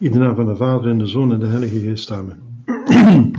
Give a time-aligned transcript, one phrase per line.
[0.00, 2.64] In de naam van de Vader en de Zoon en de Heilige Geest, amen.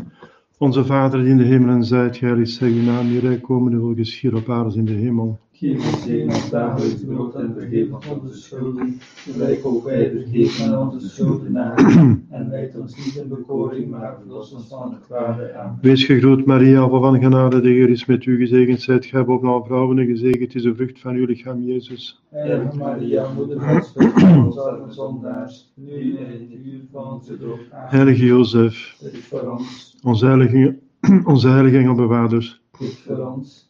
[0.57, 3.95] Onze Vader die in de hemelen zijt, geheiligd zij uw naam, uw rijk komen, uw
[4.21, 5.39] wil op aarde in de hemel.
[5.59, 10.65] Geef ons zegen ons dagelijks brood en vergeef ons onze schulden, gelijk ook wij vergeven
[10.65, 12.25] aan onze schuldenaren.
[12.29, 15.53] En leid ons niet in bekoring, maar verlos ons van het kwade.
[15.53, 15.77] Amen.
[15.81, 19.47] Wees gegroet, Maria, vol van genade, de Heer is met u, gezegend zijt gij boven
[19.47, 22.23] alle vrouwen en gezegend is de vrucht van uw lichaam, Jezus.
[22.29, 27.37] Heilige Maria, moeder Gods, vergeef ons arme zondaars, nu en in het uur van onze
[27.37, 27.59] dood.
[27.71, 27.89] Amen.
[27.89, 28.97] Heilige Jozef,
[29.29, 30.79] voor ons, onze heilige,
[31.33, 33.68] onze heilige engelbewaarders, voor ons,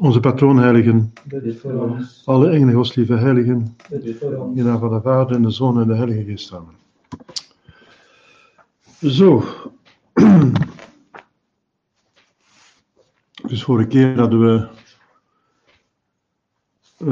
[0.00, 4.60] onze patroonheiligen, bid voor ons, alle engelen, gostlieve heiligen, bid voor in ons.
[4.60, 6.74] naam van de Vader en de Zoon en de Heilige Geest, amen.
[9.00, 9.42] Zo.
[13.48, 14.68] Dus vorige keer hadden we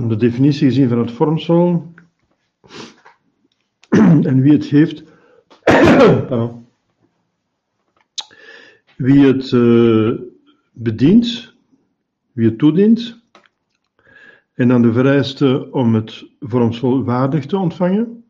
[0.09, 1.93] de definitie gezien van het vormsel
[4.31, 5.05] en wie het.
[6.29, 6.67] Pardon.
[8.97, 10.11] Wie het eh,
[10.73, 11.57] bedient,
[12.39, 13.21] wie het toedient.
[14.55, 18.25] En dan de vereiste om het vormsel waardig te ontvangen.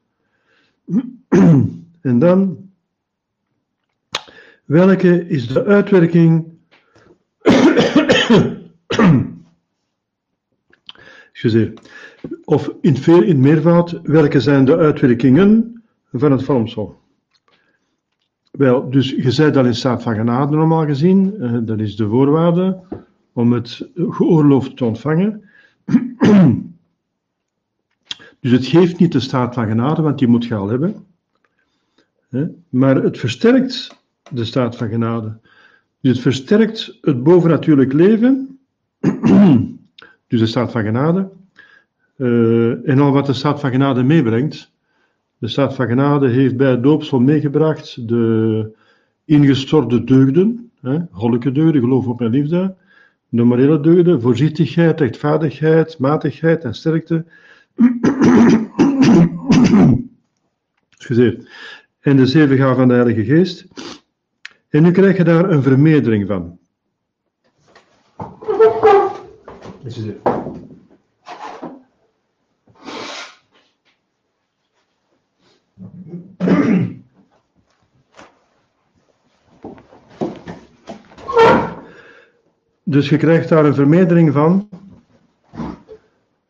[2.01, 2.71] En dan,
[4.65, 6.57] welke is de uitwerking
[11.33, 11.73] Excuseer.
[12.45, 17.01] Of in, veel, in meervoud, welke zijn de uitwerkingen van het vormsel?
[18.51, 22.09] Wel, dus je zei dat in staat van genade normaal gezien, eh, dat is de
[22.09, 22.81] voorwaarde
[23.39, 25.43] om het geoorloofd te ontvangen.
[28.41, 31.07] dus het geeft niet de staat van genade, want die moet je al hebben.
[32.69, 35.39] Maar het versterkt de staat van genade.
[36.01, 38.59] Dus het versterkt het bovennatuurlijk leven,
[40.29, 41.29] dus de staat van genade,
[42.17, 44.73] eh, en al wat de staat van genade meebrengt.
[45.39, 48.77] De staat van genade heeft bij het doopsel meegebracht de
[49.25, 50.99] ingestorde deugden, hè,
[51.53, 52.77] deugden, geloof op en liefde,
[53.29, 57.25] de morele deugden, voorzichtigheid, rechtvaardigheid, matigheid en sterkte.
[60.97, 61.49] Excuseer.
[62.01, 63.67] En de zeven gaven van de Heilige Geest.
[64.69, 66.59] En nu krijg je daar een vermeerdering van.
[69.85, 70.38] Excuseer.
[82.91, 84.69] Dus je krijgt daar een vermeerdering van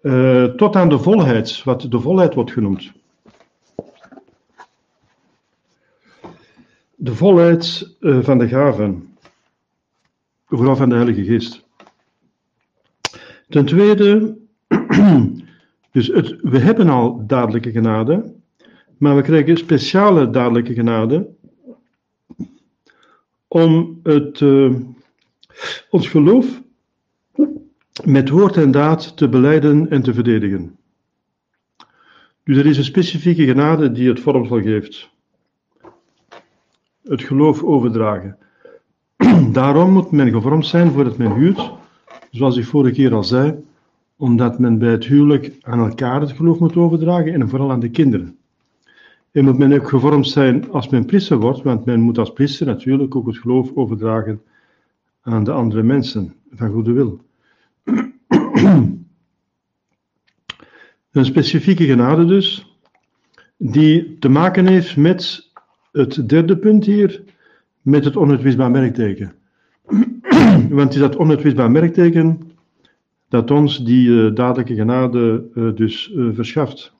[0.00, 2.92] eh, tot aan de volheid, wat de volheid wordt genoemd.
[6.94, 9.16] De volheid eh, van de gaven,
[10.46, 11.64] vooral van de Heilige Geest.
[13.48, 14.36] Ten tweede,
[15.92, 18.34] dus het, we hebben al dadelijke genade,
[18.96, 21.28] maar we krijgen speciale dadelijke genade
[23.48, 24.74] om het, eh,
[25.90, 26.62] ons geloof
[28.04, 30.76] met woord en daad te beleiden en te verdedigen.
[32.44, 35.10] Dus er is een specifieke genade die het vormsel geeft.
[37.02, 38.38] Het geloof overdragen.
[39.52, 41.70] Daarom moet men gevormd zijn voordat men huwt,
[42.30, 43.64] zoals ik vorige keer al zei,
[44.16, 47.90] omdat men bij het huwelijk aan elkaar het geloof moet overdragen en vooral aan de
[47.90, 48.36] kinderen.
[49.32, 52.66] En moet men ook gevormd zijn als men priester wordt, want men moet als priester
[52.66, 54.42] natuurlijk ook het geloof overdragen
[55.28, 57.20] aan de andere mensen van goede wil.
[61.10, 62.76] Een specifieke genade dus,
[63.56, 65.50] die te maken heeft met
[65.92, 67.22] het derde punt hier,
[67.82, 69.34] met het onuitwisbaar merkteken.
[70.70, 72.40] Want is dat onuitwisbaar merkteken
[73.28, 76.92] dat ons die uh, dadelijke genade uh, dus uh, verschaft.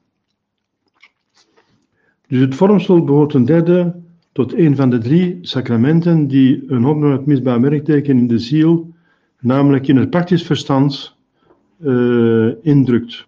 [2.27, 4.07] Dus het vormsel behoort een derde
[4.39, 8.95] tot een van de drie sacramenten die een onuitwisbaar merkteken in de ziel,
[9.41, 11.17] namelijk in het praktisch verstand,
[12.63, 13.27] indrukt.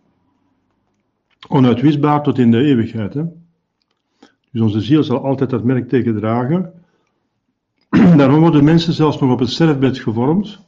[1.49, 3.13] Onuitwisbaar tot in de eeuwigheid.
[4.51, 6.73] Dus onze ziel zal altijd dat merkteken dragen.
[8.17, 10.61] Daarom worden mensen zelfs nog op het sterfbed gevormd.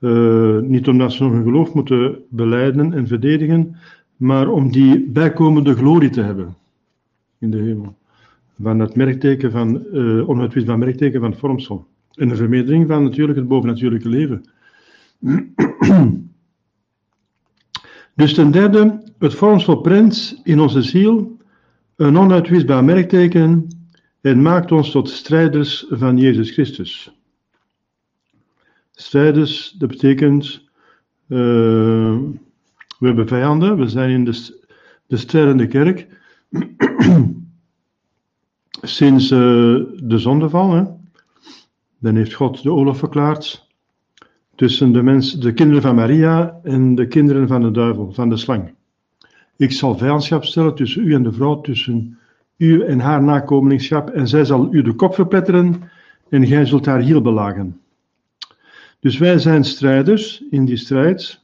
[0.00, 3.76] Uh, niet omdat ze nog hun geloof moeten beleiden en verdedigen,
[4.16, 6.56] maar om die bijkomende glorie te hebben
[7.38, 8.00] in de hemel.
[8.62, 11.86] Van het merkteken van, uh, onuitwisbaar merkteken van vormsel.
[12.14, 14.50] En de vermeerdering van natuurlijk het bovennatuurlijke leven.
[18.14, 21.36] dus ten derde, het vormsel prent in onze ziel
[21.96, 23.66] een onuitwisbaar merkteken
[24.20, 27.20] en maakt ons tot strijders van Jezus Christus.
[28.92, 30.64] Strijders, dat betekent,
[31.28, 31.38] uh,
[32.98, 34.64] we hebben vijanden, we zijn in de,
[35.06, 36.06] de strijdende kerk.
[38.82, 39.38] sinds uh,
[40.02, 40.82] de zondeval, hè,
[41.98, 43.68] dan heeft God de oorlog verklaard
[44.54, 48.36] tussen de, mens, de kinderen van Maria en de kinderen van de duivel, van de
[48.36, 48.74] slang.
[49.56, 52.18] Ik zal vijandschap stellen tussen u en de vrouw, tussen
[52.56, 55.90] u en haar nakomelingschap, en zij zal u de kop verpletteren
[56.28, 57.80] en gij zult haar hiel belagen.
[59.00, 61.40] Dus wij zijn strijders in die strijd.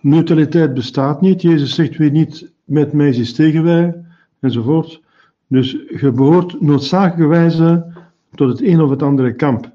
[0.00, 1.42] Neutraliteit bestaat niet.
[1.42, 4.04] Jezus zegt wie niet met mij is tegen wij,
[4.40, 5.02] enzovoort.
[5.46, 5.70] Dus
[6.00, 7.92] je behoort noodzakelijkerwijze
[8.34, 9.72] tot het een of het andere kamp.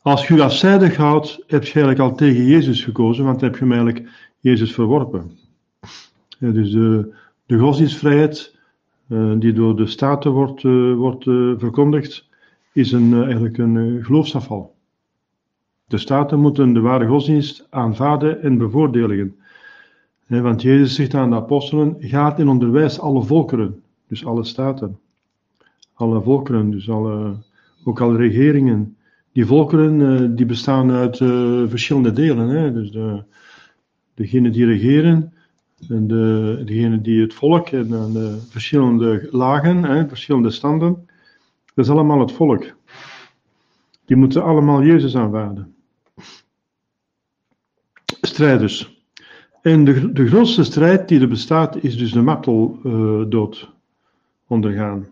[0.02, 3.64] Als je je afzijdig houdt, heb je eigenlijk al tegen Jezus gekozen, want heb je
[3.64, 4.08] eigenlijk
[4.40, 5.30] Jezus verworpen.
[6.38, 7.14] Dus de,
[7.46, 8.56] de godsdienstvrijheid,
[9.08, 12.28] uh, die door de staten wordt, uh, wordt uh, verkondigd,
[12.72, 14.74] is een, eigenlijk een geloofsafval.
[15.86, 19.36] De staten moeten de ware godsdienst aanvaarden en bevoordelen.
[20.26, 24.99] Want Jezus zegt aan de apostelen: gaat en onderwijs alle volkeren, dus alle staten.
[25.94, 27.34] Alle volkeren, dus alle,
[27.84, 28.96] ook alle regeringen.
[29.32, 31.17] Die volkeren die bestaan uit
[31.69, 32.49] verschillende delen.
[32.49, 32.73] Hè?
[32.73, 33.23] Dus de,
[34.14, 35.32] degenen die regeren,
[35.88, 41.08] en de, degenen die het volk en de verschillende lagen, hè, verschillende standen,
[41.75, 42.64] dat is allemaal het volk.
[44.05, 45.75] Die moeten allemaal Jezus aanvaarden.
[48.20, 48.95] Strijders.
[49.66, 53.68] En de, de grootste strijd die er bestaat, is dus de marteldood uh,
[54.46, 55.06] ondergaan.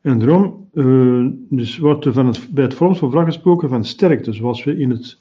[0.00, 4.64] En daarom uh, dus wordt er van het, bij het vraag gesproken van sterkte, zoals
[4.64, 5.18] we in het,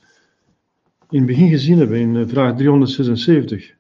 [1.10, 3.74] in begin gezien hebben, in eh, vraag 376.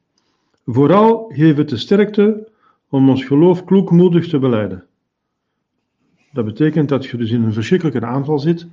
[0.65, 2.47] Vooral geef het de sterkte
[2.89, 4.85] om ons geloof kloekmoedig te beleiden.
[6.31, 8.67] Dat betekent dat je dus in een verschrikkelijke aanval zit,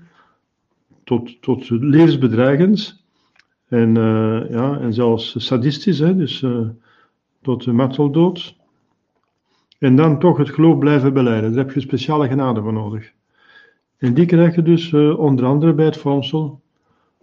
[1.05, 3.04] tot, tot levensbedreigends
[3.75, 6.69] en, uh, ja, en zelfs sadistisch, hè, dus uh,
[7.43, 8.57] tot de marteldood.
[9.79, 11.53] En dan toch het geloof blijven beleiden.
[11.53, 13.13] Daar heb je speciale genade voor nodig.
[13.99, 16.61] En die krijg je dus uh, onder andere bij het vormsel.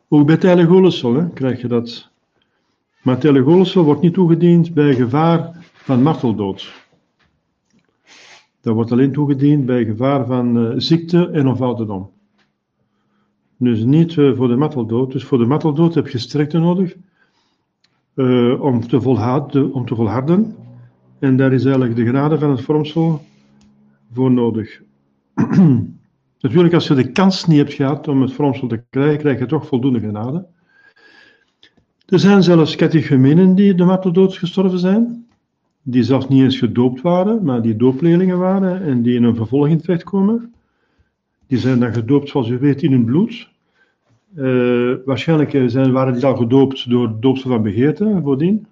[0.08, 2.10] Ook bij het heilige krijg je dat
[3.02, 6.74] maar telegolsel wordt niet toegediend bij gevaar van marteldood.
[8.62, 12.10] Dat wordt alleen toegediend bij gevaar van ziekte en of ouderdom.
[13.62, 15.12] Dus niet uh, voor de marteldood.
[15.12, 16.96] Dus voor de marteldood heb je sterkte nodig
[18.16, 20.56] uh, om, te volharden, om te volharden.
[21.20, 23.22] En daar is eigenlijk de genade van het vormsel
[24.14, 24.82] voor nodig.
[26.42, 29.46] Natuurlijk, als je de kans niet hebt gehad om het vormsel te krijgen, krijg je
[29.46, 30.46] toch voldoende genade.
[32.06, 35.28] Er zijn zelfs catechumenen die de marteldood gestorven zijn,
[35.82, 39.82] die zelfs niet eens gedoopt waren, maar die doopleerlingen waren en die in een vervolging
[39.82, 40.54] terechtkomen.
[41.52, 43.50] Die zijn dan gedoopt, zoals u weet, in hun bloed.
[44.36, 48.68] Uh, waarschijnlijk zijn, waren die al gedoopt door doopsel van begeerte voordien.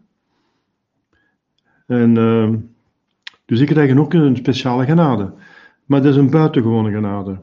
[1.85, 2.49] En, uh,
[3.45, 5.31] dus die krijgen ook een speciale genade.
[5.85, 7.39] Maar dat is een buitengewone genade.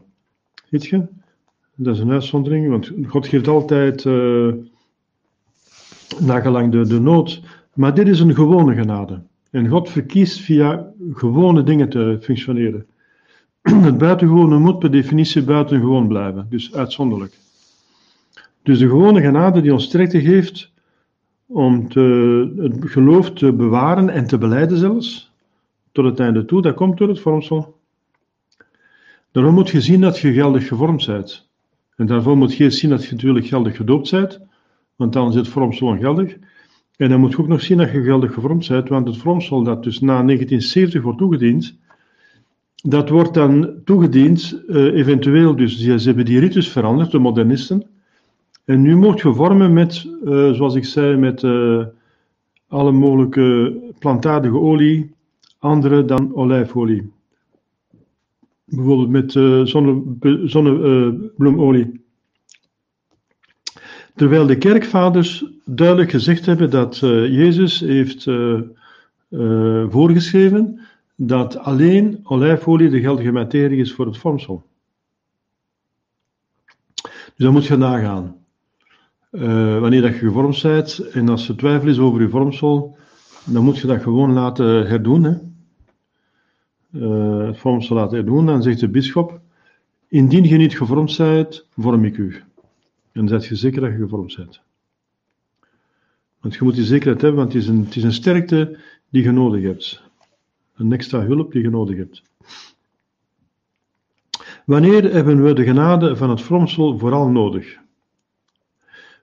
[0.69, 1.07] Weet je?
[1.75, 4.05] Dat is een uitzondering, want God geeft altijd...
[4.05, 4.55] Uh,
[6.21, 7.43] nagelang de, de nood.
[7.75, 9.23] Maar dit is een gewone genade.
[9.51, 12.87] En God verkiest via gewone dingen te functioneren.
[13.89, 17.35] Het buitengewone moet per definitie buitengewoon blijven, dus uitzonderlijk.
[18.63, 20.73] Dus de gewone genade die ons sterkte geeft
[21.47, 21.87] om
[22.57, 25.33] het geloof te bewaren en te beleiden zelfs,
[25.93, 27.79] tot het einde toe, dat komt door het vormsel.
[29.31, 31.49] Daarom moet je zien dat je geldig gevormd bent.
[31.97, 34.41] En daarvoor moet je zien dat je natuurlijk geldig gedoopt bent,
[34.97, 36.37] want dan is het vormsel ongeldig.
[36.97, 39.63] En dan moet je ook nog zien dat je geldig gevormd bent, want het vormsel
[39.63, 41.79] dat dus na 1970 wordt toegediend,
[42.83, 47.87] dat wordt dan toegediend, uh, eventueel, dus ze hebben die ritus veranderd, de modernisten.
[48.65, 51.85] En nu moet je vormen met, uh, zoals ik zei, met uh,
[52.69, 55.15] alle mogelijke plantaardige olie,
[55.59, 57.13] andere dan olijfolie.
[58.65, 59.33] Bijvoorbeeld met
[59.69, 60.03] zonne,
[60.45, 62.05] zonnebloemolie.
[64.15, 68.27] Terwijl de kerkvaders duidelijk gezegd hebben dat Jezus heeft
[69.89, 70.81] voorgeschreven
[71.17, 74.67] dat alleen olijfolie de geldige materie is voor het vormsel.
[77.03, 78.37] Dus dan moet je nagaan.
[79.81, 82.97] wanneer dat je gevormd bent en als er twijfel is over je vormsel,
[83.45, 85.25] dan moet je dat gewoon laten herdoen.
[85.25, 85.35] Hè?
[87.47, 88.47] het vormsel laten herdoen.
[88.47, 89.41] Dan zegt de bisschop:
[90.09, 92.35] Indien je niet gevormd bent, vorm ik u.
[93.13, 94.61] En dan zet je zeker dat je gevormd bent.
[96.41, 99.23] Want je moet die zekerheid hebben, want het is, een, het is een sterkte die
[99.23, 100.06] je nodig hebt.
[100.77, 102.23] Een extra hulp die je nodig hebt.
[104.67, 107.79] Wanneer hebben we de genade van het vormsel vooral nodig?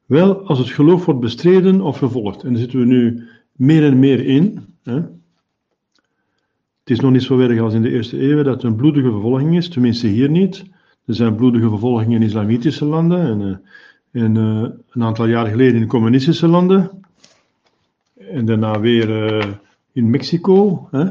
[0.05, 2.43] Wel, als het geloof wordt bestreden of vervolgd.
[2.43, 4.65] En daar zitten we nu meer en meer in.
[4.83, 4.95] Hè?
[6.79, 9.11] Het is nog niet zo erg als in de eerste eeuw dat er een bloedige
[9.11, 10.63] vervolging is, tenminste hier niet.
[11.05, 13.61] Er zijn bloedige vervolgingen in islamitische landen en,
[14.11, 17.03] en uh, een aantal jaar geleden in communistische landen.
[18.15, 19.51] En daarna weer uh,
[19.91, 21.09] in Mexico, hè?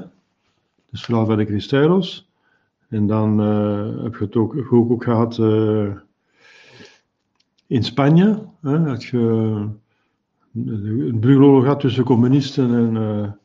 [0.92, 2.30] Dus vooral bij de Cristeros.
[2.88, 3.38] En dan
[4.02, 5.38] heb je het ook, ook, gehad
[7.66, 8.42] in Spanje.
[8.61, 8.84] Hè?
[8.84, 9.18] Dat je
[10.54, 13.38] een brugoorlog had tussen communisten en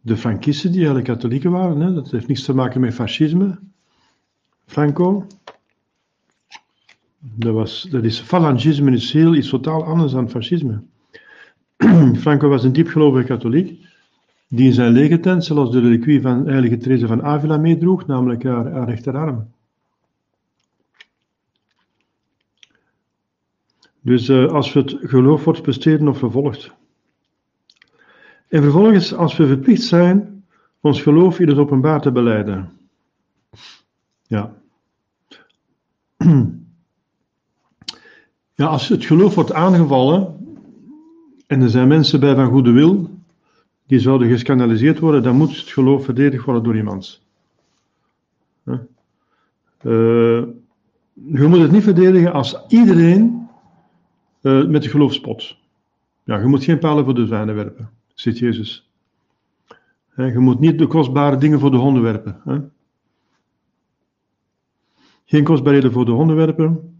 [0.00, 1.80] de Frankisten, die eigenlijk katholieken waren.
[1.80, 1.94] Hè?
[1.94, 3.58] Dat heeft niets te maken met fascisme.
[4.66, 5.26] Franco.
[7.18, 10.82] Dat, was, dat is, falangisme is heel iets totaal anders dan fascisme.
[12.24, 13.85] Franco was een diepgelovige katholiek,
[14.48, 18.84] die in zijn legertent zelfs de reliquie van heilige Therese van Avila meedroeg, namelijk haar,
[18.84, 19.54] rechterarm.
[24.00, 26.72] Dus uh, als we het geloof wordt besteden of vervolgd.
[28.48, 30.44] En vervolgens, als we verplicht zijn
[30.80, 32.72] ons geloof in het openbaar te beleiden.
[34.26, 34.54] Ja.
[38.58, 40.36] Ja, als het geloof wordt aangevallen
[41.46, 43.15] en er zijn mensen bij van goede wil
[43.86, 47.24] die zouden gescandaliseerd worden, dan moet het geloof verdedigd worden door iemand.
[48.66, 50.42] Uh,
[51.12, 53.48] je moet het niet verdedigen als iedereen
[54.42, 55.56] uh, met het geloof spot.
[56.24, 58.90] Ja, je moet geen palen voor de zwijnen werpen, zegt Jezus.
[60.14, 62.70] je moet niet de kostbare dingen voor de honden werpen.
[65.24, 66.96] Geen kostbaarheden voor de honden werpen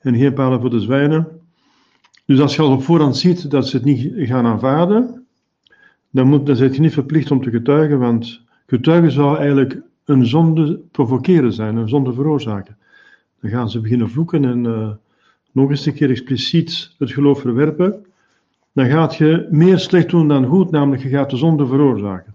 [0.00, 1.40] en geen palen voor de zwijnen.
[2.24, 5.25] Dus als je al op voorhand ziet dat ze het niet gaan aanvaarden,
[6.16, 10.80] dan, moet, dan je niet verplicht om te getuigen, want getuigen zou eigenlijk een zonde
[10.90, 12.76] provoceren zijn, een zonde veroorzaken.
[13.40, 14.90] Dan gaan ze beginnen vloeken en uh,
[15.52, 18.06] nog eens een keer expliciet het geloof verwerpen.
[18.72, 22.34] Dan gaat je meer slecht doen dan goed, namelijk je gaat de zonde veroorzaken.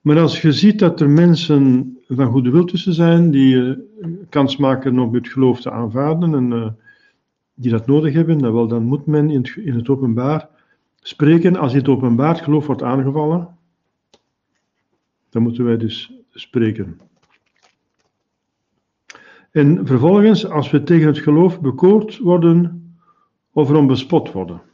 [0.00, 3.76] Maar als je ziet dat er mensen van goede wil tussen zijn, die uh,
[4.28, 6.66] kans maken om het geloof te aanvaarden en uh,
[7.54, 10.48] die dat nodig hebben, dan, wel, dan moet men in in het openbaar
[11.00, 11.56] spreken.
[11.56, 13.58] Als in het openbaar het geloof wordt aangevallen,
[15.30, 17.00] dan moeten wij dus spreken.
[19.50, 22.92] En vervolgens, als we tegen het geloof bekoord worden
[23.52, 24.66] of erom bespot worden, dan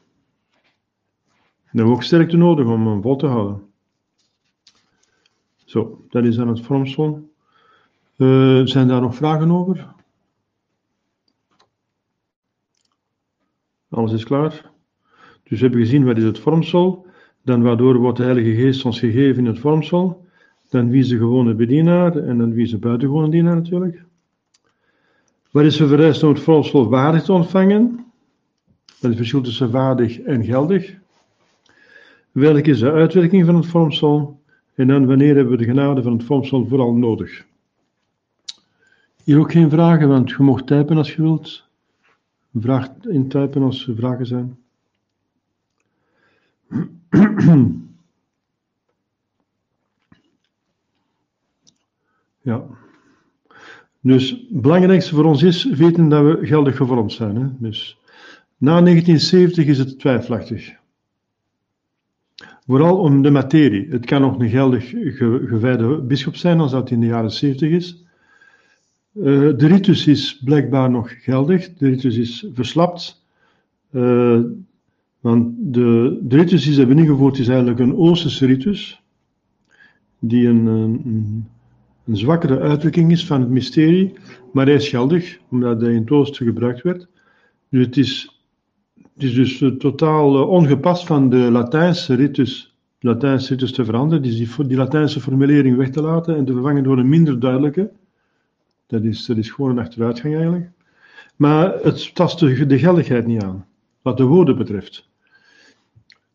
[1.64, 3.73] hebben we ook sterkte nodig om hem vol te houden.
[5.64, 7.33] Zo, dat is dan het vormsel.
[8.16, 9.95] Uh, zijn daar nog vragen over?
[13.88, 14.74] Alles is klaar.
[15.54, 17.06] Dus we hebben gezien wat is het vormsel,
[17.42, 20.25] dan waardoor wordt de Heilige Geest ons gegeven in het vormsel,
[20.68, 24.04] dan wie is de gewone bedienaar en dan wie is de buitengewone dienaar natuurlijk.
[25.50, 28.04] Wat is er vereist om het vormsel waardig te ontvangen?
[28.84, 30.94] Dat is het verschil tussen waardig en geldig.
[32.32, 34.40] Welke is de uitwerking van het vormsel?
[34.75, 37.44] En dan wanneer hebben we de genade van het vormsel vooral nodig?
[39.25, 41.68] Hier ook geen vragen, want je mag typen als je wilt.
[42.54, 44.63] Vraag intypen als er vragen zijn.
[52.45, 52.64] Ja.
[54.00, 57.37] Dus het belangrijkste voor ons is weten dat we geldig gevormd zijn.
[57.37, 57.49] Hè?
[57.59, 57.99] Dus
[58.57, 60.73] na 1970 is het twijfelachtig.
[62.66, 63.87] Vooral om de materie.
[63.90, 64.88] Het kan nog een geldig
[65.49, 68.04] gewijde bischop zijn als dat in de jaren 70 is.
[69.14, 69.25] Uh,
[69.57, 71.75] de ritus is blijkbaar nog geldig.
[71.75, 73.25] De ritus is verslapt.
[73.90, 74.40] Uh,
[75.25, 79.02] want de, de ritus die ze hebben ingevoerd is eigenlijk een Oosterse ritus.
[80.19, 81.47] Die een, een,
[82.16, 84.12] zwakkere uitdrukking is van het mysterie.
[84.52, 87.09] Maar hij is geldig, omdat hij in het Oosten gebruikt werd.
[87.69, 88.35] Dus het is
[89.14, 94.23] het is dus uh, totaal uh, ongepast van de Latijnse ritus, Latijnse ritus te veranderen,
[94.23, 97.90] dus die, Latijnse formulering weg te laten en te vervangen door een minder duidelijke.
[98.87, 100.71] Dat is, is gewoon een achteruitgang eigenlijk.
[101.37, 103.66] Maar het tast de, de geldigheid niet aan,
[104.02, 105.12] wat de woorden betreft.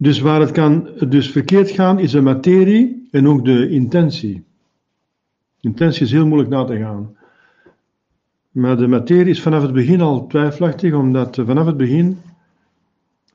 [0.01, 4.43] Dus waar het kan dus verkeerd gaan, is de materie en ook de intentie.
[5.59, 7.17] Intentie is heel moeilijk na te gaan.
[8.51, 12.17] Maar de materie is vanaf het begin al twijfelachtig, omdat vanaf het begin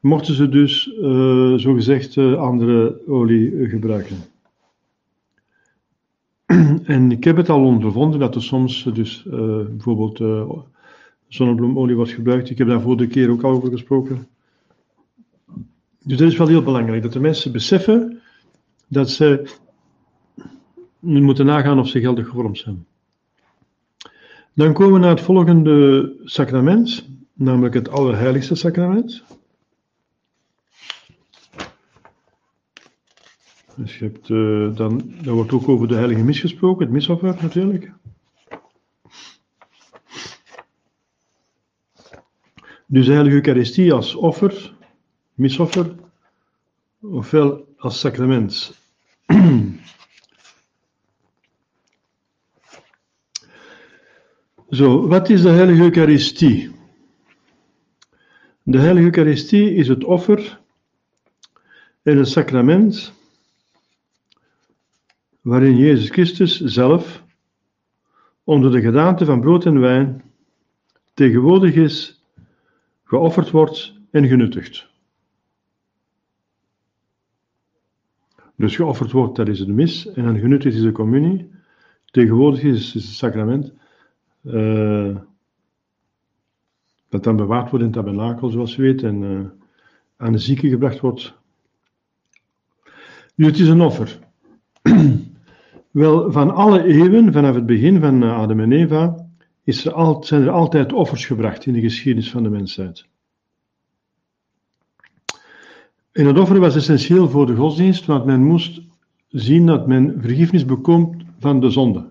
[0.00, 4.16] mochten ze dus uh, zogezegd uh, andere olie gebruiken.
[6.94, 9.34] en ik heb het al ondervonden dat er soms dus uh,
[9.66, 10.18] bijvoorbeeld
[11.28, 12.50] zonnebloemolie wordt gebruikt.
[12.50, 14.26] Ik heb daar vorige keer ook al over gesproken.
[16.04, 18.20] Dus dat is wel heel belangrijk, dat de mensen beseffen
[18.88, 19.56] dat ze
[21.00, 22.86] moeten nagaan of ze geldig gevormd zijn.
[24.54, 29.22] Dan komen we naar het volgende sacrament, namelijk het Allerheiligste sacrament.
[33.76, 37.36] Dus je hebt, uh, dan, dan wordt ook over de heilige mis gesproken, het misoffer
[37.42, 37.92] natuurlijk.
[42.86, 44.73] Dus de heilige Eucharistie als offer,
[45.34, 45.94] misoffer,
[47.00, 48.78] ofwel als sacrament.
[54.70, 56.70] Zo, wat is de heilige Eucharistie?
[58.62, 60.60] De heilige Eucharistie is het offer
[62.02, 63.12] en het sacrament
[65.40, 67.22] waarin Jezus Christus zelf
[68.44, 70.22] onder de gedaante van brood en wijn
[71.14, 72.24] tegenwoordig is,
[73.04, 74.92] geofferd wordt en genuttigd.
[78.56, 81.50] Dus geofferd wordt, dat is de mis, en dan genuttigd is de communie.
[82.04, 83.72] Tegenwoordig is, het sacrament.
[84.42, 85.16] Uh,
[87.08, 89.40] dat dan bewaard wordt in het tabernakel, zoals je weet, en uh,
[90.16, 91.34] aan de zieken gebracht wordt.
[93.34, 94.18] Nu, het is een offer.
[95.90, 99.26] Wel, van alle eeuwen, vanaf het begin van eh, Adam en Eva,
[99.64, 103.06] is er zijn er altijd offers gebracht in de geschiedenis van de mensheid.
[106.14, 108.80] En het offer was essentieel voor de godsdienst, want men moest
[109.28, 112.04] zien dat men vergiffenis bekomt van de zonde.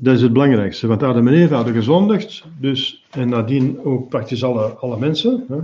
[0.00, 4.44] Dat is het belangrijkste, want Adam en Eva hadden gezondigd, dus, en nadien ook praktisch
[4.44, 5.44] alle, alle mensen.
[5.48, 5.58] Hè.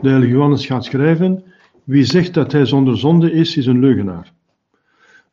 [0.00, 1.42] De heilige Johannes gaat schrijven,
[1.84, 4.32] wie zegt dat hij zonder zonde is, is een leugenaar.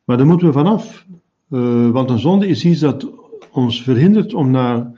[0.04, 1.06] Maar daar moeten we vanaf,
[1.50, 3.08] uh, want een zonde is iets dat
[3.50, 4.97] ons verhindert om, naar,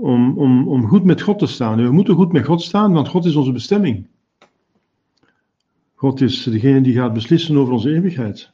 [0.00, 1.82] om, om, om goed met God te staan.
[1.82, 4.06] We moeten goed met God staan, want God is onze bestemming.
[5.94, 8.50] God is degene die gaat beslissen over onze eeuwigheid.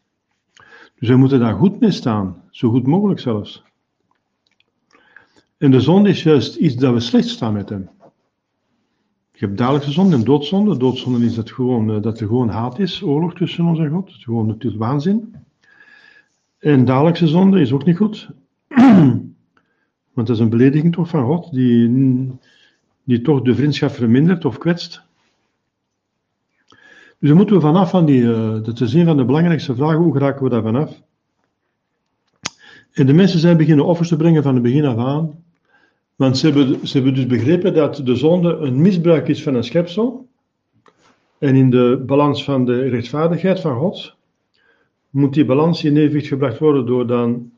[0.99, 3.63] Dus we moeten daar goed mee staan, zo goed mogelijk zelfs.
[5.59, 7.89] En de zonde is juist iets dat we slecht staan met hem.
[9.33, 10.77] Je hebt dagelijkse zonde en doodzonde.
[10.77, 14.07] Doodzonde is dat, gewoon, eh, dat er gewoon haat is, oorlog tussen ons en God.
[14.07, 15.35] Het is gewoon natuurlijk waanzin.
[16.59, 18.31] En dagelijkse zonde is ook niet goed.
[20.13, 22.31] Want dat is een belediging toch van God, die,
[23.05, 25.03] die toch de vriendschap vermindert of kwetst.
[27.19, 29.99] Dus dan moeten we vanaf van die, uh, dat is een van de belangrijkste vragen,
[29.99, 31.03] hoe geraken we daar vanaf?
[32.93, 35.45] En de mensen zijn beginnen offers te brengen van het begin af aan.
[36.17, 39.65] Want ze hebben, ze hebben dus begrepen dat de zonde een misbruik is van een
[39.65, 40.29] schepsel.
[41.39, 44.15] En in de balans van de rechtvaardigheid van God
[45.11, 47.51] moet die balans in evenwicht gebracht worden door dan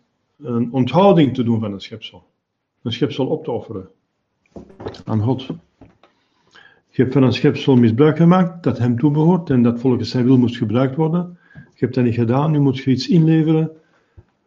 [0.42, 2.24] een onthouding te doen van een schepsel.
[2.84, 3.88] Een schepsel op te offeren
[5.04, 5.46] aan God.
[6.88, 10.38] Je hebt van een schepsel misbruik gemaakt dat hem toebehoort en dat volgens zijn wil
[10.38, 11.38] moest gebruikt worden.
[11.52, 13.70] Je hebt dat niet gedaan, nu moet je iets inleveren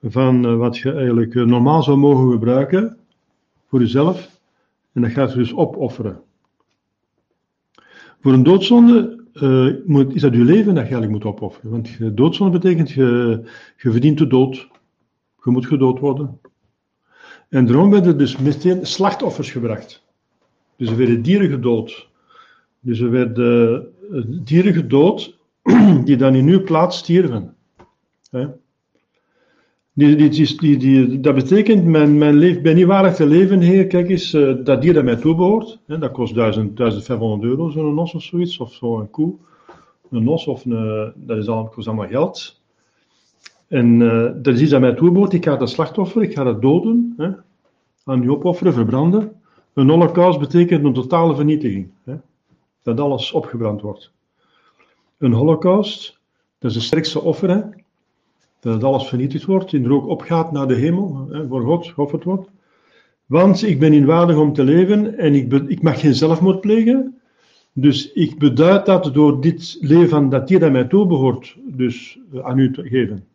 [0.01, 2.97] van eh, wat je eigenlijk eh, normaal zou mogen gebruiken
[3.67, 4.39] voor jezelf.
[4.91, 6.21] En dat gaat je dus opofferen.
[8.19, 11.71] Voor een doodzonde uh, moet, is dat je leven dat je eigenlijk moet opofferen.
[11.71, 13.05] Want doodzonde betekent je,
[13.77, 14.67] je verdient de dood.
[15.43, 16.39] Je moet gedood worden.
[17.49, 20.03] En daarom werden dus meteen slachtoffers gebracht.
[20.75, 22.07] Dus er werden dieren gedood.
[22.79, 25.37] Dus er werden uh, dieren gedood
[26.05, 27.55] die dan in uw plaats stierven.
[29.93, 34.81] Die, dat betekent, mijn, mijn ben niet waardig te leven, heer, kijk eens, uh, dat
[34.81, 38.73] dier dat mij toebehoort, hè, dat kost 1000, 1500 euro, zo'n nos of zoiets, of
[38.73, 39.33] zo'n koe,
[40.11, 42.61] een nos, of een, dat is allemaal, kost allemaal geld.
[43.67, 46.61] En uh, dat is iets dat mij toebehoort, ik ga dat slachtoffer, ik ga dat
[46.61, 47.29] doden, hè,
[48.03, 49.31] aan u opofferen, verbranden.
[49.73, 52.15] Een holocaust betekent een totale vernietiging, hè,
[52.83, 54.11] dat alles opgebrand wordt.
[55.17, 56.19] Een holocaust,
[56.59, 57.75] dat is het sterkste offer,
[58.59, 62.23] dat het alles vernietigd wordt, in rook opgaat naar de hemel, hè, voor God geofferd
[62.23, 62.49] wordt.
[63.25, 67.21] Want ik ben inwaardig om te leven en ik, ik mag geen zelfmoord plegen.
[67.73, 72.57] Dus ik beduid dat door dit leven dat hier aan mij toebehoort, dus eh, aan
[72.57, 73.25] u te geven.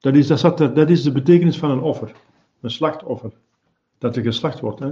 [0.00, 2.12] Dat, is, dat, dat is de betekenis van een offer,
[2.60, 3.30] een slachtoffer,
[3.98, 4.80] dat er geslacht wordt.
[4.80, 4.90] Hè?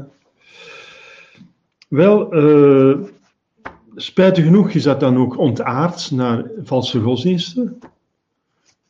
[1.88, 2.98] Wel, uh,
[3.94, 7.80] spijtig genoeg is dat dan ook ontaard naar valse godsdiensten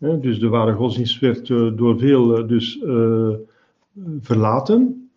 [0.00, 2.78] dus de ware godsdienst werd eh, door veel eh, dus,
[4.20, 5.10] verlaten.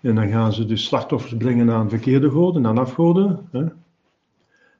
[0.00, 3.48] En dan gaan ze dus slachtoffers brengen aan verkeerde goden, aan afgoden.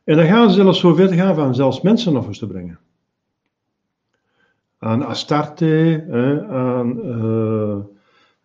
[0.04, 2.78] En dan gaan ze zelfs zo ver gaan van zelfs mensenoffers te brengen.
[4.78, 6.96] Aan Astarte, hè, aan,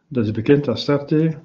[0.08, 1.38] dat is bekend, Astarte.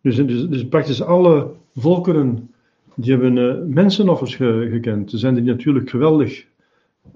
[0.00, 2.50] Dus, dus, dus praktisch alle volkeren
[2.94, 5.10] die hebben mensenoffers ge, gekend.
[5.10, 6.46] Ze zijn die natuurlijk geweldig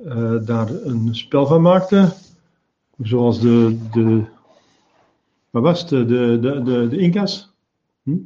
[0.04, 2.12] uh, daar een spel van maakte.
[2.98, 4.24] Zoals de, de
[5.50, 7.52] wat de, de, de, de Inca's.
[8.02, 8.16] Hm?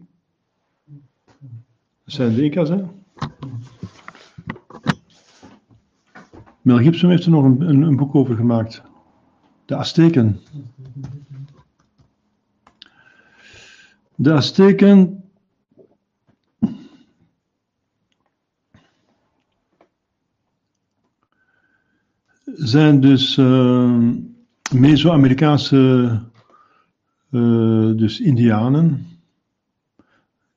[2.04, 2.84] Dat zijn de Inca's, hè?
[6.64, 8.82] Mel Gibson heeft er nog een, een, boek over gemaakt.
[9.64, 10.40] De Azteken.
[14.14, 15.24] De Azteken
[22.44, 24.08] zijn dus uh,
[24.72, 26.20] Meso-Amerikaanse
[27.30, 29.06] uh, dus Indianen.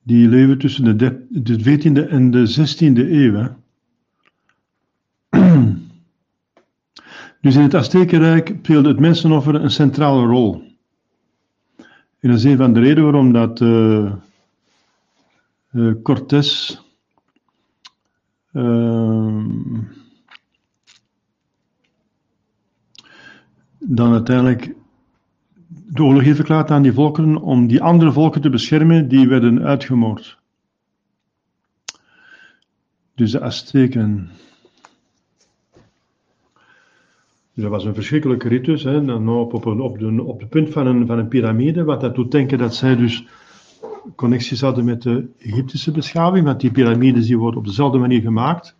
[0.02, 3.56] Die leven tussen de, de 14e en de 16e eeuw.
[7.40, 10.62] Dus in het Aztekenrijk speelde het mensenoffer een centrale rol.
[12.20, 14.12] En dat is een van de redenen waarom dat uh,
[15.72, 16.80] uh, Cortés
[18.52, 19.44] uh,
[23.78, 24.74] dan uiteindelijk
[25.66, 29.62] de oorlog heeft verklaard aan die volkeren om die andere volken te beschermen die werden
[29.62, 30.38] uitgemoord.
[33.14, 34.30] Dus de Azteken.
[37.58, 40.86] Dus dat was een verschrikkelijke ritus, hè, op, op, op, de, op de punt van
[40.86, 43.26] een, van een piramide, wat dat doet denken dat zij dus
[44.16, 48.76] connecties hadden met de Egyptische beschaving, want die piramides die worden op dezelfde manier gemaakt,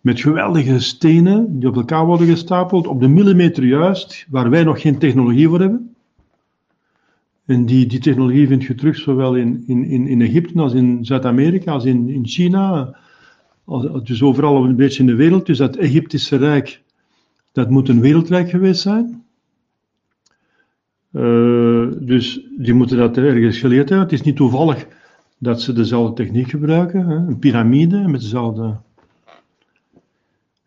[0.00, 4.80] met geweldige stenen die op elkaar worden gestapeld, op de millimeter juist, waar wij nog
[4.80, 5.94] geen technologie voor hebben.
[7.44, 11.72] En die, die technologie vind je terug zowel in, in, in Egypte als in Zuid-Amerika,
[11.72, 12.96] als in, in China,
[14.02, 15.46] dus overal een beetje in de wereld.
[15.46, 16.86] Dus dat Egyptische Rijk,
[17.58, 19.22] dat moet een wereldrijk geweest zijn.
[21.12, 24.06] Uh, dus die moeten dat ergens geleerd hebben.
[24.06, 24.86] Het is niet toevallig
[25.38, 27.14] dat ze dezelfde techniek gebruiken, hè?
[27.14, 28.76] een piramide met dezelfde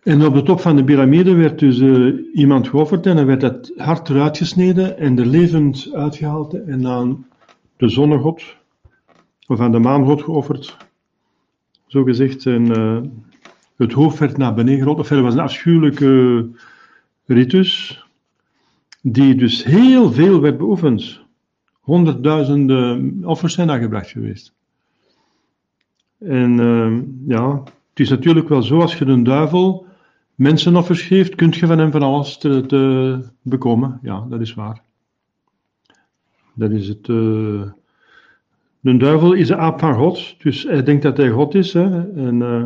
[0.04, 3.42] en op de top van de piramide werd dus uh, iemand geofferd en dan werd
[3.42, 7.26] het hart eruit gesneden en er levend uitgehaald en aan
[7.78, 8.56] de zonnegod
[9.48, 10.78] of aan de maangod geofferd.
[11.88, 12.46] Zo gezegd.
[12.46, 13.02] En uh,
[13.76, 15.00] het hoofd werd naar beneden gerold.
[15.00, 16.46] Of er was een afschuwelijke
[17.34, 18.04] ritus
[19.02, 21.20] die dus heel veel werd beoefend.
[21.80, 24.54] Honderdduizenden offers zijn daar gebracht geweest.
[26.20, 29.86] En uh, ja, het is natuurlijk wel zo als je een duivel
[30.36, 34.00] mensenoffers geeft, kunt je van hem van alles te, bekomen.
[34.02, 34.82] Ja, dat is waar.
[36.54, 37.08] Dat is het.
[37.08, 37.64] Uh,
[38.80, 41.74] de duivel is de aap van God, dus hij denkt dat hij God is.
[41.74, 42.64] Hè, en, uh,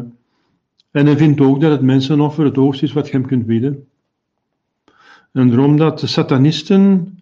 [0.91, 3.87] en hij vindt ook dat het mensenoffer het hoogste is wat je hem kunt bieden.
[5.35, 7.13] En daarom dat de satanisten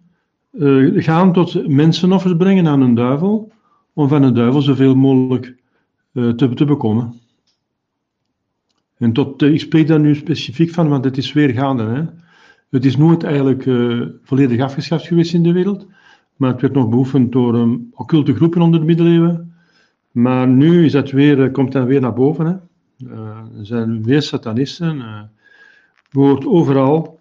[0.52, 3.52] uh, gaan tot mensenoffers brengen aan een duivel,
[3.92, 5.54] om van een duivel zoveel mogelijk
[6.12, 7.20] te, te bekomen.
[8.98, 11.84] En tot, uh, ik spreek daar nu specifiek van, want het is weer gaande.
[11.84, 12.02] Hè?
[12.70, 15.86] Het is nooit eigenlijk uh, volledig afgeschaft geweest in de wereld,
[16.36, 19.54] maar het werd nog beoefend door um, occulte groepen onder de middeleeuwen.
[20.10, 22.46] Maar nu is dat weer, uh, komt dat weer naar boven.
[22.46, 22.52] Hè?
[23.58, 24.96] er zijn weer satanisten.
[26.10, 27.13] je hoort overal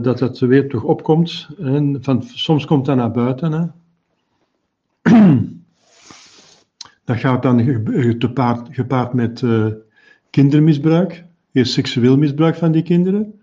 [0.00, 1.48] dat het weer terug opkomt.
[1.58, 3.52] En van, soms komt dat naar buiten.
[3.52, 3.66] Hè?
[7.04, 7.60] dat gaat dan
[8.18, 9.42] gepaard, gepaard met
[10.30, 13.40] kindermisbruik, eerst seksueel misbruik van die kinderen,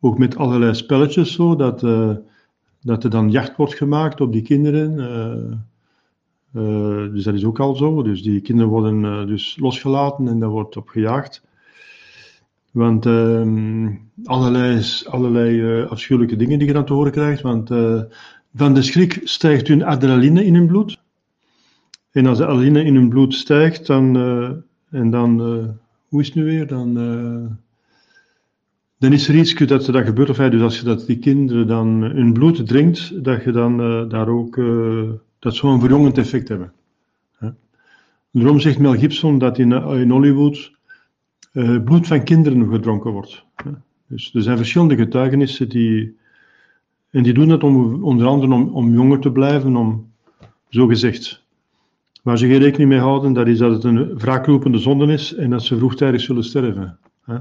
[0.00, 2.16] ook met allerlei spelletjes zo, dat, uh,
[2.80, 4.96] dat er dan jacht wordt gemaakt op die kinderen.
[7.12, 8.02] Dus dat is ook al zo.
[8.02, 11.48] Dus die kinderen worden dus losgelaten en daar wordt op gejaagd.
[12.70, 13.88] Want ehm,
[14.24, 17.42] allerlei, allerlei afschuwelijke dingen die je dan te horen krijgt.
[17.42, 17.68] Want
[18.54, 21.00] van de schrik stijgt hun adrenaline in hun bloed.
[22.10, 24.16] En als de adrenaline in hun bloed stijgt, dan
[24.90, 25.40] en dan,
[26.08, 26.66] hoe is het nu weer?
[26.66, 26.94] Dan,
[28.98, 30.30] dan is er iets dat dat gebeurt.
[30.30, 33.76] Of, dus als je dat die kinderen dan hun bloed drinkt, dat je dan
[34.08, 34.60] daar ook,
[35.38, 36.72] dat zou een verjongend effect hebben.
[38.32, 40.78] Daarom zegt Mel Gibson dat in, in Hollywood
[41.84, 43.44] bloed van kinderen gedronken wordt.
[44.06, 46.16] Dus er zijn verschillende getuigenissen die,
[47.10, 50.12] en die doen dat om, onder andere om, om jonger te blijven, om,
[50.68, 51.44] zo gezegd,
[52.22, 55.50] Waar ze geen rekening mee houden, dat is dat het een wraakroepende zonde is en
[55.50, 56.98] dat ze vroegtijdig zullen sterven.
[57.24, 57.36] Hè?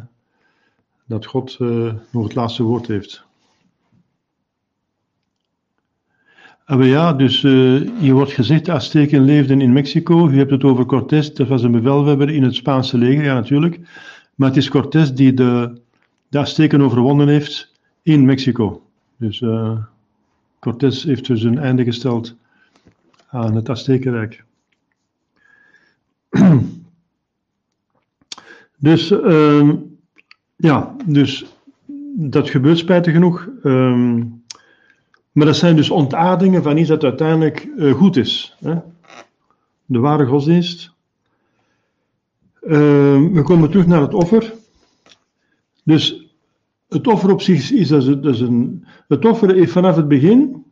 [1.05, 3.27] Dat God uh, nog het laatste woord heeft.
[6.77, 10.29] Maar ja, dus uh, je wordt gezegd, Azteken leefden in Mexico.
[10.31, 13.79] Je hebt het over Cortés, dat was een bevelhebber in het Spaanse leger, ja natuurlijk.
[14.35, 15.81] Maar het is Cortés die de,
[16.27, 18.81] de Azteken overwonnen heeft in Mexico.
[19.17, 19.77] Dus uh,
[20.59, 22.35] Cortés heeft dus een einde gesteld
[23.27, 24.43] aan het Aztekenrijk.
[28.81, 29.73] Dus, uh,
[30.55, 31.45] ja, dus
[32.15, 33.49] dat gebeurt spijtig genoeg.
[33.63, 34.38] Um,
[35.31, 38.55] maar dat zijn dus ontaardingen van iets dat uiteindelijk uh, goed is.
[38.59, 38.75] Hè?
[39.85, 40.91] De ware godsdienst.
[42.61, 42.71] Uh,
[43.31, 44.53] we komen terug naar het offer.
[45.83, 46.33] Dus
[46.89, 48.85] het offer op zich is, dat is, is een.
[49.07, 50.65] Het offer heeft vanaf het begin.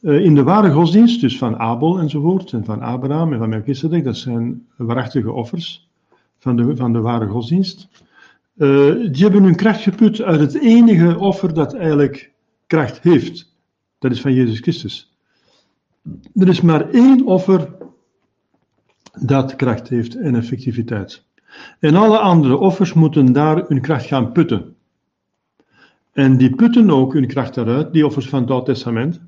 [0.00, 4.04] eh, in de ware godsdienst, dus van Abel enzovoort, en van Abraham en van Melchizedek,
[4.04, 5.88] dat zijn waarachtige offers
[6.38, 7.88] van de, van de ware godsdienst.
[8.56, 8.68] eh,
[9.12, 12.32] die hebben hun kracht geput uit het enige offer dat eigenlijk
[12.66, 13.54] kracht heeft.
[13.98, 15.16] Dat is van Jezus Christus.
[16.34, 17.74] Er is maar één offer
[19.20, 21.24] dat kracht heeft en effectiviteit.
[21.80, 24.76] En alle andere offers moeten daar hun kracht gaan putten.
[26.12, 29.20] En die putten ook hun kracht daaruit, die offers van het Oud Testament.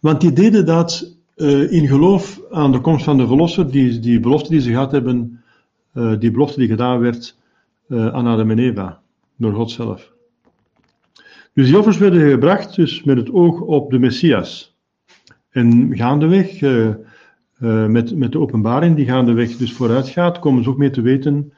[0.00, 4.20] Want die deden dat eh, in geloof aan de komst van de Verlosser, die, die
[4.20, 5.42] belofte die ze gehad hebben,
[5.92, 7.36] eh, die belofte die gedaan werd
[7.88, 9.00] eh, aan Adam en Eva,
[9.36, 10.12] door God zelf.
[11.52, 14.76] Dus die offers werden gebracht dus met het oog op de Messias.
[15.50, 16.96] En gaandeweg, eh, eh,
[17.86, 21.52] met, met de openbaring die gaandeweg dus vooruit gaat, komen ze ook mee te weten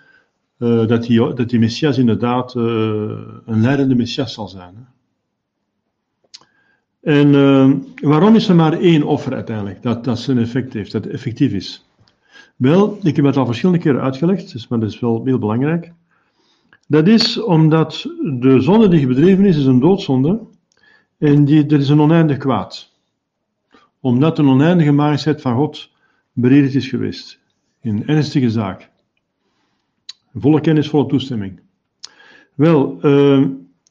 [0.59, 4.75] eh, dat, die, dat die Messias inderdaad een leidende Messias zal zijn.
[4.75, 4.91] Hè.
[7.03, 7.33] En
[8.01, 11.85] waarom is er maar één offer uiteindelijk, dat, dat zijn effect heeft, dat effectief is?
[12.57, 15.93] Wel, ik heb het al verschillende keren uitgelegd, dus, maar dat is wel heel belangrijk.
[16.89, 18.03] Dat is omdat
[18.41, 20.41] de zonde die bedreven is, is een doodzonde.
[21.19, 22.91] En die, er is een oneindig kwaad.
[24.01, 25.91] Omdat een oneindige majesteit van God
[26.33, 27.39] beredend is geweest.
[27.81, 28.91] In ernstige zaak.
[30.35, 31.61] Volle kennis, volle toestemming.
[32.55, 33.45] Wel, eh,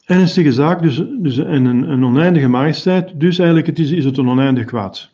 [0.05, 3.19] ernstige zaak, dus, dus en een, een oneindige majesteit.
[3.19, 5.09] Dus eigenlijk het is, is het een oneindig kwaad.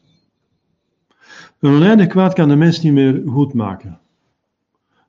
[1.59, 3.99] Een oneindig kwaad kan de mens niet meer goed maken.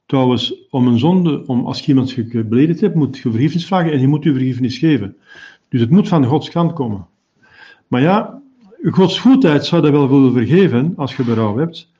[0.08, 4.00] Trouwens, om een zonde, om als je iemand gebeledigd hebt, moet je vergiffenis vragen en
[4.00, 5.16] je moet je vergiffenis geven.
[5.68, 7.06] Dus het moet van Gods kant komen.
[7.86, 8.42] Maar ja,
[8.82, 11.92] Gods goedheid zou dat wel willen vergeven als je berouw hebt,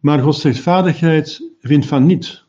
[0.00, 2.44] maar Gods rechtvaardigheid vindt van niet.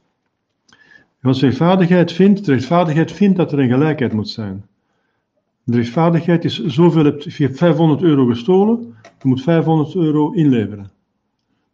[1.22, 4.66] Gods rechtvaardigheid vindt, de rechtvaardigheid vindt dat er een gelijkheid moet zijn.
[5.64, 10.92] De rechtvaardigheid is zoveel, je hebt 500 euro gestolen, je moet 500 euro inleveren.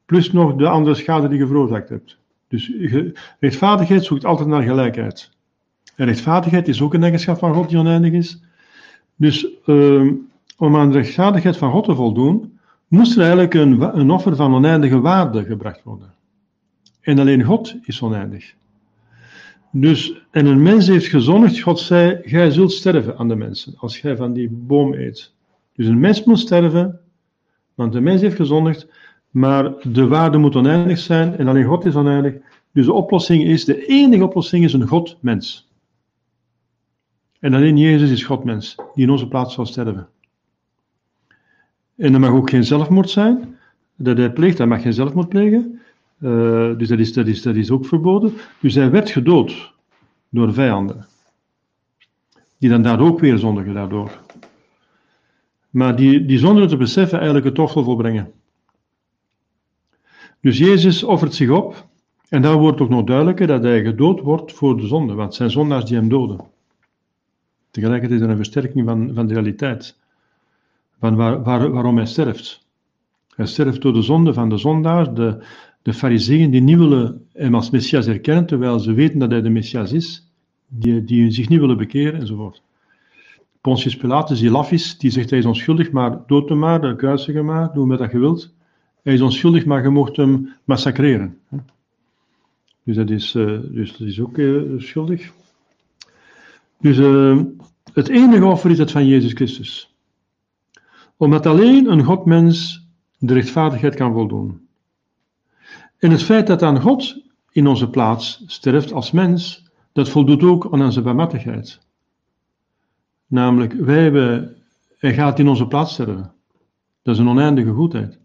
[0.06, 2.24] Plus nog de andere schade die je veroorzaakt hebt.
[2.56, 2.72] Dus
[3.39, 5.32] rechtvaardigheid zoekt altijd naar gelijkheid.
[5.96, 8.41] En rechtvaardigheid is ook een eigenschap van God die oneindig is.
[9.15, 10.12] Dus uh,
[10.58, 14.54] om aan de rechtvaardigheid van God te voldoen, moest er eigenlijk een, een offer van
[14.54, 16.13] oneindige waarde gebracht worden.
[17.02, 18.54] En alleen God is oneindig.
[19.72, 23.98] Dus, en een mens heeft gezondigd, God zei, gij zult sterven aan de mensen, als
[23.98, 25.34] gij van die boom eet.
[25.74, 27.00] Dus een mens moet sterven,
[27.74, 28.88] want de mens heeft gezondigd,
[29.36, 32.34] maar de waarde moet oneindig zijn en alleen God is oneindig.
[32.71, 35.69] Dus de oplossing is, de enige oplossing is een God-mens.
[37.39, 40.08] En alleen Jezus is God-mens, die in onze plaats zal sterven.
[41.95, 43.58] En er mag ook geen zelfmoord zijn.
[43.95, 45.82] Dat hij pleegt, hij mag geen zelfmoord plegen.
[46.19, 48.34] Uh, dus dat is, dat, is, dat is ook verboden.
[48.60, 49.74] Dus hij werd gedood
[50.30, 51.06] door vijanden.
[52.58, 54.19] Die dan daar ook weer zondigen daardoor.
[55.69, 58.32] Maar die, die zonder het te beseffen eigenlijk het offer volbrengen.
[60.46, 61.88] Dus Jezus offert zich op.
[62.30, 65.14] En daar wordt ook nog duidelijker dat hij gedood wordt voor de zonde.
[65.14, 66.40] Want het zijn zondaars die hem doden.
[67.72, 69.98] Tegelijkertijd is er een versterking van, van de realiteit.
[71.00, 72.68] Van waar, waar, waarom hij sterft.
[73.36, 75.44] Hij sterft door de zonde van de zondaars, de,
[75.82, 79.50] de fariseeën die niet willen hem als Messias erkennen, terwijl ze weten dat hij de
[79.50, 80.32] Messias is,
[80.68, 82.62] die, die zich niet willen bekeren enzovoort.
[83.62, 87.36] Pontius Pilatus, die laf is, die zegt hij is onschuldig, maar dood hem maar, kruisig
[87.36, 88.55] hem maar, doe met dat je wilt.
[89.06, 91.39] Hij is onschuldig, maar je mocht hem massacreren.
[92.84, 95.32] Dus dat is, uh, dus dat is ook uh, schuldig.
[96.80, 97.41] Dus uh,
[97.94, 99.96] het enige offer is het van Jezus Christus.
[101.18, 102.88] Omdat alleen een Godmens
[103.18, 104.68] de rechtvaardigheid kan voldoen.
[105.98, 110.74] En het feit dat aan God in onze plaats sterft als mens, dat voldoet ook
[110.74, 111.80] aan onze barmhartigheid.
[113.28, 114.56] Namelijk, wij hebben,
[114.98, 116.34] hij gaat in onze plaats sterven.
[117.02, 118.24] Dat is een oneindige goedheid.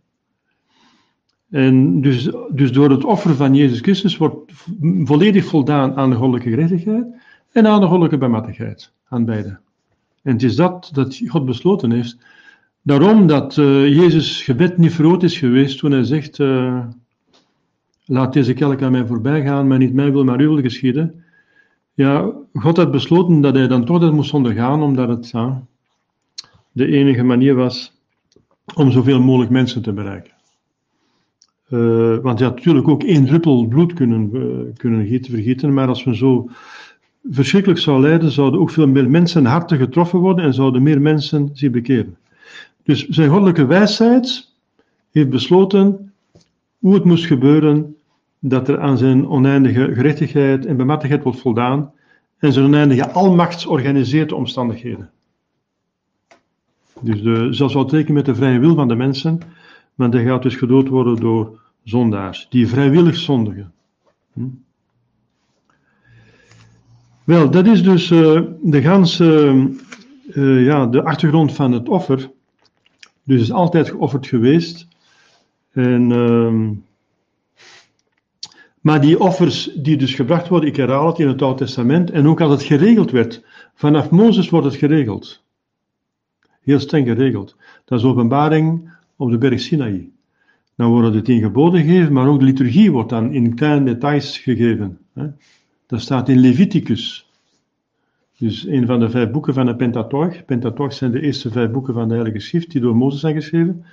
[1.51, 4.53] En dus, dus door het offer van Jezus Christus wordt
[5.05, 7.07] volledig voldaan aan de goddelijke gerechtigheid
[7.53, 9.59] en aan de goddelijke barmhartigheid, aan beide.
[10.23, 12.19] En het is dat dat God besloten heeft.
[12.83, 16.85] Daarom dat uh, Jezus gebed niet verrood is geweest toen hij zegt, uh,
[18.05, 21.25] laat deze kelk aan mij voorbij gaan, maar niet mij wil, maar u wil geschieden.
[21.95, 25.63] Ja, God had besloten dat hij dan toch dat moest ondergaan, omdat het ja,
[26.73, 27.93] de enige manier was
[28.75, 30.33] om zoveel mogelijk mensen te bereiken.
[31.71, 35.89] Uh, want je had natuurlijk ook één druppel bloed kunnen, uh, kunnen gieten, vergieten, maar
[35.89, 36.49] als we zo
[37.31, 41.51] verschrikkelijk zou lijden, zouden ook veel meer mensen harten getroffen worden en zouden meer mensen
[41.53, 42.17] zich bekeren.
[42.83, 44.49] Dus zijn goddelijke wijsheid
[45.11, 46.13] heeft besloten
[46.79, 47.97] hoe het moest gebeuren
[48.39, 51.93] dat er aan zijn oneindige gerechtigheid en bemattigheid wordt voldaan
[52.39, 55.11] en zijn oneindige almacht organiseert de omstandigheden.
[57.01, 59.41] Dus de, zelfs wel rekenen met de vrije wil van de mensen,
[60.01, 63.73] maar dat gaat dus gedood worden door zondaars, die vrijwillig zondigen.
[64.33, 64.47] Hm?
[67.25, 69.53] Wel, dat is dus uh, de ganse,
[70.29, 72.31] uh, ja, de achtergrond van het offer.
[73.23, 74.89] Dus is altijd geofferd geweest.
[75.73, 76.71] En, uh,
[78.81, 82.27] maar die offers die dus gebracht worden, ik herhaal het in het Oude Testament, en
[82.27, 85.43] ook als het geregeld werd, vanaf Mozes wordt het geregeld.
[86.61, 87.57] Heel streng geregeld.
[87.85, 90.11] Dat is openbaring op de berg Sinaï.
[90.77, 94.39] Dan worden de tien geboden gegeven, maar ook de liturgie wordt dan in kleine details
[94.39, 94.99] gegeven.
[95.87, 97.31] Dat staat in Leviticus.
[98.39, 100.45] Dus een van de vijf boeken van de Pentateuch.
[100.45, 103.85] Pentateuch zijn de eerste vijf boeken van de Heilige Schrift die door Mozes zijn geschreven.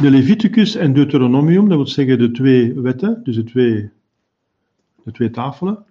[0.00, 3.90] De Leviticus en Deuteronomium, dat wil zeggen de twee wetten, dus de twee,
[5.04, 5.84] de twee tafelen.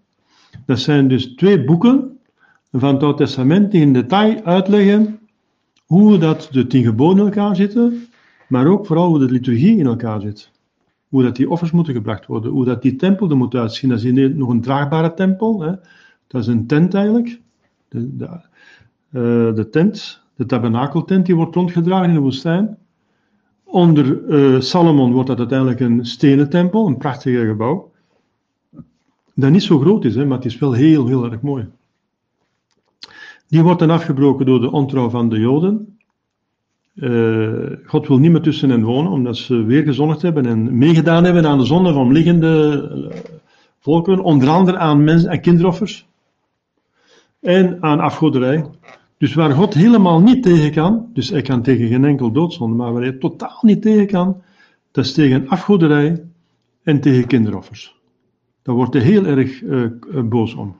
[0.65, 2.17] Dat zijn dus twee boeken
[2.71, 5.19] van het Oude Testament die in detail uitleggen
[5.85, 8.07] hoe dat de tien geboden elkaar zitten,
[8.51, 10.51] maar ook vooral hoe de liturgie in elkaar zit.
[11.07, 13.89] Hoe dat die offers moeten gebracht worden, hoe dat die tempel er moet uitzien.
[13.89, 15.71] Dat is nog een draagbare tempel, hè.
[16.27, 17.39] dat is een tent eigenlijk.
[17.89, 22.77] De, de, uh, de tent, de tabernakeltent, die wordt rondgedragen in de woestijn.
[23.63, 27.91] Onder uh, Salomon wordt dat uiteindelijk een stenen tempel, een prachtig gebouw.
[29.35, 31.67] Dat niet zo groot is, hè, maar het is wel heel, heel erg mooi.
[33.47, 35.99] Die wordt dan afgebroken door de ontrouw van de Joden.
[36.95, 41.23] Uh, God wil niet meer tussen hen wonen, omdat ze weer gezondigd hebben en meegedaan
[41.23, 43.13] hebben aan de zonde van liggende
[43.79, 46.07] volken, onder andere aan, mens- en kinderoffers
[47.39, 48.65] en aan afgoderij.
[49.17, 52.93] Dus waar God helemaal niet tegen kan, dus hij kan tegen geen enkel doodzonde, maar
[52.93, 54.41] waar hij totaal niet tegen kan,
[54.91, 56.23] dat is tegen afgoderij
[56.83, 57.95] en tegen kinderoffers.
[58.61, 59.89] Daar wordt hij heel erg uh,
[60.23, 60.75] boos om.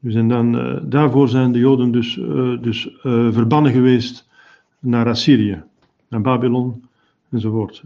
[0.00, 2.14] Dus en dan, daarvoor zijn de Joden dus,
[2.60, 4.32] dus verbannen geweest
[4.84, 5.62] naar Assyrië,
[6.08, 6.84] naar Babylon
[7.30, 7.82] enzovoort.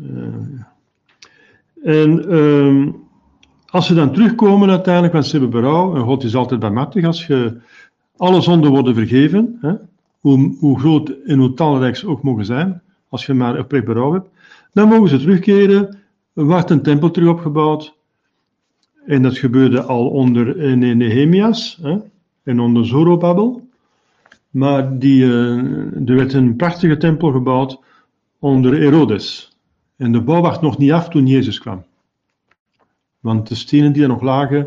[1.82, 2.90] en ehm,
[3.66, 7.26] als ze dan terugkomen uiteindelijk, want ze hebben berouw, en God is altijd barmhartig, als
[7.26, 7.56] je
[8.16, 9.72] alle zonden worden vergeven, hè,
[10.20, 14.12] hoe, hoe, groot en hoe talrijk ze ook mogen zijn, als je maar oprecht berouw
[14.12, 14.28] hebt,
[14.72, 15.98] dan mogen ze terugkeren,
[16.34, 17.96] er wordt een tempel terug opgebouwd,
[19.06, 21.96] en dat gebeurde al onder Nehemias hè,
[22.42, 23.67] en onder Zorobabel,
[24.50, 27.80] maar die, uh, er werd een prachtige tempel gebouwd
[28.38, 29.56] onder Herodes,
[29.96, 31.84] en de bouw was nog niet af toen Jezus kwam.
[33.20, 34.66] Want de stenen die er nog lagen,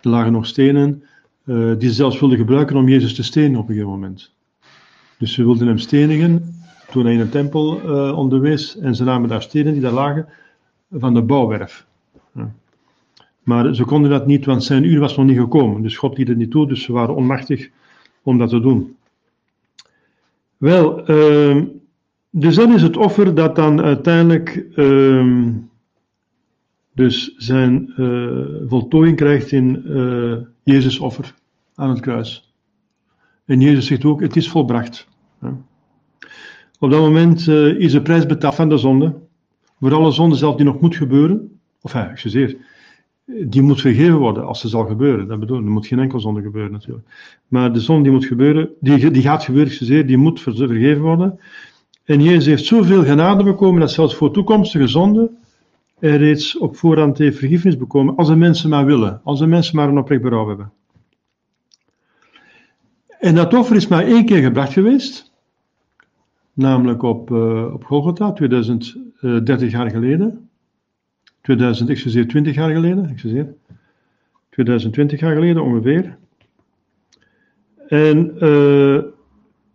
[0.00, 1.02] er lagen nog stenen
[1.44, 4.34] uh, die ze zelfs wilden gebruiken om Jezus te stenen op een gegeven moment.
[5.18, 6.54] Dus ze wilden hem stenigen
[6.90, 10.28] toen hij in de tempel uh, onderwees en ze namen daar stenen die daar lagen
[10.90, 11.86] van de bouwwerf.
[13.42, 15.82] Maar ze konden dat niet, want zijn uur was nog niet gekomen.
[15.82, 17.70] Dus God liet het niet toe, dus ze waren onmachtig
[18.22, 18.96] om dat te doen.
[20.58, 21.04] Wel,
[22.30, 25.54] dus dat is het offer dat dan uiteindelijk uh,
[26.92, 31.34] dus zijn uh, voltooiing krijgt in uh, Jezus offer
[31.74, 32.54] aan het kruis.
[33.44, 35.08] En Jezus zegt ook, het is volbracht.
[36.78, 39.14] Op dat moment uh, is de prijs betaald van de zonde.
[39.80, 41.60] Voor alle zonde zelf die nog moet gebeuren.
[41.80, 42.56] Of ja, excuseer.
[43.44, 45.28] Die moet vergeven worden als ze zal gebeuren.
[45.28, 47.06] Dat bedoel, er moet geen enkel zonde gebeuren natuurlijk.
[47.48, 51.40] Maar de zonde die moet gebeuren, die, die gaat gebeuren, excuseer, die moet vergeven worden.
[52.04, 55.38] En Jezus heeft zoveel genade bekomen dat zelfs voor toekomstige zonden
[55.98, 59.76] er reeds op voorhand heeft vergiffenis bekomen, als de mensen maar willen, als de mensen
[59.76, 60.72] maar een oprecht berouw hebben.
[63.18, 65.32] En dat offer is maar één keer gebracht geweest,
[66.52, 70.47] namelijk op, uh, op Golgotha, 2030 jaar geleden.
[71.48, 73.54] 2000, excuseer, 20 jaar geleden, excuseer.
[74.50, 76.16] 2020 jaar geleden ongeveer.
[77.86, 79.02] En uh,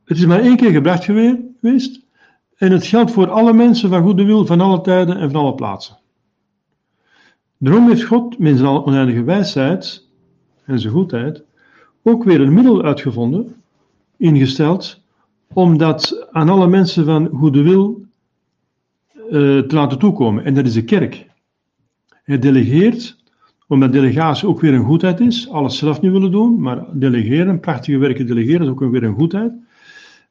[0.05, 2.01] het is maar één keer gebracht geweest.
[2.57, 5.55] En het geldt voor alle mensen van goede wil, van alle tijden en van alle
[5.55, 5.97] plaatsen.
[7.57, 10.07] Daarom heeft God met zijn oneindige wijsheid
[10.65, 11.43] en zijn goedheid
[12.01, 13.55] ook weer een middel uitgevonden,
[14.17, 15.01] ingesteld,
[15.53, 18.05] om dat aan alle mensen van goede wil
[19.15, 19.29] uh,
[19.59, 20.43] te laten toekomen.
[20.45, 21.31] En dat is de kerk.
[22.23, 23.23] Hij delegeert,
[23.67, 27.97] omdat delegatie ook weer een goedheid is, alles zelf niet willen doen, maar delegeren, prachtige
[27.97, 29.53] werken delegeren, is ook weer een goedheid.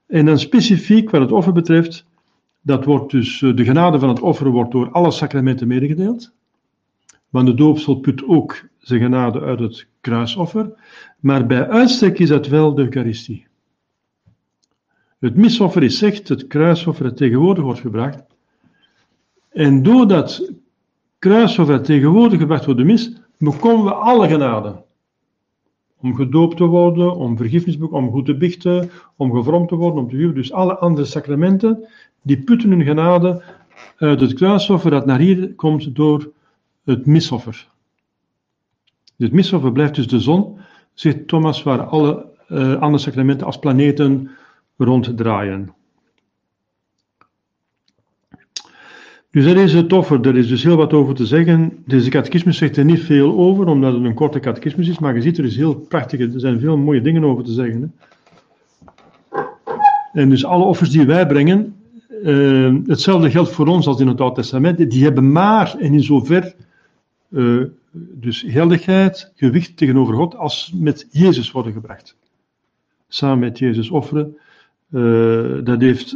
[0.06, 2.06] En dan specifiek wat het offer betreft,
[2.60, 6.32] dat wordt dus, de genade van het offer wordt door alle sacramenten medegedeeld.
[7.28, 10.72] Want de doopsel put ook zijn genade uit het kruisoffer,
[11.20, 13.46] maar bij uitstek is dat wel de Eucharistie.
[15.18, 18.24] Het misoffer is echt het kruisoffer dat tegenwoordig wordt gebracht.
[19.50, 20.52] En doordat
[21.22, 24.82] kruisoffer tegenwoordig gebracht wordt de mis, bekomen we alle genade.
[26.00, 30.08] om gedoopt te worden, om vergiffenis om goed te bichten, om gevormd te worden, om
[30.08, 30.34] te huwen.
[30.34, 31.88] Dus alle andere sacramenten,
[32.22, 33.42] die putten hun genade
[33.96, 36.32] uit het kruisoffer dat naar hier komt door
[36.84, 37.68] het misoffer.
[39.16, 40.58] Het misoffer blijft dus de zon,
[40.94, 44.30] zegt Thomas, waar alle uh, andere sacramenten als planeten
[44.76, 45.74] ronddraaien.
[49.32, 51.82] Dus dat is het offer, er is dus heel wat over te zeggen.
[51.86, 55.22] Deze catechismus zegt er niet veel over, omdat het een korte catechismus is, maar je
[55.22, 57.80] ziet er is heel prachtig, er zijn veel mooie dingen over te zeggen.
[57.80, 57.88] Hè.
[60.12, 61.74] En dus alle offers die wij brengen,
[62.22, 66.02] uh, hetzelfde geldt voor ons als in het Oude Testament, die hebben maar en in
[66.02, 66.54] zover
[67.28, 72.16] uh, dus geldigheid, gewicht tegenover God, als met Jezus worden gebracht.
[73.08, 74.36] Samen met Jezus offeren,
[74.90, 76.08] uh, dat heeft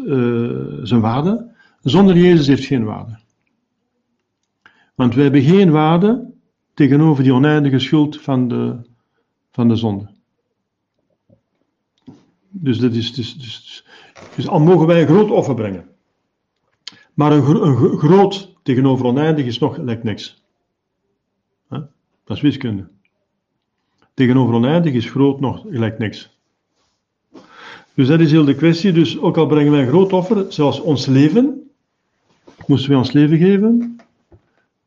[0.82, 1.54] zijn waarde.
[1.87, 3.18] Zonder Jezus heeft geen waarde.
[4.95, 6.32] Want we hebben geen waarde
[6.74, 8.76] tegenover die oneindige schuld van de,
[9.51, 10.11] van de zonde.
[12.49, 13.84] Dus, dat is, dus, dus,
[14.34, 15.89] dus al mogen wij een groot offer brengen.
[17.14, 20.45] Maar een, groot tegenover oneindig is nog gelijk niks.
[21.68, 22.89] Dat is wiskunde.
[24.14, 26.39] Tegenover oneindig is groot nog gelijk niks.
[27.95, 28.93] Dus dat is heel de kwestie.
[28.93, 31.61] Dus ook al brengen wij een groot offer, zoals ons leven,
[32.68, 33.96] moesten wij ons leven geven,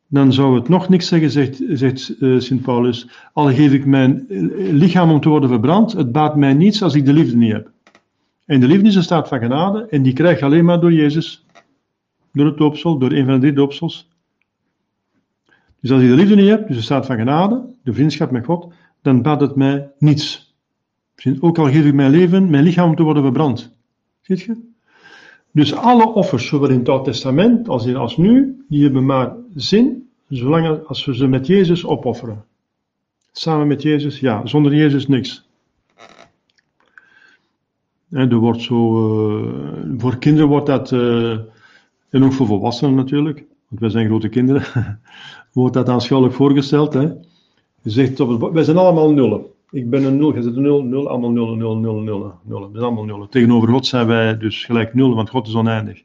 [0.06, 3.08] dan zou het nog niks zeggen, zegt, zegt uh, Sint Paulus.
[3.32, 4.38] Al geef ik mijn eh,
[4.72, 7.70] lichaam om te worden verbrand, het baat mij niets als ik de liefde niet heb.
[8.46, 10.92] En de liefde is een staat van genade, en die krijg je alleen maar door
[10.92, 11.44] Jezus.
[12.32, 14.08] Door het doopsel, door een van de drie doopsels.
[15.80, 18.44] Dus als je de liefde niet hebt, dus de staat van genade, de vriendschap met
[18.44, 18.72] God,
[19.02, 20.54] dan baat het mij niets.
[21.40, 23.76] Ook al geef ik mijn leven, mijn lichaam om te worden verbrand.
[24.20, 24.69] Ziet je?
[25.52, 29.36] Dus alle offers, zowel in het Oude Testament als, in, als nu, die hebben maar
[29.54, 32.44] zin, zolang als we ze met Jezus opofferen.
[33.32, 34.46] Samen met Jezus, ja.
[34.46, 35.48] Zonder Jezus niks.
[38.10, 41.30] En er wordt zo, uh, voor kinderen wordt dat, uh,
[42.10, 44.62] en ook voor volwassenen natuurlijk, want wij zijn grote kinderen,
[45.52, 46.92] wordt dat aanschouwelijk voorgesteld.
[46.92, 47.02] Hè.
[47.82, 48.18] Je zegt,
[48.52, 49.44] wij zijn allemaal nullen.
[49.70, 52.68] Ik ben een nul, je zit een nul, nul, allemaal nullen, nul, nul, nullen, nullen.
[52.72, 53.28] We zijn allemaal nullen.
[53.28, 56.02] Tegenover God zijn wij dus gelijk nul, want God is oneindig.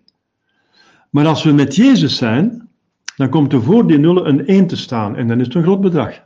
[1.10, 2.70] Maar als we met Jezus zijn,
[3.16, 5.16] dan komt er voor die nullen een 1 te staan.
[5.16, 6.22] En dan is het een groot bedrag.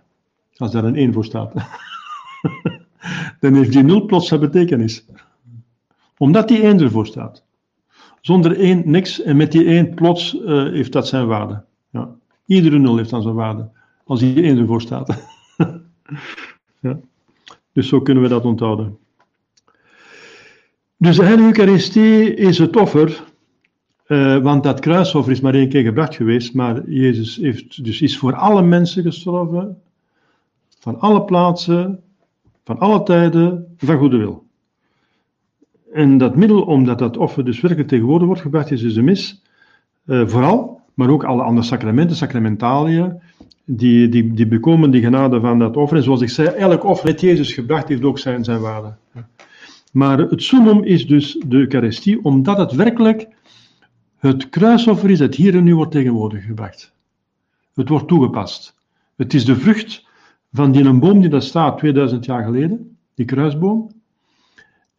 [0.56, 1.54] Als daar een 1 voor staat.
[3.40, 5.06] dan heeft die nul plots zijn betekenis.
[6.18, 7.44] Omdat die 1 ervoor staat.
[8.22, 11.64] Zonder 1 niks en met die 1 plots uh, heeft dat zijn waarde.
[11.90, 12.10] Ja.
[12.46, 13.70] Iedere nul heeft dan zijn waarde.
[14.06, 15.28] Als die 1 ervoor staat.
[16.82, 17.00] ja.
[17.80, 18.98] Dus zo kunnen we dat onthouden.
[20.98, 23.24] Dus de heilige Eucharistie is het offer,
[24.08, 28.18] uh, want dat kruisoffer is maar één keer gebracht geweest, maar Jezus heeft, dus is
[28.18, 29.82] voor alle mensen gestorven,
[30.80, 32.04] van alle plaatsen,
[32.64, 34.46] van alle tijden, van goede wil.
[35.94, 39.44] En dat middel om dat, offer dus werkelijk tegenwoordig wordt gebracht, is dus de mis,
[40.06, 43.22] uh, vooral, maar ook alle andere sacramenten, sacramentaliën,
[43.72, 45.98] die, die, die bekomen die genade van dat offer.
[45.98, 48.96] En zoals ik zei, elk offer dat Jezus gebracht heeft ook zijn, zijn waarde.
[49.92, 53.28] Maar het summum is dus de Eucharistie, omdat het werkelijk
[54.18, 56.94] het kruisoffer is dat hier en nu wordt tegenwoordig gebracht.
[57.74, 58.76] Het wordt toegepast.
[59.16, 60.06] Het is de vrucht
[60.52, 63.92] van die een boom die daar staat 2000 jaar geleden, die kruisboom.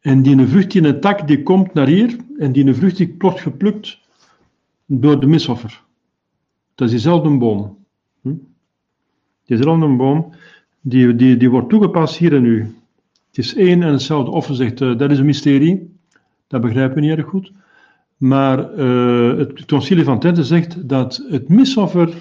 [0.01, 2.97] En die een vrucht, die een tak, die komt naar hier, en die een vrucht
[2.97, 3.99] die wordt geplukt
[4.87, 5.83] door de misoffer.
[6.75, 7.79] Dat is diezelfde boom.
[8.21, 8.35] Hm?
[9.57, 10.33] Diezelfde boom,
[10.81, 12.75] die, die, die wordt toegepast hier en nu.
[13.29, 15.97] Het is één en hetzelfde offer, zegt uh, dat is een mysterie.
[16.47, 17.53] Dat begrijpen we niet erg goed.
[18.17, 22.15] Maar uh, het concilie van Tente zegt dat het misoffer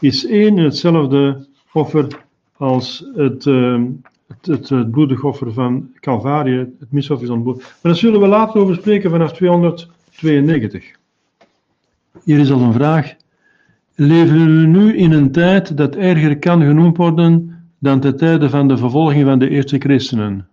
[0.00, 2.24] is één en hetzelfde offer
[2.56, 3.82] als het, uh,
[4.26, 6.58] het, het, bloedige offer van Calvarië.
[6.78, 7.58] Het misoffer is bloed.
[7.58, 10.90] Maar daar zullen we later over spreken vanaf 292.
[12.24, 13.16] Hier is al een vraag.
[13.98, 18.68] Leven we nu in een tijd dat erger kan genoemd worden dan de tijden van
[18.68, 20.48] de vervolging van de eerste christenen?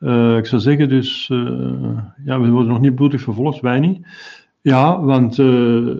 [0.00, 4.06] Uh, ik zou zeggen dus, uh, ja, we worden nog niet bloedig vervolgd, wij niet.
[4.60, 5.96] Ja, want uh,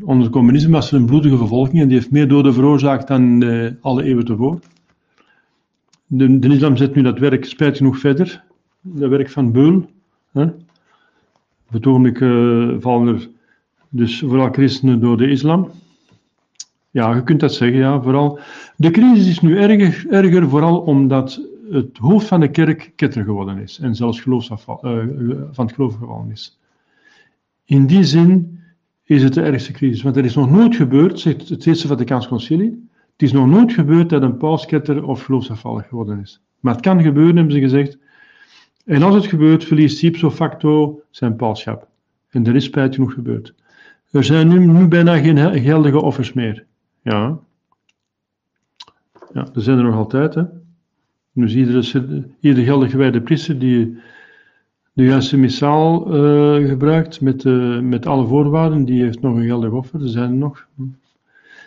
[0.00, 3.44] onder communisme was er een bloedige vervolging en die heeft meer doden veroorzaakt dan
[3.80, 4.62] alle eeuwen tevoren.
[6.06, 8.42] De, islam zet nu dat werk spijt genoeg verder,
[8.80, 9.90] dat werk van Beul.
[10.32, 10.42] Hè.
[11.72, 12.18] Op het
[12.82, 13.28] vallen er
[13.88, 15.70] dus vooral christenen door de islam.
[16.90, 18.02] Ja, je kunt dat zeggen, ja.
[18.02, 18.38] Vooral.
[18.76, 23.58] De crisis is nu erger, erger vooral omdat het hoofd van de kerk ketter geworden
[23.58, 24.42] is en zelfs uh,
[25.50, 26.58] van het geloof gevallen is.
[27.64, 28.60] In die zin
[29.04, 32.28] is het de ergste crisis, want er is nog nooit gebeurd, zegt het Eerste Vaticaans
[32.28, 36.40] Concilie, Het is nog nooit gebeurd dat een pausketter of geloofsafvallig geworden is.
[36.60, 37.98] Maar het kan gebeuren, hebben ze gezegd.
[38.84, 41.88] En als het gebeurt, verliest ipso facto zijn pauschap.
[42.28, 43.54] En er is spijt genoeg gebeurd.
[44.10, 46.64] Er zijn nu, bijna geen geldige offers meer.
[47.02, 47.38] Ja.
[49.32, 50.42] Ja, er zijn er nog altijd, hè.
[51.32, 53.98] Dus iedere, iedere geldig gewijde priester die
[54.92, 59.70] de juiste missaal uh, gebruikt met, uh, met alle voorwaarden, die heeft nog een geldig
[59.70, 60.02] offer.
[60.02, 60.66] Er zijn er nog.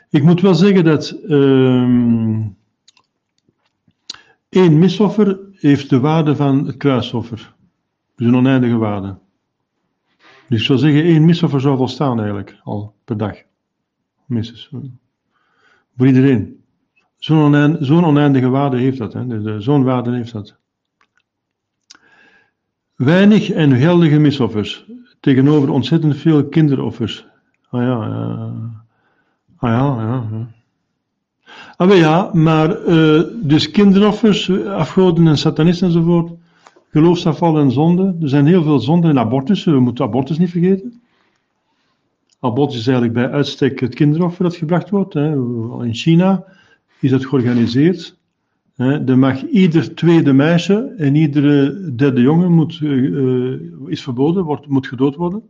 [0.10, 2.46] Ik moet wel zeggen dat uh,
[4.50, 7.54] één misoffer heeft de waarde van het kruisoffer.
[8.16, 9.16] Dus een oneindige waarde.
[10.52, 13.38] Dus ik zou zeggen, één misoffer zou volstaan eigenlijk, al per dag.
[15.98, 16.64] Voor iedereen.
[17.18, 19.16] Zo'n oneindige waarde heeft dat.
[19.58, 20.58] Zo'n waarde heeft dat.
[22.96, 24.86] Weinig en geldige misoffers
[25.20, 27.28] tegenover ontzettend veel kinderoffers.
[27.70, 28.54] Ah ja, ja.
[29.58, 30.28] Ah ja, ja.
[30.32, 30.48] ja.
[31.78, 36.32] Ah ja, maar uh, dus kinderoffers, afgoden en satanisten enzovoort,
[36.92, 38.16] geloofsafval en zonde.
[38.22, 41.02] Er zijn heel veel zonden in abortus, we moeten abortus niet vergeten.
[42.40, 45.14] Abortus is eigenlijk bij uitstek het kinderoffer dat gebracht wordt.
[45.14, 45.32] Hè.
[45.84, 46.46] In China
[47.00, 48.20] is dat georganiseerd.
[48.76, 54.88] Er mag ieder tweede meisje en iedere derde jongen moet, uh, is verboden, wordt, moet
[54.88, 55.44] gedood worden.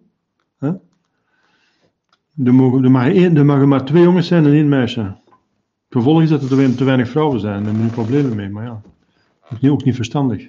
[0.59, 5.15] Er, mogen, mag één, mogen maar twee jongens zijn en één meisje.
[5.89, 7.63] Gevolg is dat er te weinig vrouwen zijn.
[7.63, 8.81] Daar hebben we problemen mee, maar ja,
[9.49, 10.47] dat is ook niet verstandig.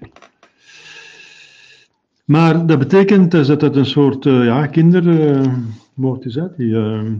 [2.24, 6.34] Maar dat betekent dus dat het een soort uh, ja, kindermoord is.
[6.34, 6.46] Hè?
[6.56, 7.12] Die, uh,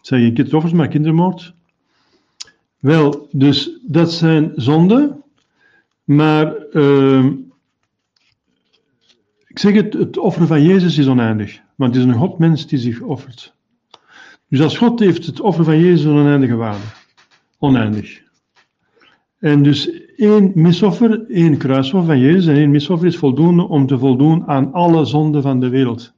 [0.00, 1.54] zijn geen kinderoffers, maar kindermoord.
[2.78, 5.22] Wel, dus dat zijn zonden,
[6.04, 7.24] maar uh,
[9.46, 12.78] ik zeg het, het offeren van Jezus is oneindig, want het is een Godmens die
[12.78, 13.54] zich offert.
[14.48, 16.84] Dus als God heeft het offeren van Jezus een oneindige waarde,
[17.58, 18.22] oneindig.
[19.38, 23.98] En dus één misoffer, één kruisoffer van Jezus en één misoffer is voldoende om te
[23.98, 26.14] voldoen aan alle zonden van de wereld.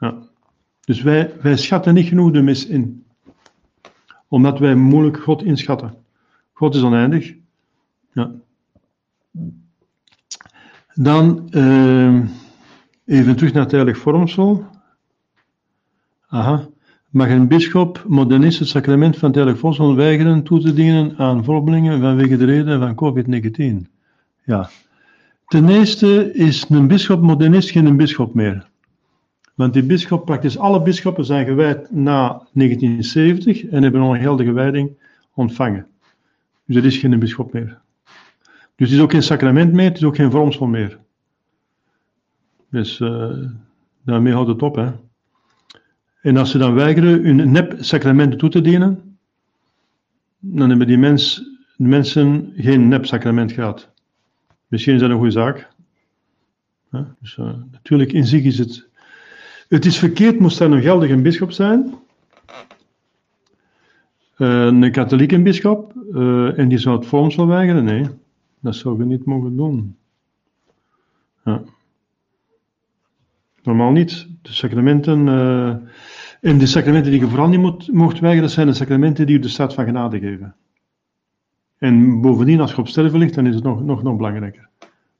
[0.00, 0.14] Ja.
[0.80, 3.04] Dus wij, wij schatten niet genoeg de mis in
[4.28, 5.94] omdat wij moeilijk God inschatten.
[6.52, 7.34] God is oneindig.
[8.12, 8.30] Ja.
[10.94, 12.28] Dan uh,
[13.04, 14.66] even terug naar het heilig vormsel.
[16.26, 16.68] Aha.
[17.16, 22.00] Mag een bischop modernist het sacrament van het heilig weigeren toe te dienen aan volgelingen
[22.00, 23.90] vanwege de reden van COVID-19?
[24.44, 24.70] Ja.
[25.46, 28.68] Ten eerste is een bischop modernist geen bischop meer.
[29.54, 34.90] Want die bischop, praktisch alle bisschoppen zijn gewijd na 1970 en hebben een geldige wijding
[35.34, 35.86] ontvangen.
[36.64, 37.80] Dus er is geen bischop meer.
[38.74, 40.98] Dus het is ook geen sacrament meer, het is ook geen vormsel meer.
[42.70, 43.32] Dus uh,
[44.04, 44.74] daarmee houdt het op.
[44.74, 44.90] Hè.
[46.26, 49.18] En als ze dan weigeren hun nep-sacramenten toe te dienen,
[50.38, 51.42] dan hebben die mens,
[51.76, 53.90] mensen geen nep-sacrament gehad.
[54.66, 55.68] Misschien is dat een goede zaak.
[57.20, 58.88] Dus, uh, natuurlijk, in zich is het
[59.68, 61.94] het is verkeerd, moest daar een geldige bischop zijn.
[64.38, 65.92] Uh, een katholieke bischop.
[66.12, 67.84] Uh, en die zou het vormsel weigeren?
[67.84, 68.06] Nee,
[68.60, 69.96] dat zou je niet mogen doen.
[71.44, 71.62] Ja.
[73.62, 74.26] Normaal niet.
[74.42, 75.28] De sacramenten.
[76.46, 79.38] En de sacramenten die je vooral niet moet, mocht weigeren, zijn de sacramenten die u
[79.38, 80.54] de staat van genade geven.
[81.78, 84.68] En bovendien, als je op sterven ligt, dan is het nog, nog, nog belangrijker.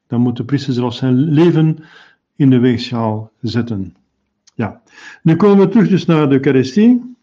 [0.06, 1.78] Dan moet de priester zelfs zijn leven
[2.36, 3.96] in de weegschaal zetten.
[4.54, 4.80] Ja,
[5.22, 7.16] nu komen we terug dus naar de Eucharistie.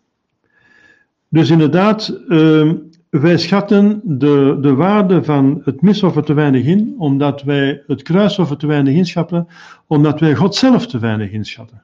[1.29, 2.71] Dus inderdaad, uh,
[3.09, 8.57] wij schatten de, de waarde van het misoffer te weinig in, omdat wij het kruisoffer
[8.57, 9.47] te weinig inschatten,
[9.87, 11.83] omdat wij God zelf te weinig inschatten.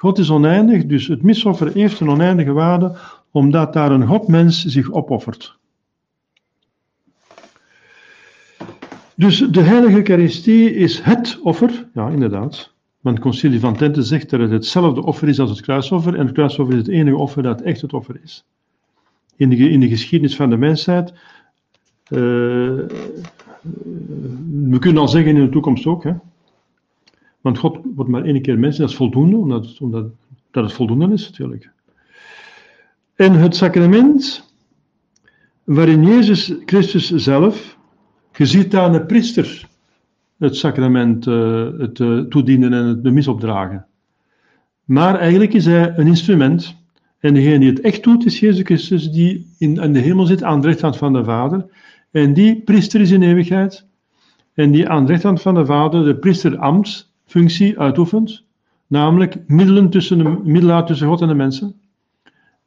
[0.00, 2.96] God is oneindig, dus het misoffer heeft een oneindige waarde,
[3.30, 5.58] omdat daar een Godmens zich opoffert.
[9.14, 14.30] Dus de heilige Eucharistie is het offer, ja inderdaad, want het concilie van Tente zegt
[14.30, 16.14] dat het hetzelfde offer is als het kruisoffer.
[16.14, 18.44] En het kruisoffer is het enige offer dat echt het offer is.
[19.36, 21.12] In de, in de geschiedenis van de mensheid.
[21.12, 22.18] Uh,
[24.68, 26.04] we kunnen al zeggen in de toekomst ook.
[26.04, 26.12] Hè?
[27.40, 28.76] Want God wordt maar één keer mens.
[28.76, 29.78] Dat is voldoende, omdat,
[30.50, 31.70] dat het voldoende is natuurlijk.
[33.14, 34.54] En het sacrament
[35.64, 37.78] waarin Jezus Christus zelf,
[38.32, 39.68] je ziet daar een priester
[40.40, 43.86] het sacrament uh, het uh, toedienen en het bemis opdragen.
[44.84, 46.78] Maar eigenlijk is hij een instrument.
[47.18, 50.60] En degene die het echt doet, is Jezus Christus, die in, de hemel zit aan
[50.60, 51.66] de rechterhand van de Vader.
[52.10, 53.86] En die priester is in eeuwigheid.
[54.54, 56.16] En die aan de rechterhand van de Vader de
[57.30, 58.44] priesteramtsfunctie uitoefent.
[58.86, 61.80] Namelijk middelen tussen de, middelaar tussen God en de mensen.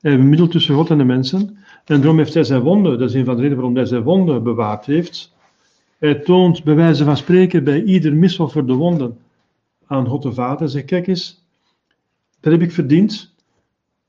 [0.01, 1.57] Hij bemiddelt tussen God en de mensen.
[1.85, 4.03] En daarom heeft hij zijn wonden, dat is een van de redenen waarom hij zijn
[4.03, 5.35] wonden bewaard heeft.
[5.97, 8.19] Hij toont bij wijze van spreken bij ieder
[8.65, 9.17] de wonden
[9.87, 10.69] aan God de Vader.
[10.69, 11.43] Zeg, kijk eens,
[12.39, 13.33] dat heb ik verdiend.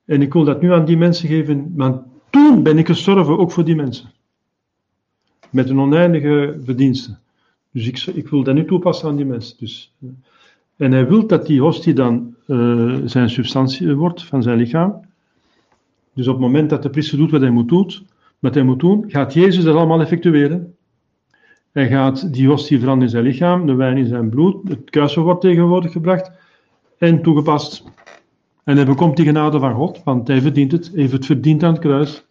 [0.04, 1.72] En ik wil dat nu aan die mensen geven.
[1.76, 4.10] Maar toen ben ik gestorven, ook voor die mensen.
[5.50, 7.16] Met een oneindige verdienste.
[7.70, 9.56] Dus ik, ik wil dat nu toepassen aan die mensen.
[9.58, 10.08] Dus, eh,
[10.76, 15.00] en hij wil dat die hostie dan uh, zijn substantie wordt van zijn lichaam.
[16.14, 17.90] Dus op het moment dat de priester doet wat hij moet, doen,
[18.38, 20.74] wat hij moet doen, gaat Jezus dat allemaal effectueren.
[21.72, 25.22] Hij gaat die hostie veranderen in zijn lichaam, de wijn in zijn bloed, het kruisel
[25.22, 26.30] wordt tegenwoordig gebracht
[26.98, 27.84] en toegepast.
[28.64, 31.62] En hij bekomt die genade van God, want hij verdient het, hij heeft het verdiend
[31.62, 32.24] aan het kruis.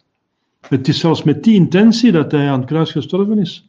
[0.68, 3.68] Het is zelfs met die intentie dat hij aan het kruis gestorven is.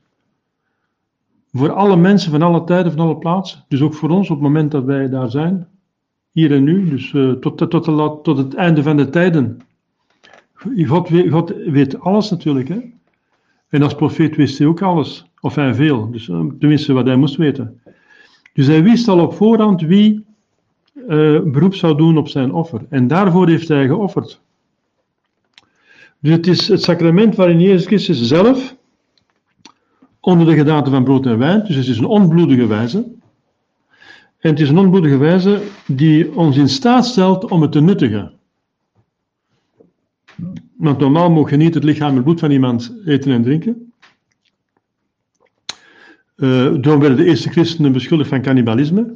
[1.58, 3.64] Voor alle mensen van alle tijden, van alle plaatsen.
[3.68, 5.68] Dus ook voor ons op het moment dat wij daar zijn.
[6.32, 9.62] Hier en nu, dus uh, tot, tot, tot, tot, het einde van de tijden.
[10.86, 12.68] God weet, weet alles natuurlijk.
[12.68, 12.80] Hè?
[13.70, 15.26] En als profeet wist hij ook alles.
[15.39, 16.12] Of hij veel.
[16.12, 17.82] Dus uh, tenminste wat hij moest weten.
[18.53, 20.26] Dus hij wist al op voorhand wie
[20.95, 22.86] uh, beroep zou doen op zijn offer.
[22.89, 24.41] En daarvoor heeft hij geofferd.
[26.20, 28.76] Dus het is het sacrament waarin Jezus Christus zelf
[30.26, 31.64] onder de gedaante van brood en wijn.
[31.66, 32.98] Dus het is een onbloedige wijze.
[34.40, 38.32] En het is een onbloedige wijze die ons in staat stelt om het te nuttigen.
[40.78, 43.94] Want normaal mogen je niet het lichaam en bloed van iemand eten en drinken.
[46.36, 46.50] Uh,
[46.82, 49.14] daarom werden de eerste christenen beschuldigd van cannibalisme.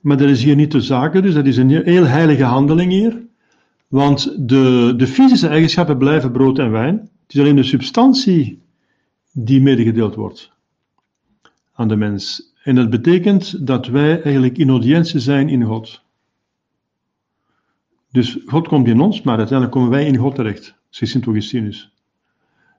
[0.00, 3.26] Maar dat is hier niet de zaak, dus dat is een heel heilige handeling hier.
[3.88, 6.96] Want de, de fysische eigenschappen blijven brood en wijn.
[6.96, 8.63] Het is alleen de substantie
[9.36, 10.52] die medegedeeld wordt
[11.72, 12.52] aan de mens.
[12.62, 16.02] En dat betekent dat wij eigenlijk in audiëntie zijn in God.
[18.10, 21.92] Dus God komt in ons, maar uiteindelijk komen wij in God terecht, zegt Sint Augustinus.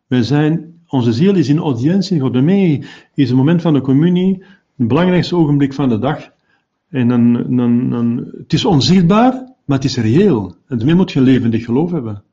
[0.07, 2.33] Wij zijn, onze ziel is in audiëntie in God.
[2.33, 2.83] Daarmee
[3.13, 4.43] is het moment van de communie
[4.75, 6.29] het belangrijkste ogenblik van de dag.
[6.89, 9.31] En dan, dan, dan, het is onzichtbaar,
[9.65, 10.55] maar het is reëel.
[10.67, 12.23] En daarmee moet je levendig geloof hebben.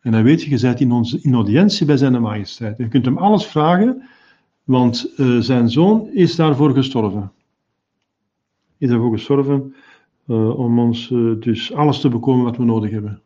[0.00, 2.78] En dan weet je, je bent in, onze, in audiëntie bij zijn majesteit.
[2.78, 4.02] Je kunt hem alles vragen,
[4.64, 7.32] want uh, zijn zoon is daarvoor gestorven.
[8.78, 9.74] Is daarvoor gestorven
[10.26, 13.20] uh, om ons uh, dus alles te bekomen wat we nodig hebben.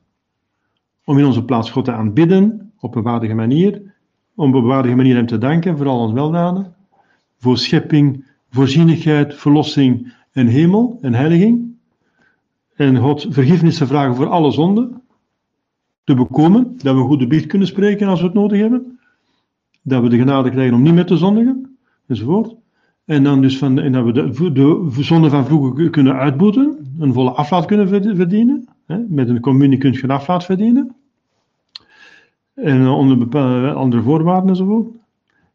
[1.05, 3.95] Om in onze plaats God te aanbidden, op een waardige manier.
[4.35, 6.75] Om op een waardige manier hem te danken voor al ons weldaden.
[7.39, 11.77] Voor schepping, voorzienigheid, verlossing en hemel en heiliging.
[12.75, 15.04] En God vergiffenis te vragen voor alle zonden
[16.05, 18.99] te bekomen, dat we goed de biecht kunnen spreken als we het nodig hebben,
[19.83, 21.77] dat we de genade krijgen om niet meer te zondigen,
[22.07, 22.55] enzovoort.
[23.05, 27.13] En dan dus van, en dat we de, de zonde van vroeger kunnen uitboeten, een
[27.13, 28.69] volle aflaat kunnen verdienen.
[28.87, 30.95] Hè, met een communie kun je een aflaat verdienen.
[32.55, 34.89] En onder bepaalde andere voorwaarden enzovoort.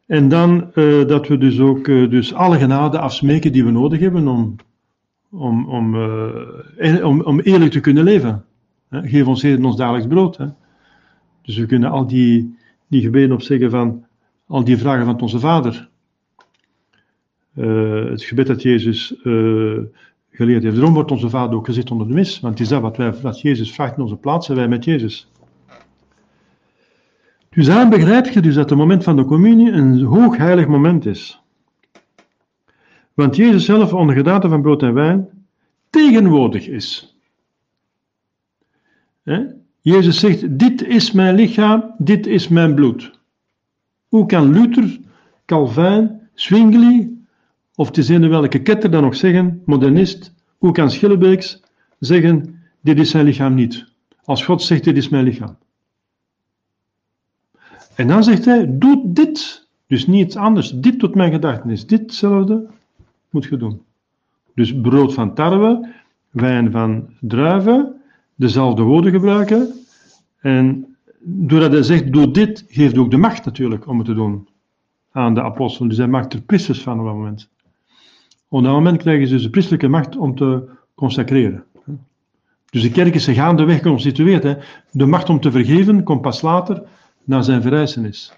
[0.06, 4.28] En dan uh, dat we dus ook dus alle genade afsmeken die we nodig hebben
[4.28, 4.56] om,
[5.30, 8.44] om, om, uh, om, om eerlijk te kunnen leven.
[8.90, 10.38] Geef ons heden ons dagelijks brood.
[10.38, 10.48] Hè.
[11.42, 14.06] Dus we kunnen al die, die gebeden opzeggen van
[14.48, 15.90] al die vragen van onze Vader.
[17.56, 19.80] Uh, het gebed dat Jezus uh,
[20.32, 20.76] geleerd heeft.
[20.76, 22.40] Daarom wordt onze Vader ook gezet onder de mis.
[22.40, 24.84] Want het is dat wat, wij, wat Jezus vraagt in onze plaats, zijn wij met
[24.84, 25.32] Jezus.
[27.50, 31.42] Dus begrijp je dus dat het moment van de communie een hoogheilig moment is.
[33.14, 35.30] Want Jezus zelf onder gedaante van brood en wijn
[35.90, 37.19] tegenwoordig is.
[39.82, 43.20] Jezus zegt, dit is mijn lichaam, dit is mijn bloed.
[44.08, 45.00] Hoe kan Luther,
[45.46, 47.26] Calvin, Zwingli,
[47.76, 51.62] of het is een welke ketter dan nog zeggen, modernist, hoe kan Schillebeeks
[52.00, 53.86] zeggen, dit is zijn lichaam niet.
[54.24, 55.58] Als God zegt, dit is mijn lichaam.
[57.96, 59.68] En dan zegt hij, doe dit.
[59.88, 60.72] Dus niet iets anders.
[60.72, 61.88] Dit tot mijn gedachtenis.
[61.88, 62.68] Ditzelfde
[63.30, 63.82] moet je doen.
[64.56, 65.90] Dus brood van tarwe,
[66.30, 67.99] wijn van druiven,
[68.40, 69.74] dezelfde woorden gebruiken.
[70.40, 74.48] En doordat hij zegt, doe dit, geeft ook de macht natuurlijk om het te doen
[75.12, 75.90] aan de apostelen.
[75.90, 77.50] Dus hij maakt er priesters van op dat moment.
[78.48, 81.64] Op dat moment krijgen ze dus de priestelijke macht om te consacreren.
[82.70, 84.44] Dus de kerk is er gaandeweg geconstitueerd.
[84.44, 84.56] Hè.
[84.92, 86.84] De macht om te vergeven komt pas later
[87.24, 88.34] na zijn verrijzenis.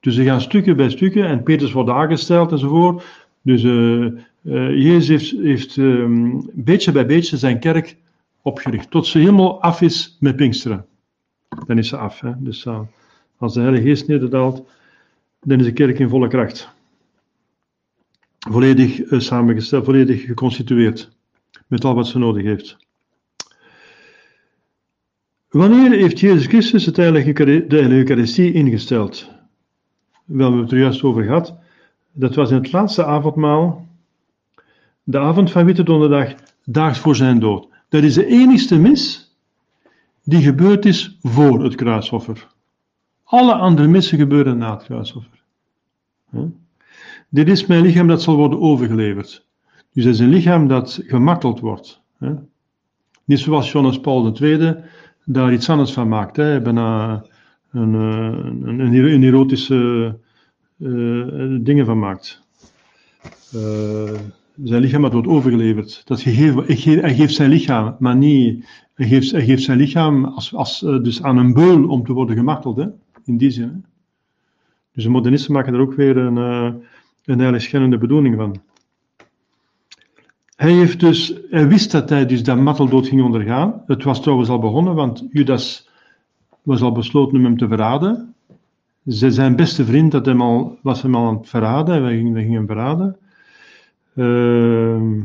[0.00, 3.04] Dus ze gaan stukken bij stukken en Petrus wordt aangesteld enzovoort.
[3.42, 4.04] Dus uh,
[4.42, 7.96] uh, Jezus heeft, heeft um, beetje bij beetje zijn kerk
[8.44, 8.90] opgericht.
[8.90, 10.86] Tot ze helemaal af is met Pinksteren.
[11.66, 12.20] Dan is ze af.
[12.20, 12.32] Hè?
[12.38, 12.80] Dus uh,
[13.36, 14.68] als de Heilige Geest nederdaalt,
[15.42, 16.72] dan is de kerk in volle kracht.
[18.38, 21.10] Volledig uh, samengesteld, volledig geconstitueerd.
[21.66, 22.76] Met al wat ze nodig heeft.
[25.48, 29.28] Wanneer heeft Jezus Christus het heilige, de heilige Eucharistie ingesteld?
[30.24, 31.54] Wel, we hebben het er juist over gehad.
[32.12, 33.86] Dat was in het laatste avondmaal,
[35.02, 36.34] de avond van Witte Donderdag,
[36.64, 37.73] daags voor zijn dood.
[37.88, 39.32] Dat is de enigste mis
[40.22, 42.46] die gebeurd is voor het kruisoffer.
[43.24, 45.42] Alle andere missen gebeuren na het kruisoffer.
[47.28, 49.46] Dit is mijn lichaam dat zal worden overgeleverd.
[49.92, 52.02] Dus het is een lichaam dat gemarteld wordt.
[53.24, 54.76] Niet zoals Johannes Paul II
[55.24, 56.36] daar iets anders van maakt.
[56.36, 56.60] Hè?
[56.60, 57.22] Bijna
[57.70, 57.94] eh, een,
[58.80, 60.18] een, erotische
[60.78, 62.42] eh, dingen van maakt.
[63.52, 64.20] Eh,
[64.62, 66.02] zijn lichaam dat wordt overgeleverd.
[66.04, 68.64] Dat gegeven, hij ge- hij geeft zijn lichaam, maar niet.
[68.94, 72.12] Hij geeft, hij geeft zijn lichaam als, als, eh, dus aan een beul om te
[72.12, 72.88] worden gemarteld.
[73.24, 73.68] In die zin.
[73.68, 73.74] Hè?
[74.92, 76.72] Dus de modernisten maken er ook weer een, eh,
[77.24, 78.60] een heiligschennende bedoeling van.
[80.56, 83.82] Hij, heeft dus, hij wist dat hij dus dat marteldood ging ondergaan.
[83.86, 85.88] Het was trouwens al begonnen, want Judas
[86.62, 88.34] was al besloten om hem te verraden.
[89.04, 92.42] Zijn beste vriend had hem al, was hem al aan het verraden, wij gingen, wij
[92.42, 93.16] gingen hem verraden.
[94.16, 95.20] Ehm,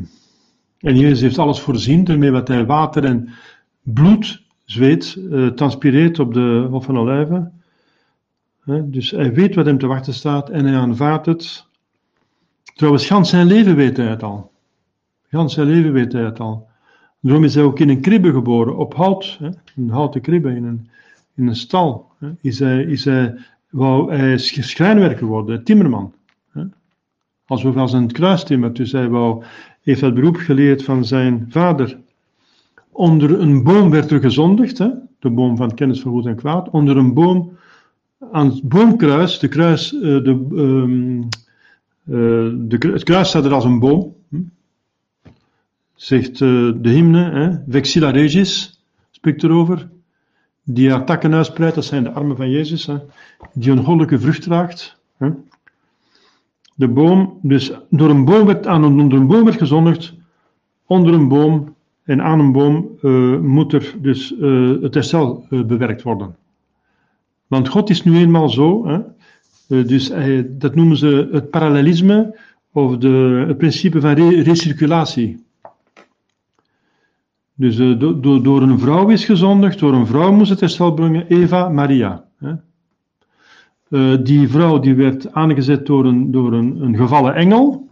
[0.78, 3.28] en Jezus heeft alles voorzien, ermee wat hij water en
[3.82, 7.52] bloed, zweet, eh, transpireert op de Hof van Olijven.
[8.64, 11.66] Dus hij weet wat hem te wachten staat en hij aanvaardt het.
[12.74, 14.52] Trouwens, gans zijn leven weet hij het al.
[15.28, 16.68] Gans zijn leven weet hij het al.
[17.20, 20.64] Daarom is hij ook in een kribbe geboren, op hout, hè, een houten kribbe, in
[20.64, 20.88] een,
[21.34, 22.10] in een stal.
[22.18, 22.28] Hè.
[22.40, 23.34] Is hij, is hij,
[23.70, 26.14] wou, hij schrijnwerker geworden, timmerman.
[27.50, 27.54] Hè.
[27.54, 28.72] Alsof als een kruistimmer.
[28.72, 29.44] Dus hij wou,
[29.82, 31.98] heeft dat beroep geleerd van zijn vader.
[32.90, 34.88] Onder een boom werd er gezondigd, hè,
[35.18, 36.70] de boom van kennis van goed en kwaad.
[36.70, 37.56] Onder een boom,
[38.32, 41.20] aan het boomkruis, de kruis, eh, de, ehm,
[42.04, 44.14] eh, de, het kruis staat er als een boom.
[44.28, 44.42] Hm?
[45.94, 49.88] Zegt eh, de hymne, hè, Vexilla Regis, spreekt erover.
[50.64, 52.96] Die haar takken uitspreidt, dat zijn de armen van Jezus, hè,
[53.54, 55.00] die een goddelijke vrucht draagt.
[55.16, 55.30] Hè.
[56.80, 60.14] De boom, dus door een boom werd, aan, onder een boom werd gezondigd,
[60.86, 61.74] onder een boom
[62.04, 66.36] en aan een boom eh, moet er dus eh, het herstel eh, bewerkt worden.
[67.46, 69.00] Want God is nu eenmaal zo, hè,
[69.84, 70.12] dus
[70.48, 72.38] dat noemen ze het parallelisme
[72.72, 75.44] of de, het principe van re- recirculatie.
[77.54, 81.26] Dus do- do- door een vrouw is gezondigd, door een vrouw moest het herstel brengen,
[81.26, 82.24] Eva, Maria.
[82.38, 82.52] Hè.
[83.90, 87.88] Eh, die vrouw die werd aangezet door, een, door een, een gevallen engel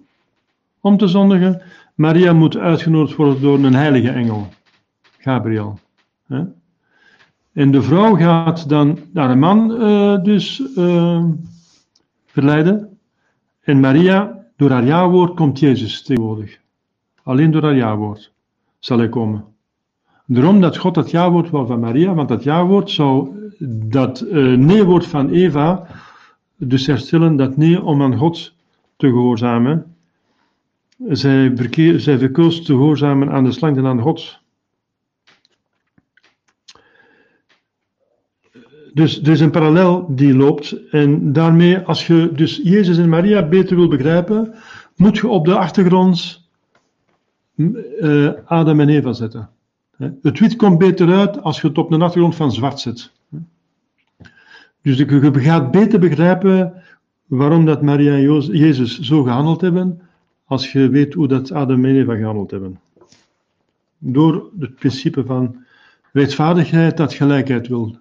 [0.80, 1.62] om te zondigen.
[1.94, 4.49] Maria moet uitgenodigd worden door een heilige engel,
[5.18, 5.78] Gabriel.
[7.53, 11.24] En de vrouw gaat dan naar een man eh, dus eh,
[12.26, 12.99] verleiden.
[13.61, 16.61] En Maria, door haar ja-woord komt Jezus tegenwoordig.
[17.22, 18.32] Alleen door haar ja-woord
[18.78, 19.44] zal hij komen.
[20.26, 23.36] Daarom dat God dat ja-woord wou van Maria, want dat ja-woord zou
[23.66, 25.86] dat eh, nee-woord van Eva
[26.56, 28.54] dus herstellen, dat nee om aan God
[28.96, 29.96] te gehoorzamen.
[31.09, 34.38] Zij, verkeer, zij verkoos te gehoorzamen aan de slang en aan God.
[38.92, 40.88] Dus er is een parallel die loopt.
[40.90, 44.54] En daarmee, als je dus Jezus en Maria beter wil begrijpen,
[44.96, 46.48] moet je op de achtergrond
[47.56, 49.50] eh, Adam en Eva zetten.
[49.98, 53.12] Het wit komt beter uit als je het op de achtergrond van zwart zet.
[54.82, 56.82] Dus je gaat beter begrijpen
[57.26, 60.00] waarom dat Maria en Jezus zo gehandeld hebben,
[60.44, 62.80] als je weet hoe dat Adam en Eva gehandeld hebben.
[63.98, 65.64] Door het principe van
[66.12, 67.96] rechtvaardigheid dat gelijkheid wil.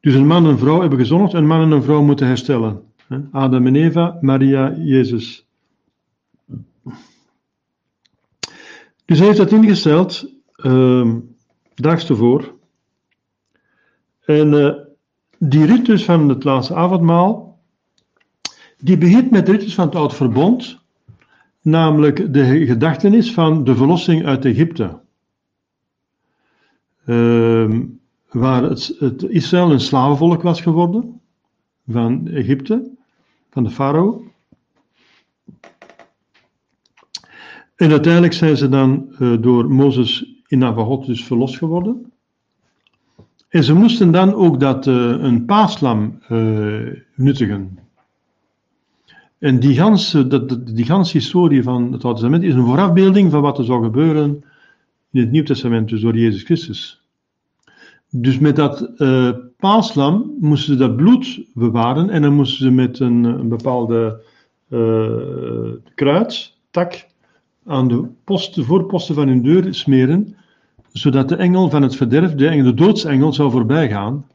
[0.00, 2.82] Dus een man en een vrouw hebben gezondigd, een man en een vrouw moeten herstellen.
[3.30, 5.46] Adam en Eva, Maria, Jezus.
[9.04, 11.18] Dus hij heeft dat ingesteld, ehm
[11.74, 12.62] daags tevoren.
[14.24, 14.74] En eh,
[15.38, 17.58] die ritus van het laatste avondmaal,
[18.78, 20.78] die begint met de ritus van het Oude Verbond,
[21.62, 25.00] namelijk de gedachtenis van de verlossing uit Egypte.
[27.06, 27.82] Ehm,
[28.30, 31.20] waar het, het Israël een slavenvolk was geworden
[31.88, 32.90] van Egypte,
[33.50, 34.24] van de farao.
[37.76, 42.12] En uiteindelijk zijn ze dan eh, door Mozes in Navagot dus verlost geworden.
[43.54, 46.38] En ze moesten dan ook dat eh, een paaslam eh,
[47.14, 47.78] nuttigen.
[49.38, 50.26] En die ganse,
[50.74, 54.44] die ganse historie van het Oude Testament is een voorafbeelding van wat er zou gebeuren
[55.10, 57.02] in het Nieuw Testament, dus door Jezus Christus.
[58.10, 62.98] Dus met dat eh, paaslam moesten ze dat bloed bewaren en dan moesten ze met
[62.98, 64.20] een, een bepaalde
[65.94, 67.06] kruid, tak,
[67.66, 70.36] aan de, post, de voorposten van hun deur smeren,
[70.94, 74.26] zodat de engel van het verderf, de, de doodsengel, zou voorbij gaan.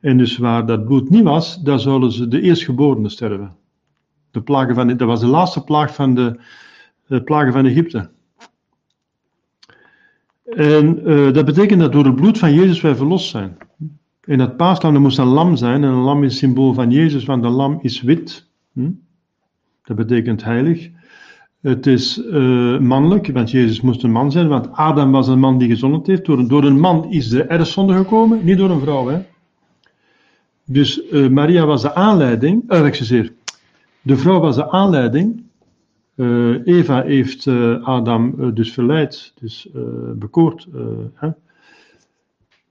[0.00, 3.56] En dus waar dat bloed niet was, daar zouden ze de eerstgeborenen sterven.
[4.30, 6.40] De plagen van, dat was de laatste plaag van de,
[7.06, 8.10] de plagen van Egypte.
[10.44, 13.56] En uh, dat betekent dat door het bloed van Jezus wij verlost zijn.
[14.24, 17.44] In het paaslam moest een lam zijn, en een lam is symbool van Jezus, want
[17.44, 18.48] een lam is wit.
[18.72, 18.90] Hm?
[19.84, 20.90] Dat betekent heilig.
[21.68, 25.58] Het is uh, mannelijk, want Jezus moest een man zijn, want Adam was een man
[25.58, 26.24] die gezond heeft.
[26.24, 29.06] Door, door een man is de erfzonde gekomen, niet door een vrouw.
[29.06, 29.18] Hè?
[30.64, 33.32] Dus uh, Maria was de aanleiding, uh, excuseer,
[34.02, 35.46] de vrouw was de aanleiding.
[36.64, 37.48] Eva heeft
[37.82, 39.68] Adam dus verleid, dus
[40.14, 40.66] bekoord.
[41.14, 41.28] Hè?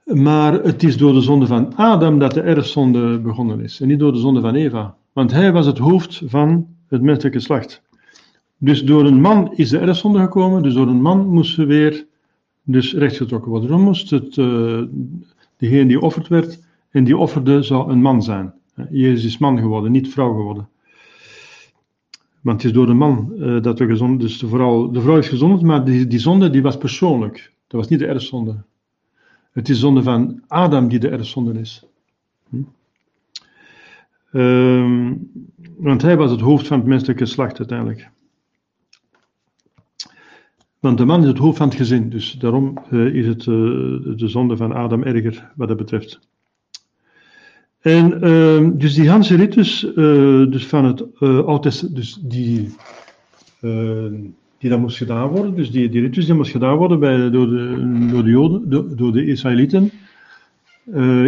[0.03, 3.99] Maar het is door de zonde van Adam dat de erfzonde begonnen is, en niet
[3.99, 4.95] door de zonde van Eva.
[5.13, 7.81] Want hij was het hoofd van het menselijke geslacht.
[8.57, 12.05] Dus door een man is de erfzonde gekomen, dus door een man moest ze weer
[12.63, 13.69] dus rechtgetrokken worden.
[13.69, 14.81] Dan moest het, uh,
[15.57, 18.53] degene die offerd werd en die offerde zou een man zijn.
[18.89, 20.69] Jezus is man geworden, niet vrouw geworden.
[22.41, 25.17] Want het is door de man uh, dat we gezond, dus de vrouw, de vrouw
[25.17, 27.53] is gezond, maar die, die zonde die was persoonlijk.
[27.67, 28.63] Dat was niet de erfzonde.
[29.51, 31.85] Het is de zonde van Adam die de erfzonde is.
[32.49, 32.57] Hm?
[34.31, 35.11] Uh,
[35.77, 38.09] want hij was het hoofd van het menselijke geslacht uiteindelijk.
[40.79, 43.55] Want de man is het hoofd van het gezin, dus daarom uh, is het uh,
[44.17, 46.19] de zonde van Adam erger wat dat betreft.
[47.79, 49.79] En uh, dus die Hanse ritus,
[50.49, 52.75] dus van het Oud dus die,
[54.57, 57.47] die dan moest gedaan worden, dus die, die ritus die moest gedaan worden bij, door,
[57.47, 59.91] de, door de Joden, door, door de Israëlieten,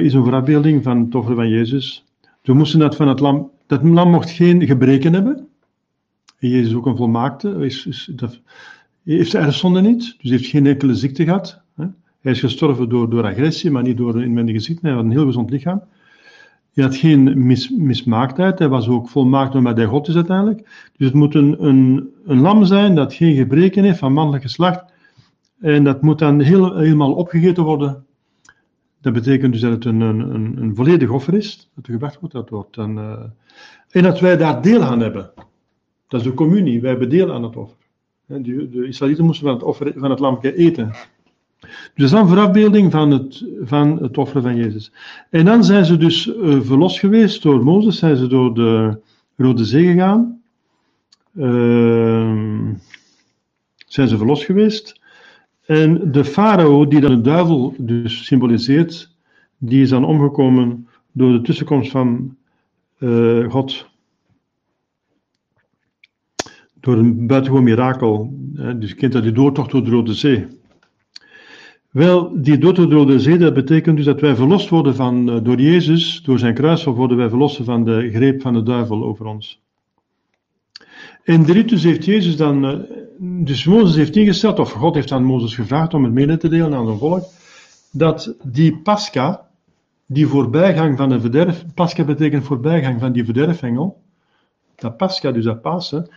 [0.01, 2.05] is een voorafbeelding van het offer van Jezus.
[2.43, 5.47] Ze moesten dat van het lam, dat lam mocht geen gebreken hebben.
[6.39, 8.41] En Jezus is ook een volmaakte, is, is, dat,
[9.03, 11.61] heeft de erfzonde niet, dus heeft geen enkele ziekte gehad.
[12.21, 14.85] Hij is gestorven door, door agressie, maar niet door een inwendige ziekte.
[14.85, 15.83] Hij had een heel gezond lichaam.
[16.73, 20.89] Hij had geen mis, mismaaktheid, hij was ook volmaakt omdat hij God is uiteindelijk.
[20.97, 24.83] Dus het moet een, een, lam zijn dat geen gebreken heeft van mannelijk geslacht.
[25.59, 28.05] En dat moet dan heel, helemaal opgegeten worden.
[29.01, 32.35] Dat betekent dus dat het een, een, een volledig offer is, dat er gebracht wordt.
[32.35, 33.23] Dat wordt dan, uh,
[33.89, 35.31] en dat wij daar deel aan hebben.
[36.07, 37.77] Dat is de communie, wij hebben deel aan het offer.
[38.37, 40.91] De, de Israëlieten moesten van het, offer, van het lampje eten.
[41.59, 44.91] Dus dat is een verafbeelding van het, van het offer van Jezus.
[45.29, 48.99] En dan zijn ze dus uh, verlost geweest door Mozes, zijn ze door de
[49.35, 50.41] Rode Zee gegaan.
[51.33, 52.71] Uh,
[53.75, 54.99] zijn ze verlost geweest.
[55.65, 59.15] En de farao, die dan de duivel dus symboliseert,
[59.57, 62.35] die is dan omgekomen door de tussenkomst van
[62.99, 63.88] uh, God
[66.79, 68.33] door een buitengewoon mirakel.
[68.79, 70.47] Dus je kent dat die doortocht door de Rode Zee.
[71.89, 75.29] Wel, die dood door de Rode Zee, dat betekent dus dat wij verlost worden van,
[75.29, 79.03] eh, door Jezus, door zijn kruis, worden wij verlost van de greep van de duivel
[79.03, 79.61] over ons.
[81.23, 82.79] En de ritus heeft Jezus dan, eh,
[83.19, 86.73] dus Mozes heeft ingesteld, of God heeft aan Mozes gevraagd om het mede te delen
[86.73, 87.23] aan zijn volk,
[87.91, 89.47] dat die Pascha,
[90.05, 94.01] die voorbijgang van de verderf, Pascha betekent voorbijgang van die verderfengel,
[94.75, 96.09] dat Pascha, dus dat Pasen,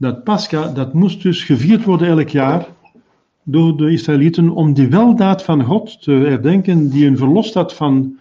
[0.00, 2.66] dat Pascha, dat moest dus gevierd worden elk jaar
[3.42, 8.18] door de Israëlieten om die weldaad van God te herdenken, die een verlost had van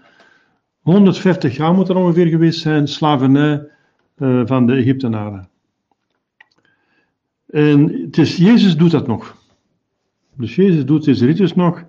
[0.82, 3.68] 150 jaar moet er ongeveer geweest zijn, slavernij
[4.18, 5.50] uh, van de Egyptenaren.
[7.50, 9.36] En het is, Jezus doet dat nog.
[10.36, 11.84] Dus Jezus doet deze ritus nog.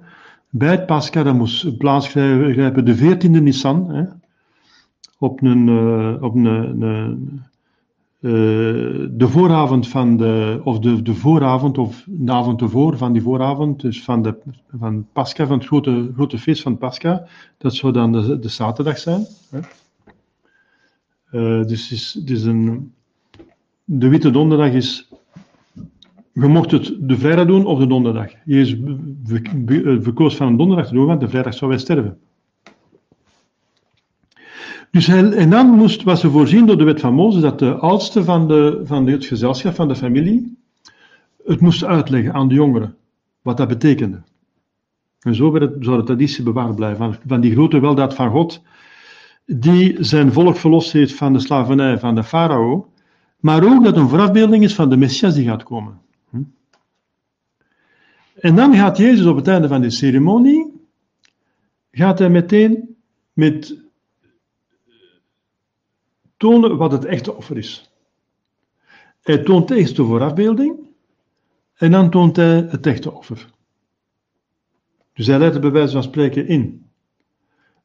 [0.51, 4.05] Bij Pascha, dat moest plaatsgrijpen de 14e Nissan, hè,
[5.19, 6.45] op een, uh, op een,
[6.83, 7.43] een
[8.21, 8.33] uh,
[9.11, 14.05] de vooravond van de, of de, de vooravond of avond ervoor van die vooravond, dus
[14.05, 14.37] van, de,
[14.79, 17.27] van Pascha, van het grote, grote feest van Pascha,
[17.59, 19.27] dat zou dan de, de zaterdag zijn.
[19.51, 19.61] Hè.
[21.33, 22.93] Uh, dus is, is een,
[23.85, 25.09] de witte donderdag is,
[26.33, 28.33] je mocht het de vrijdag doen of de donderdag.
[28.45, 28.79] Jezus
[30.01, 32.19] verkoos van een donderdag te doen, want de vrijdag zou wij sterven.
[34.91, 38.25] Dus en dan moest, was er voorzien door de wet van Mozes dat de oudste
[38.25, 40.59] van, de, van het gezelschap, van de familie,
[41.45, 42.97] het moest uitleggen aan de jongeren
[43.43, 44.23] wat dat betekende.
[45.21, 48.31] En zo werd het, zou de traditie bewaard blijven van, van die grote weldaad van
[48.31, 48.63] God,
[49.47, 52.93] die zijn volk verlost heeft van de slavernij van de farao,
[53.41, 56.01] maar ook dat een voorafbeelding is van de Messias die gaat komen.
[56.31, 56.43] Hm?
[58.35, 60.73] En dan gaat Jezus op het einde van de ceremonie,
[61.91, 62.97] gaat hij meteen
[63.33, 63.77] met
[66.41, 67.91] tonen wat het echte offer is.
[69.21, 70.89] Hij toont eerst de voorafbeelding
[71.75, 73.51] en dan toont hij het echte offer.
[75.13, 76.91] Dus hij leidt het bij wijze van spreken in.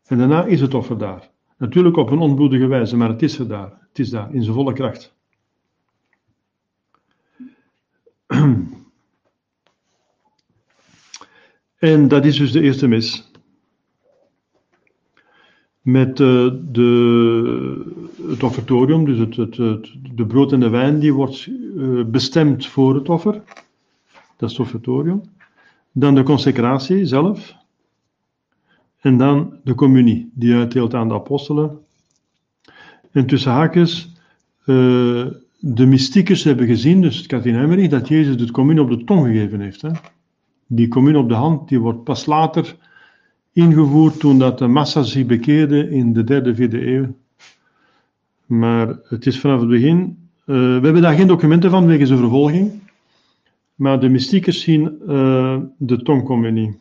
[0.05, 1.29] En daarna is het offer daar.
[1.57, 3.77] Natuurlijk op een onbloedige wijze, maar het is er daar.
[3.87, 5.15] Het is daar in zijn volle kracht.
[11.75, 13.31] En dat is dus de eerste mis.
[15.85, 17.93] Met uh, de,
[18.27, 22.95] het offertorium, dus het, het, de brood en de wijn, die wordt uh, bestemd voor
[22.95, 23.41] het offer.
[24.37, 25.21] Dat is het offertorium.
[25.91, 27.55] Dan de consecratie zelf.
[28.99, 31.79] En dan de communie, die uitdeelt aan de apostelen.
[33.11, 34.11] En tussen haakjes,
[34.65, 35.25] uh,
[35.59, 39.59] de mystiekers hebben gezien, dus Katrien Emmerich, dat Jezus de communie op de tong gegeven
[39.59, 39.81] heeft.
[39.81, 39.89] Hè?
[40.67, 42.75] Die communie op de hand, die wordt pas later
[43.55, 47.15] ingevoerd toen dat de massa zich bekeerde in de derde, vierde eeuw.
[48.45, 52.17] Maar het is vanaf het begin, uh, we hebben daar geen documenten van wegens de
[52.17, 52.71] vervolging,
[53.75, 56.79] maar de mystiekers zien uh, de tongcommunie.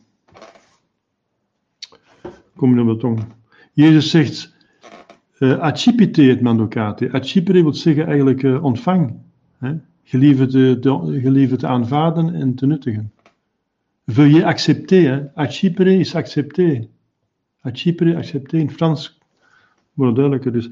[2.56, 3.24] Communie op de tong.
[3.72, 4.54] Jezus zegt,
[5.38, 7.12] uh, accipite het mandocate.
[7.12, 9.14] Accipere wil zeggen eigenlijk ontvang.
[9.58, 9.74] Hè?
[10.04, 10.78] Gelieve, te,
[11.22, 13.12] gelieve te aanvaarden en te nuttigen.
[14.06, 15.14] Veuillez accepter.
[15.14, 15.34] Hè?
[15.34, 16.86] Accipere is accepter.
[17.60, 18.58] Accipere, accepter.
[18.58, 19.18] In Frans
[19.92, 20.52] wordt duidelijker.
[20.52, 20.70] Dus,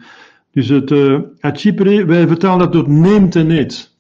[0.51, 1.20] dus het uh,
[2.05, 3.97] wij vertalen dat door neemt en eet.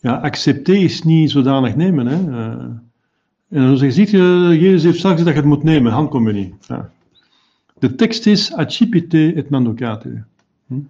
[0.00, 2.06] Ja, accepter is niet zodanig nemen.
[2.06, 2.30] Hè?
[2.30, 2.64] Uh,
[3.48, 6.54] en dan je, ziet je, Jezus heeft straks dat je het moet nemen, handcommunie.
[6.68, 6.90] Ja.
[7.78, 10.24] De tekst is accipite et mandocate.
[10.66, 10.80] Hm?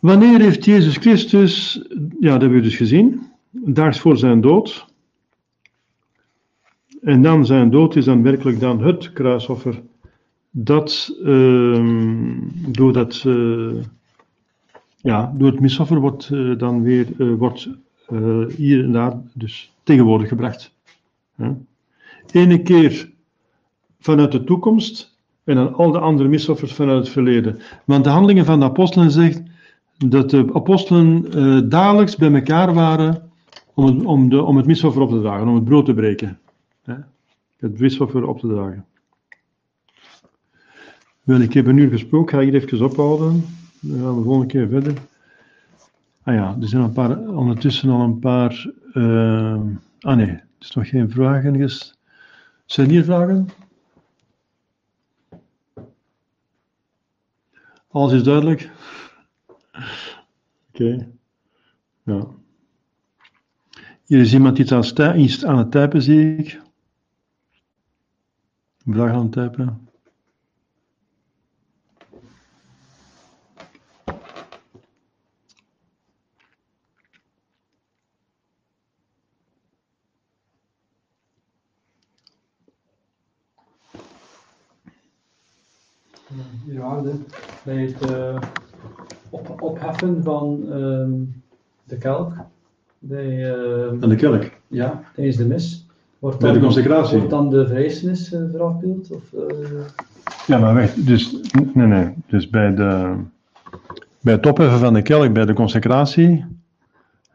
[0.00, 1.80] Wanneer heeft Jezus Christus,
[2.20, 3.22] ja, dat hebben we dus gezien,
[3.54, 4.86] daags voor zijn dood.
[7.02, 9.82] En dan zijn dood is dan werkelijk dan het kruisoffer
[10.50, 12.38] dat uh,
[12.68, 13.74] door, dat, uh,
[14.96, 17.68] ja, door het misoffer wordt uh, dan weer uh, wordt,
[18.56, 20.74] hier en daar dus tegenwoordig gebracht.
[22.32, 23.10] Ene keer
[24.00, 27.60] vanuit de toekomst en dan al de andere misoffers vanuit het verleden.
[27.84, 29.42] Want de handelingen van de apostelen zegt
[29.96, 33.32] dat de apostelen dagelijks bij elkaar waren
[33.74, 36.38] om het, om, de, om het misoffer op te dragen, om het brood te breken.
[36.82, 36.94] Hè?
[37.56, 38.84] Het misoffer op te dragen.
[41.22, 43.44] Wel, ik heb een uur gesproken, ga hier even ophouden.
[43.80, 44.94] Dan gaan we de volgende keer verder.
[46.22, 48.72] Ah ja, er zijn een paar, ondertussen al een paar.
[48.94, 49.60] Uh,
[50.00, 51.70] ah nee, er is nog geen vragen.
[52.64, 53.48] Zijn hier vragen?
[57.88, 58.70] Alles is duidelijk?
[60.72, 61.08] Oké.
[62.02, 62.26] Ja.
[64.14, 66.60] Hier is iemand iets aan, iets aan het typen, zie ik.
[68.84, 69.88] Een vraag aan het typen.
[86.64, 87.02] Ja,
[87.64, 88.42] bij het uh,
[89.30, 91.28] op, opheffen van uh,
[91.84, 92.32] de kelk
[93.08, 94.50] bij, uh, Aan de kelk?
[94.68, 95.86] Ja, tijdens de mis.
[96.18, 97.16] Wordt dan, bij de consecratie?
[97.16, 99.10] Wordt dan de vrijzenis uh, verafbeeld?
[99.10, 99.80] Of, uh...
[100.46, 101.36] Ja, maar wacht, dus,
[101.74, 103.14] nee, nee, dus bij, de,
[104.20, 106.44] bij het opheffen van de kelk, bij de consecratie,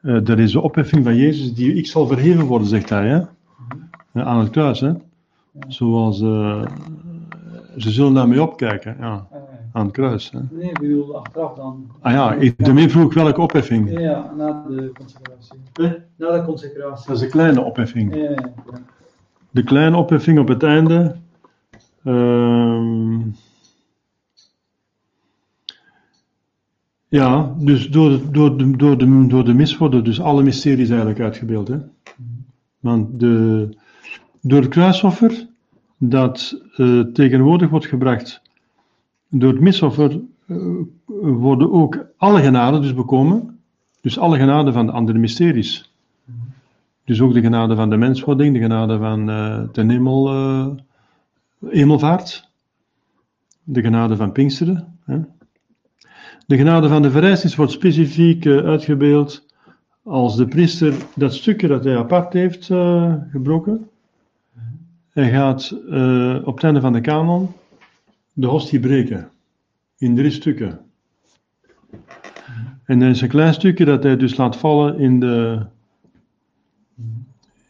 [0.01, 3.21] uh, er is de opheffing van Jezus die ik zal verheven worden, zegt hij, hè?
[4.23, 4.87] Aan het kruis, hè?
[4.87, 4.99] Ja.
[5.67, 6.17] Zoals,
[7.77, 9.27] ze zullen daarmee opkijken, ja.
[9.71, 10.31] Aan het kruis.
[10.31, 10.39] Hè?
[10.51, 11.91] Nee, ik bedoel achteraf dan.
[12.01, 13.91] Ah ja, daarmee vroeg welke opheffing.
[13.91, 15.59] Ja, ja, na de consecratie.
[15.73, 15.91] Eh?
[16.15, 17.07] Na de consecratie.
[17.07, 18.15] Dat is de kleine opheffing.
[18.15, 18.51] Ja, ja,
[19.51, 21.15] De kleine opheffing op het einde.
[22.03, 23.35] Um,
[27.07, 30.89] ja, dus door de, door, de, door, de, door de mis worden dus alle mysteries
[30.89, 31.67] eigenlijk uitgebeeld.
[31.67, 31.77] Hè?
[32.79, 33.69] Want de,
[34.41, 35.47] door het kruisoffer
[35.97, 38.41] dat uh, tegenwoordig wordt gebracht
[39.29, 40.83] door het misoffer uh,
[41.19, 43.59] worden ook alle genade dus bekomen.
[44.01, 45.93] Dus alle genade van de andere mysteries.
[47.03, 50.77] Dus ook de genade van de menswording, de genade van uh, de hemel,
[51.65, 52.49] hemelvaart,
[53.63, 54.97] de genade van Pinksteren.
[55.05, 55.19] Hè.
[56.45, 59.45] De genade van de verrijzenis wordt specifiek uitgebeeld
[60.03, 62.65] als de priester dat stukje dat hij apart heeft
[63.31, 63.89] gebroken,
[65.09, 65.73] hij gaat
[66.43, 67.49] op het van de kanon
[68.39, 69.31] de hostie breken.
[69.97, 70.79] In drie stukken.
[72.83, 75.65] En er is een klein stukje dat hij dus laat vallen in de,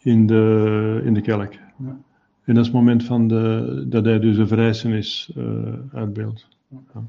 [0.01, 1.53] in de, in de kelk.
[1.53, 1.97] Ja.
[2.43, 6.47] En dat is het moment van de, dat hij dus de verrijzenis uh, uitbeeldt.
[6.67, 7.03] Ja.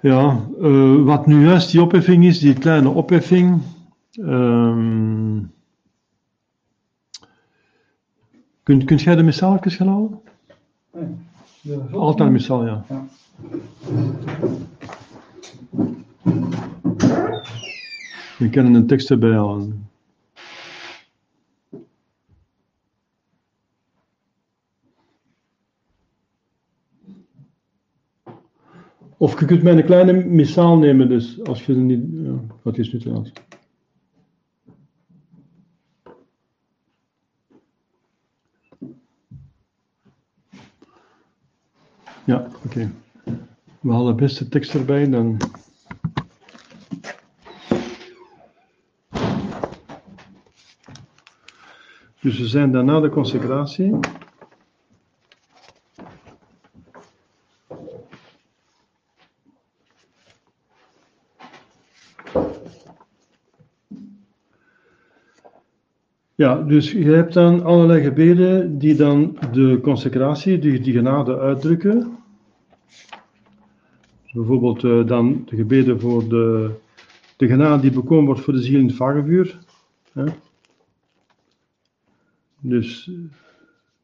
[0.00, 3.62] Ja, eh, wat nu juist die opheffing is, die kleine opheffing.
[4.12, 5.40] ehm
[8.68, 10.20] kunt, kunt jij de missaaltjes gaan halen?
[11.60, 11.76] Ja.
[11.92, 12.84] Altijd een missaal, ja.
[12.88, 13.06] Ja.
[18.38, 19.88] We kunnen een tekst erbij halen.
[29.16, 32.04] Of je kunt mij een kleine missaal nemen, dus als je er niet.
[32.10, 33.32] Ja, wat is nu trouwens?
[42.28, 42.90] Ja, oké.
[43.80, 45.36] We halen best de tekst erbij, dan.
[52.20, 53.98] Dus we zijn daarna de consecratie.
[66.34, 72.17] Ja, dus je hebt dan allerlei gebeden die dan de consecratie, die, die genade uitdrukken.
[74.32, 76.70] Bijvoorbeeld eh, dan de gebeden voor de,
[77.36, 79.58] de genade die bekomen wordt voor de ziel in het vagevuur.
[80.12, 80.24] Hè?
[82.60, 83.14] Dus eh,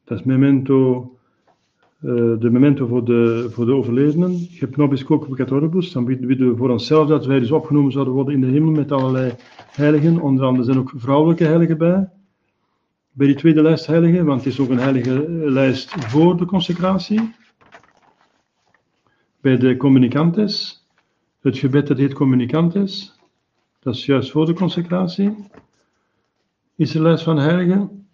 [0.03, 1.11] dat is memento,
[1.99, 4.47] eh, de memento voor de, voor de overledenen.
[4.75, 8.41] Nobis coque peccatoribus, dan bidden we voor onszelf dat wij dus opgenomen zouden worden in
[8.41, 9.33] de hemel met allerlei
[9.71, 10.19] heiligen.
[10.19, 12.09] Onder andere zijn ook vrouwelijke heiligen bij.
[13.11, 17.33] Bij die tweede lijst heiligen, want het is ook een heilige lijst voor de consecratie.
[19.45, 20.85] Bij de communicantes,
[21.41, 23.19] het gebed dat heet communicantes,
[23.79, 25.35] dat is juist voor de consecratie.
[26.75, 28.07] Is een lijst van heiligen.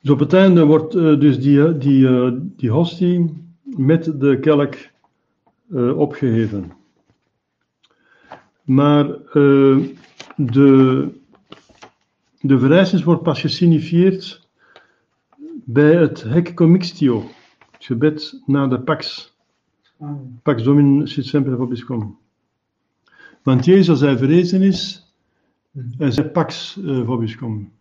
[0.00, 4.74] Dus op het einde wordt eh, dus die, die, eh, die hostie met de kelk
[5.74, 6.72] eh, opgeheven.
[8.64, 9.76] Maar eh,
[10.36, 11.08] de,
[12.40, 14.48] de verrijzenis wordt pas gesignifiëerd
[15.64, 17.24] bij het hec commixtio,
[17.70, 19.32] het gebed na de pax,
[20.02, 22.16] Ah, pax domini sit semper vobiscum.
[23.42, 25.12] Want Jezus, als hij verrezen is,
[25.98, 27.72] hij zei pax eh, vobiscum.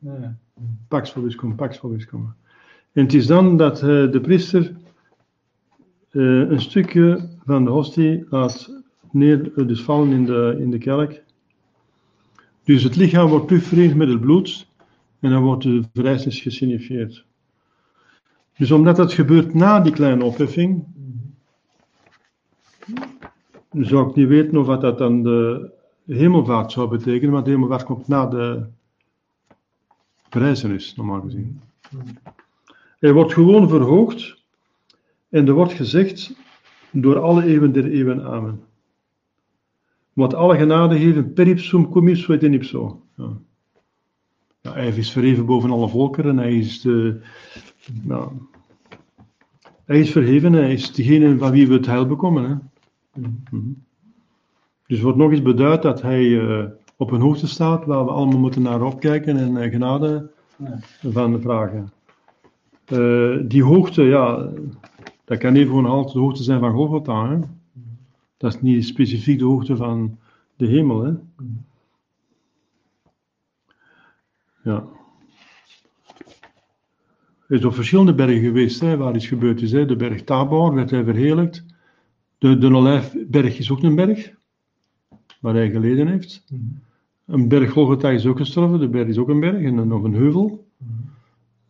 [0.88, 2.34] Pax vobiscum, pax vobiscum.
[2.92, 4.76] En het is dan dat de priester
[6.12, 11.12] een stukje van de hostie laat neer, eh, dus vallen in de, in de kelk.
[12.64, 14.68] Dus het lichaam wordt terugverenigd met het bloed
[15.20, 17.26] en dan wordt de verrijzenis gesignifiëerd.
[18.58, 20.86] Dus omdat dat gebeurt na die kleine opheffing,
[23.72, 25.72] zou ik niet weten of wat dat dan de
[26.06, 28.66] hemelvaart zou betekenen, want de hemelvaart komt na de
[30.30, 31.62] verrijzenis, normaal gezien.
[33.00, 34.44] Hij wordt gewoon verhoogd
[35.30, 36.34] en er wordt gezegd
[36.92, 38.60] door alle eeuwen der eeuwen amen.
[40.14, 43.02] Wat alle genade geven per ipsum cum ipso et in ipso.
[43.16, 43.38] Ja.
[44.62, 47.22] Ja, hij is verheven boven alle volkeren, hij is de,
[48.08, 48.32] ja,
[49.86, 52.44] hij is verheven, hij is degene van wie we het heil bekomen.
[52.50, 52.56] Hè.
[53.52, 53.72] Mhm.
[54.88, 56.66] Dus wordt nog eens beduid dat hij eh,
[56.98, 60.80] op een hoogte staat waar we allemaal moeten naar opkijken en eh, genade Ja.
[61.12, 61.92] van vragen.
[62.86, 64.50] Eh, die hoogte, ja,
[65.32, 67.30] dat kan even gewoon altijd de hoogte zijn van Golgotha.
[67.30, 67.40] Hè?
[68.38, 70.18] Dat is niet specifiek de hoogte van
[70.56, 71.04] de hemel.
[71.04, 71.12] Hè?
[74.64, 74.86] Ja.
[77.48, 79.72] Hij is op verschillende bergen geweest hè, waar iets gebeurd is.
[79.72, 79.86] Hè.
[79.86, 81.66] De berg Tabor werd hij verheerlijkt.
[82.38, 84.34] De, de Olijfberg is ook een berg
[85.40, 86.44] waar hij geleden heeft.
[87.26, 90.14] Een berg Golgotha is ook gestorven, de berg is ook een berg en nog een
[90.14, 90.68] heuvel.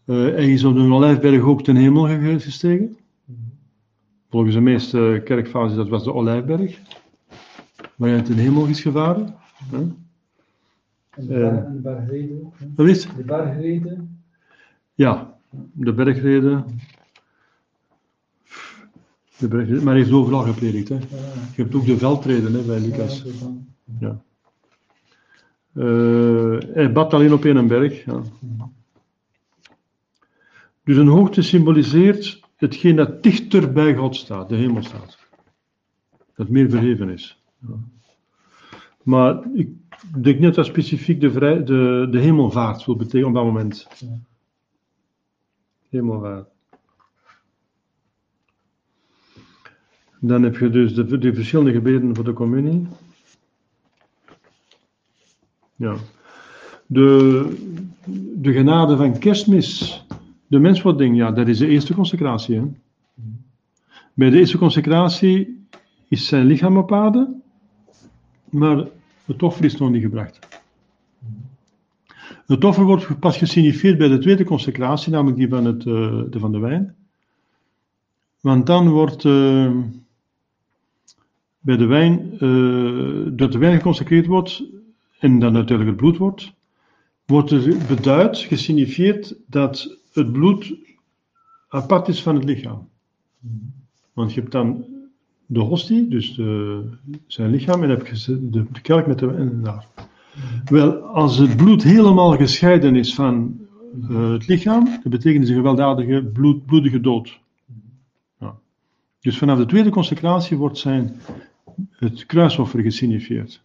[0.05, 2.95] Eh, hij is op de Olijfberg ook ten hemel ge- gestegen.
[4.31, 6.79] Volgens de meeste kerkfases dat was de Olijfberg,
[7.95, 9.35] waar hij ten hemel is gevaren.
[9.71, 9.77] hè.
[11.09, 11.39] En de, Eh.
[11.39, 12.53] ber- en de bergreden ook.
[12.75, 14.23] Dat is, De bergreden.
[14.93, 15.37] ja,
[15.73, 16.65] de bergreden.
[19.37, 20.89] De bergreden, maar hij heeft overal gepredikt.
[20.89, 20.95] Hè.
[20.95, 23.25] Je hebt ook de veldreden hè, bij Lucas.
[23.99, 24.21] ja.
[25.73, 28.05] Eh, hij bad alleen op één berg.
[28.05, 28.21] Ja.
[30.83, 35.17] Dus een hoogte symboliseert hetgeen dat dichter bij God staat, de hemel staat.
[36.35, 37.43] Dat meer verheven is.
[37.59, 37.75] Ja.
[39.03, 39.69] Maar ik
[40.21, 43.87] denk niet dat specifiek de, vrij, de, de hemelvaart wil betekenen op dat moment.
[43.99, 44.19] Ja.
[45.89, 46.49] Hemelvaart.
[50.19, 52.87] Dan heb je dus de, de verschillende gebeden voor de communie.
[55.75, 55.95] Ja.
[56.85, 57.45] De,
[58.35, 60.00] de genade van kerstmis,
[60.51, 62.55] de menswording, ja, dat is de eerste consecratie.
[62.55, 62.63] Hè?
[64.13, 65.65] Bij de eerste consecratie
[66.07, 67.35] is zijn lichaam aarde,
[68.49, 68.87] maar
[69.25, 70.39] het offer is nog niet gebracht.
[72.45, 76.39] Het offer wordt pas gesignificeerd bij de tweede consecratie, namelijk die van, het, uh, de,
[76.39, 76.95] van de wijn.
[78.39, 79.75] Want dan wordt uh,
[81.59, 84.63] bij de wijn, uh, dat de wijn geconsecreerd wordt
[85.19, 86.53] en dan natuurlijk het bloed wordt,
[87.25, 90.73] wordt er beduid, gesignificeerd dat het bloed
[91.69, 92.89] apart is van het lichaam.
[94.13, 94.85] Want je hebt dan
[95.45, 96.83] de hostie, dus de,
[97.27, 99.87] zijn lichaam, en heb je de, kelk met de wijn daar.
[100.65, 103.59] Wel, als het bloed helemaal gescheiden is van
[104.09, 107.39] uh, het lichaam, dat betekent een gewelddadige, bloed, bloedige dood.
[108.39, 108.55] Ja.
[109.19, 111.15] Dus vanaf de tweede consecratie wordt zijn
[111.91, 113.61] het kruisoffer gesignificeerd.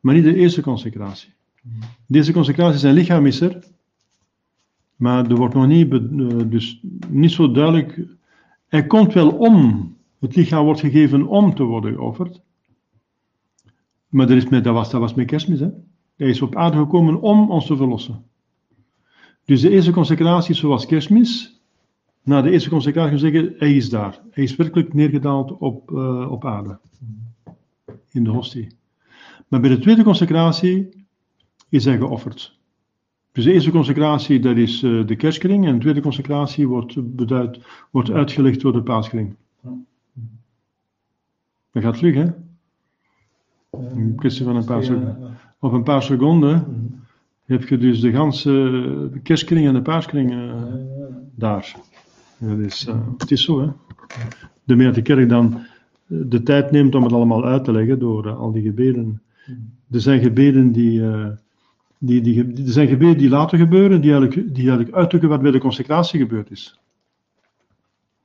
[0.00, 1.32] Maar niet de eerste consecratie.
[2.06, 3.58] Deze consecratie, zijn lichaam is er,
[5.00, 5.90] maar er wordt nog niet,
[6.50, 8.00] dus niet zo duidelijk.
[8.68, 9.88] Hij komt wel om.
[10.18, 12.40] Het lichaam wordt gegeven om te worden geofferd.
[14.08, 15.60] Maar dat, is met, dat, was, dat was met kerstmis.
[15.60, 15.68] Hè?
[16.16, 18.24] Hij is op aarde gekomen om ons te verlossen.
[19.44, 21.60] Dus de eerste consecratie zoals kerstmis.
[22.22, 24.20] Na de eerste consecratie zeggen, hij is daar.
[24.30, 26.78] Hij is werkelijk neergedaald op, uh, op aarde.
[28.12, 28.68] In de hostie.
[29.48, 31.06] Maar bij de tweede consecratie
[31.68, 32.59] is hij geofferd.
[33.32, 35.66] Dus de eerste consecratie, dat is uh, de kerstkring.
[35.66, 37.58] En de tweede consecratie wordt, beduid,
[37.90, 39.34] wordt uitgelegd door de paaskring.
[41.72, 42.26] Dat gaat vlug, hè?
[43.70, 45.38] Een kwestie van een paar seconden.
[45.58, 46.64] Op een paar seconden
[47.44, 50.54] heb je dus de ganse kerstkring en de paaskring uh,
[51.34, 51.76] daar.
[52.38, 53.68] Dat is, uh, het is zo, hè?
[54.64, 55.60] De meer de kerk dan
[56.06, 59.22] de tijd neemt om het allemaal uit te leggen door al die gebeden.
[59.90, 61.02] Er zijn gebeden die,
[62.00, 65.50] die, die, er zijn gebeden die later gebeuren, die eigenlijk, die eigenlijk uitdrukken wat bij
[65.50, 66.80] de consecratie gebeurd is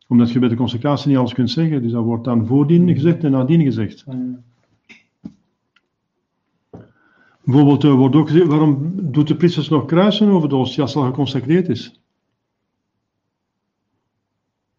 [0.07, 1.81] omdat je bij de consecratie niet alles kunt zeggen.
[1.81, 4.06] Dus dat wordt dan voordien gezegd en nadien gezegd.
[7.43, 10.93] Bijvoorbeeld uh, wordt ook gezegd, waarom doet de priesters nog kruisen over de hostie als
[10.93, 12.02] het al geconsecreerd is?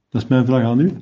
[0.09, 0.93] Dat is mijn vraag aan u.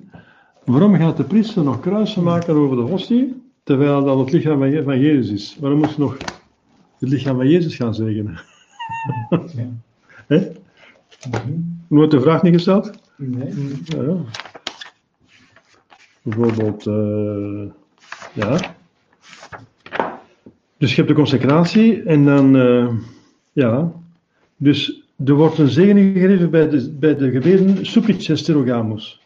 [0.64, 5.00] Waarom gaat de priester nog kruisen maken over de hostie, terwijl dat het lichaam van,
[5.00, 5.56] Jezus is?
[5.60, 6.16] Waarom moet je nog
[7.04, 8.40] het lichaam van Jezus gaan zegenen?
[9.30, 9.68] Ja.
[10.26, 10.50] Hè?
[11.88, 12.90] Nooit de vraag niet gesteld?
[13.16, 13.52] Nee.
[13.84, 14.16] Ja.
[16.22, 17.70] Bijvoorbeeld, uh,
[18.32, 18.74] ja.
[20.78, 22.88] Dus je hebt de consecratie en dan, uh,
[23.52, 23.92] ja.
[24.56, 29.20] Dus er wordt een zegening gegeven bij de, bij de gebeden Supplice Sterogamus.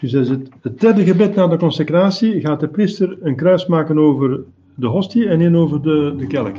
[0.00, 3.66] Dus dat is het, het derde gebed na de consecratie gaat de priester een kruis
[3.66, 4.40] maken over
[4.74, 6.56] de hostie en één over de, de kelk.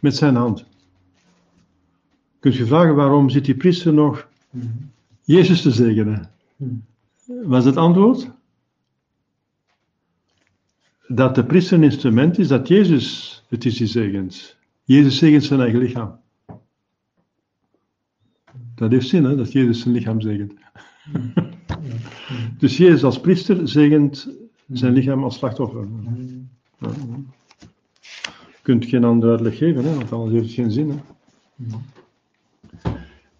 [0.00, 0.66] Met zijn hand.
[2.38, 4.28] Kunt je vragen waarom zit die priester nog
[5.22, 6.30] Jezus te zegenen?
[7.26, 8.30] Was het antwoord?
[11.08, 14.56] Dat de priester een instrument is, dat Jezus het is die zegent.
[14.84, 16.20] Jezus zegent zijn eigen lichaam.
[18.74, 20.52] Dat heeft zin, hè, dat Jezus zijn lichaam zegent.
[22.58, 24.28] dus Jezus als priester zegent
[24.72, 25.86] zijn lichaam als slachtoffer.
[26.78, 30.90] Je kunt geen andere uitleg geven, hè, want anders heeft het geen zin.
[30.90, 30.96] Hè.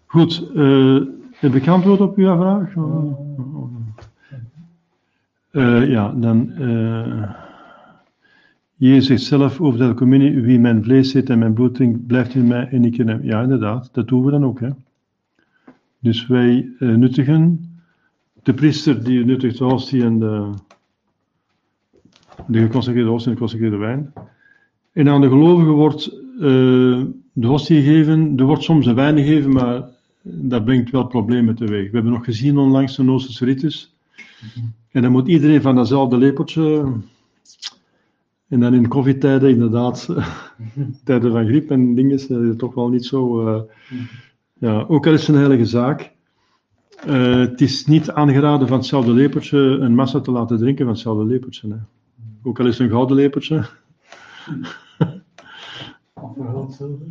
[0.05, 1.01] Goed, uh,
[1.31, 2.73] heb ik antwoord op uw vraag?
[5.51, 6.51] Uh, ja, dan.
[6.57, 7.31] Uh,
[8.75, 12.35] Jezus zegt zelf over de communie: wie mijn vlees eet en mijn bloed drinkt, blijft
[12.35, 13.23] in mij en ik in hem.
[13.23, 14.59] Ja, inderdaad, dat doen we dan ook.
[14.59, 14.69] Hè?
[15.99, 17.69] Dus wij nuttigen
[18.43, 20.49] de priester die nuttigt de hostie en de,
[22.47, 24.13] de geconsecreerde hostie en de geconsecreerde wijn.
[24.93, 27.03] En aan de gelovigen wordt uh,
[27.33, 28.33] de hostie gegeven.
[28.37, 29.83] Er wordt soms een wijn gegeven, maar
[30.21, 31.89] dat brengt wel problemen teweeg.
[31.89, 33.95] We hebben nog gezien onlangs de Oosterse ritus.
[34.91, 36.93] En dan moet iedereen van datzelfde lepeltje.
[38.47, 40.09] En dan in COVID-tijden, inderdaad,
[41.03, 43.47] tijden van griep en dingen, is het toch wel niet zo.
[43.47, 43.61] Uh,
[44.53, 46.11] ja, ook al is het een heilige zaak.
[47.07, 51.25] Uh, het is niet aangeraden van hetzelfde lepeltje een massa te laten drinken van hetzelfde
[51.25, 51.67] lepeltje.
[51.67, 51.75] Hè.
[52.43, 53.65] Ook al is het een gouden lepeltje.
[56.35, 57.05] Verhuld zilver.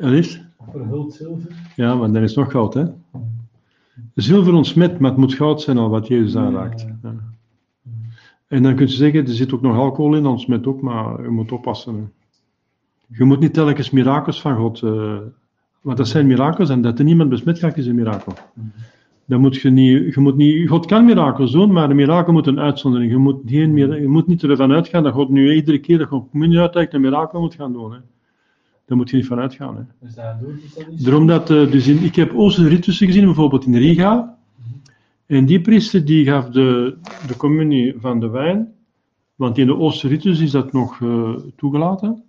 [0.00, 0.40] Wat is?
[0.70, 1.52] Verhuld zilver.
[1.76, 2.84] Ja, maar dan is het nog goud, hè?
[4.14, 6.86] Zilver ontsmet, maar het moet goud zijn al wat Jezus aanraakt.
[7.02, 7.14] Ja.
[8.46, 11.28] En dan kun je zeggen, er zit ook nog alcohol in, ontsmet ook, maar je
[11.28, 11.94] moet oppassen.
[11.94, 12.04] Hè.
[13.18, 14.82] Je moet niet telkens mirakels van God.
[14.82, 15.18] Uh,
[15.80, 18.32] want dat zijn mirakels en dat er niemand besmet gaat, is een mirakel.
[19.28, 22.46] Dan moet je, niet, je moet niet, God kan mirakels doen, maar een mirakel moet
[22.46, 23.10] een uitzondering.
[23.10, 26.28] Je moet, geen, je moet niet ervan uitgaan dat God nu iedere keer dat God
[26.30, 27.92] communie uitreikt een mirakel moet gaan doen.
[27.92, 27.98] Hè.
[28.86, 29.76] Daar moet je niet van uitgaan.
[29.76, 29.82] Hè.
[30.00, 33.24] Dus daardoor is dat niet Daarom dat, eh, dus in, ik heb Oosterse ritussen gezien,
[33.24, 34.36] bijvoorbeeld in Riga.
[35.26, 36.96] En die priester die gaf de,
[37.26, 38.72] de communie van de wijn,
[39.34, 42.22] want in de Oosterse ritus is dat nog eh, toegelaten.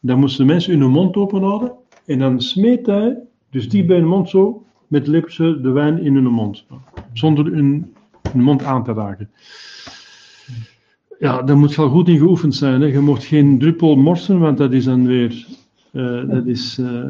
[0.00, 1.72] Dan moesten de mensen hun mond open houden
[2.06, 3.18] en dan smeet hij,
[3.50, 6.64] dus die bij hun mond zo, met lipse de wijn in hun mond.
[7.12, 7.92] Zonder hun,
[8.32, 9.30] hun mond aan te raken.
[11.18, 12.80] Ja, daar moet je al goed in geoefend zijn.
[12.80, 12.86] Hè.
[12.86, 15.46] Je mocht geen druppel morsen, want dat is dan weer.
[15.92, 17.04] eh, dat is, eh,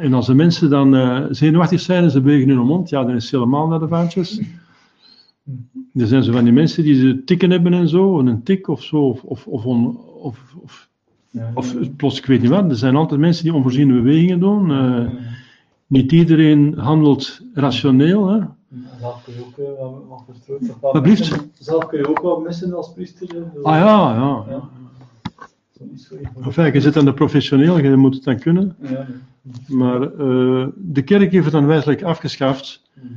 [0.00, 3.14] en als de mensen dan eh, zenuwachtig zijn en ze bewegen hun mond, ja, dan
[3.14, 4.40] is het helemaal naar de vaantjes.
[5.94, 8.68] Er zijn zo van die mensen die ze tikken hebben en zo, en een tik
[8.68, 10.88] of zo, of, of, of, on- of, of,
[11.30, 12.70] Ja, of plots, ik weet niet wat.
[12.70, 14.70] Er zijn altijd mensen die onvoorziene bewegingen doen.
[15.92, 18.28] Niet iedereen handelt rationeel.
[18.28, 18.38] Hè.
[19.00, 21.50] Zelf kun je ook eh, wat, verstrooid missen.
[21.58, 23.26] Zelf kun je ook wat missen als priester.
[23.28, 24.44] Dus- Ah ja, ja.
[24.48, 24.68] Ja.
[26.44, 28.76] Enfin, je zit aan de professioneel, je moet het dan kunnen.
[28.82, 29.06] Ja,
[29.68, 33.10] Maar eh, de kerk heeft het dan wijselijk afgeschaft, nee.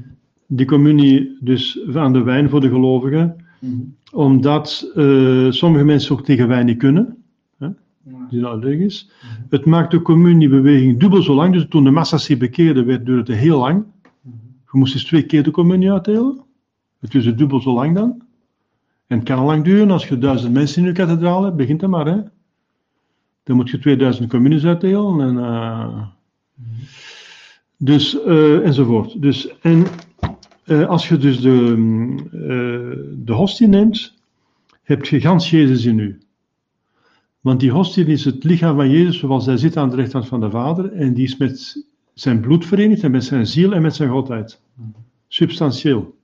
[0.47, 3.73] die communie dus aan de wijn voor de gelovigen, Mhm.
[4.11, 7.23] omdat eh, sommige mensen ook tegen wijn niet kunnen,
[8.29, 9.09] Die allergisch.
[9.49, 13.31] Het maakt de communiebeweging dubbel zo lang, dus toen de massa's zich bekeerden, werd, duurde
[13.31, 13.83] het heel lang.
[14.71, 16.43] Je moest dus twee keer de communie uitdelen.
[16.99, 18.23] Het is dubbel zo lang dan.
[19.07, 21.81] En het kan al lang duren, als je duizend mensen in je kathedraal hebt, begint
[21.81, 22.21] het maar, hè.
[23.43, 25.37] Dan moet je 2000 communies uitdelen en...
[25.37, 26.07] eh,
[27.77, 29.21] dus, eh, enzovoort.
[29.21, 29.85] Dus, en
[30.63, 32.17] eh, als je dus de, mm,
[33.25, 34.13] de hostie neemt,
[34.83, 36.19] heb je gans Jezus in u.
[37.45, 40.39] Want die hostie is het lichaam van Jezus zoals hij zit aan de rechterhand van
[40.39, 40.91] de Vader.
[40.91, 44.61] En die is met zijn bloed verenigd en met zijn ziel en met zijn godheid.
[45.27, 46.17] Substantieel.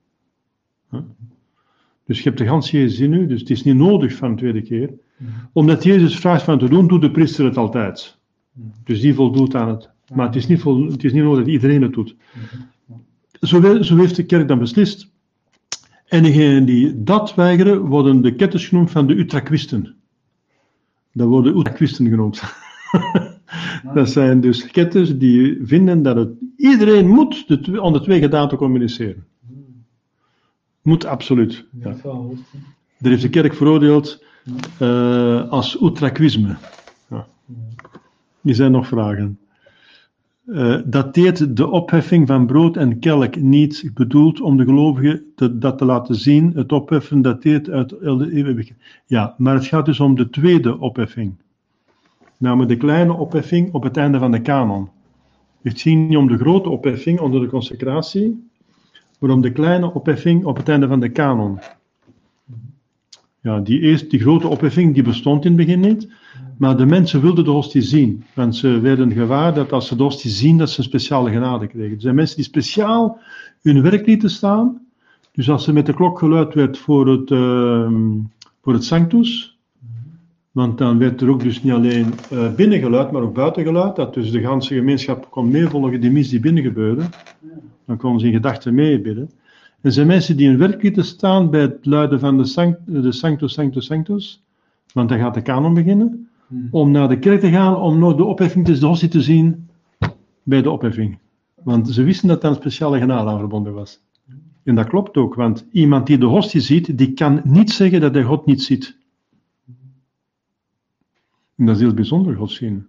[2.05, 4.61] Dus je hebt de gans Jezus in dus het is niet nodig van de tweede
[4.61, 4.89] keer.
[5.53, 8.17] Omdat Jezus vraagt van te doen, doet de priester het altijd.
[8.83, 9.89] Dus die voldoet aan het.
[10.13, 12.15] Maar het is niet, het is niet nodig dat iedereen het doet.
[13.41, 15.11] Zo, zo heeft de kerk dan beslist.
[16.05, 19.95] En degenen die dat weigeren, worden de ketters genoemd van de Utrechtwisten.
[21.13, 22.41] Dat worden Utrechtwisten genoemd.
[23.93, 28.57] dat zijn dus ketters die vinden dat het, iedereen moet de, aan de twee gedaanten
[28.57, 29.25] communiceren.
[30.81, 31.65] Moet absoluut.
[31.79, 31.95] Ja.
[32.97, 34.23] Daar heeft de kerk veroordeeld
[34.77, 36.55] eh, als Utrechtwisme.
[37.09, 37.27] Ja.
[38.41, 39.39] Die zijn nog vragen.
[40.45, 45.77] Eh, dateert de opheffing van brood en kelk niet bedoeld om de gelovigen te, dat
[45.77, 46.51] te laten zien?
[46.55, 48.79] Het opheffen dateert uit de eeuwigheid.
[49.05, 51.35] Ja, maar het gaat dus om de tweede opheffing.
[52.37, 54.89] Namelijk de kleine opheffing op het einde van de kanon.
[55.61, 58.49] Het gaat niet om de grote opheffing onder de consecratie,
[59.19, 61.59] maar om de kleine opheffing op het einde van de kanon.
[63.41, 66.07] Ja, die, eerst, die grote opheffing die bestond in het begin niet.
[66.57, 68.23] Maar de mensen wilden de hostie zien.
[68.33, 71.67] Want ze werden gewaar dat als ze de hostie zien, dat ze een speciale genade
[71.67, 71.95] kregen.
[71.95, 73.19] Er zijn mensen die speciaal
[73.61, 74.81] hun werk lieten staan.
[75.31, 78.17] Dus als er met de klok geluid werd voor het, ehm,
[78.61, 79.59] voor het Sanctus.
[80.51, 83.95] Want dan werd er ook dus niet alleen eh binnengeluid, maar ook buitengeluid.
[83.95, 87.03] Dat dus de hele gemeenschap kon meevolgen die mis die binnen gebeurde.
[87.85, 89.29] Dan konden ze in gedachten meebidden.
[89.81, 93.11] Er zijn mensen die hun werk lieten staan bij het luiden van de, sanct, de
[93.11, 94.43] Sanctus, Sanctus, Sanctus.
[94.93, 96.29] Want dan gaat de kanon beginnen.
[96.71, 99.69] Om naar de kerk te gaan, om nog de opheffing, dus de hostie te zien
[100.43, 101.17] bij de opheffing.
[101.63, 104.01] Want ze wisten dat daar een speciale genade aan verbonden was.
[104.63, 108.13] En dat klopt ook, want iemand die de hostie ziet, die kan niet zeggen dat
[108.13, 108.97] hij God niet ziet.
[111.55, 112.87] En dat is heel bijzonder, God zien.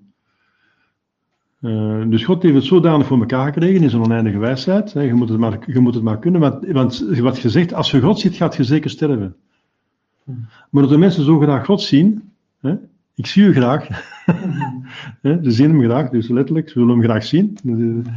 [1.62, 4.92] Eh, dus God heeft het zodanig voor elkaar gekregen in zijn oneindige wijsheid.
[4.92, 5.00] Hè.
[5.00, 7.90] Je, moet het maar, je moet het maar kunnen, want, want wat je zegt, als
[7.90, 9.36] je God ziet, gaat je zeker sterven.
[10.70, 12.22] Maar dat de mensen zo graag God zien,
[12.60, 12.74] hè,
[13.14, 13.88] ik zie u graag,
[15.22, 17.58] hè, ze zien hem graag, dus letterlijk, ze willen hem graag zien.
[17.62, 18.12] Dus, eh,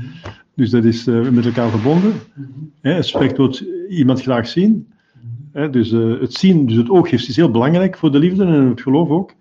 [0.53, 2.13] Dus dat is eh, met elkaar verbonden.
[2.81, 4.87] Hè, het spreekt wordt iemand graag zien.
[5.51, 8.69] Hè, dus eh, het zien, dus het ooggift is heel belangrijk voor de liefde en
[8.69, 9.33] het geloof ook.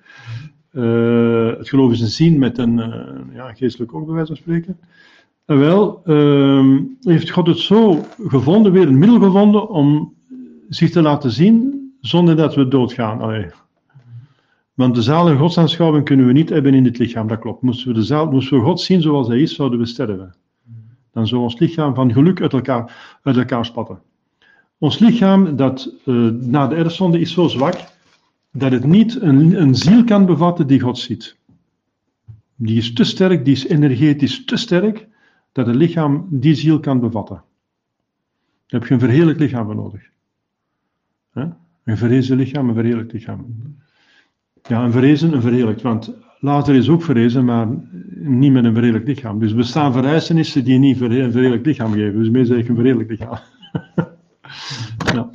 [0.74, 4.78] Eh, het geloof is een zien met een eh, ja, geestelijk wijze van spreken.
[5.44, 10.14] En wel, ehm, heeft God het zo gevonden, weer een middel gevonden om
[10.68, 13.20] zich te laten zien zonder dat we doodgaan.
[13.20, 13.46] Allee.
[14.74, 17.62] Want de zalige godsaanschouwing kunnen we niet hebben in dit lichaam, dat klopt.
[17.62, 20.34] Moesten we, de zaal, moesten we God zien zoals hij is, zouden we sterven.
[21.12, 23.98] Dan zou ons lichaam van geluk uit elkaar, uit elkaar spatten.
[24.78, 27.74] Ons lichaam, dat eh, na de erfzonde, is zo zwak
[28.56, 31.36] dat het niet een, een ziel kan bevatten die God ziet.
[32.56, 35.08] Die is te sterk, die is energetisch te sterk,
[35.52, 37.42] dat het lichaam die ziel kan bevatten.
[38.66, 40.02] heb je een verheerlijk lichaam nodig.
[41.84, 43.46] Een verrezen lichaam, een verheerlijk lichaam.
[44.62, 47.68] Ja, een verrezen, een verheerlijkt, want later is ook verrezen, maar
[48.14, 49.38] niet met een verheerlijk lichaam.
[49.38, 52.18] Dus bestaan vereisenissen die niet een verheerlijk lichaam geven.
[52.18, 53.38] Dus meer zeg ik een verheerlijk lichaam.
[55.14, 55.30] ja.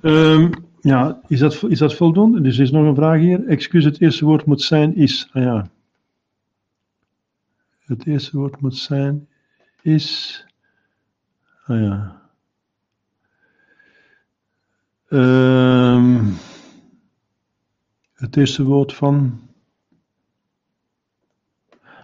[0.00, 0.50] Ehm,
[0.84, 2.40] ja, is dat, is dat voldoende?
[2.40, 3.46] Dus er is nog een vraag hier.
[3.46, 5.28] Excuus, het eerste woord moet zijn is.
[5.32, 5.66] Ah ja.
[7.78, 9.28] Het eerste woord moet zijn
[9.82, 10.44] is.
[11.66, 12.22] Ah ja.
[15.08, 16.24] Ehm,
[18.14, 19.40] het eerste woord van.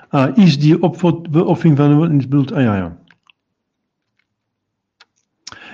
[0.08, 2.52] Ah, is die opoffering van de bedoeld?
[2.52, 2.98] Ah ja, ja.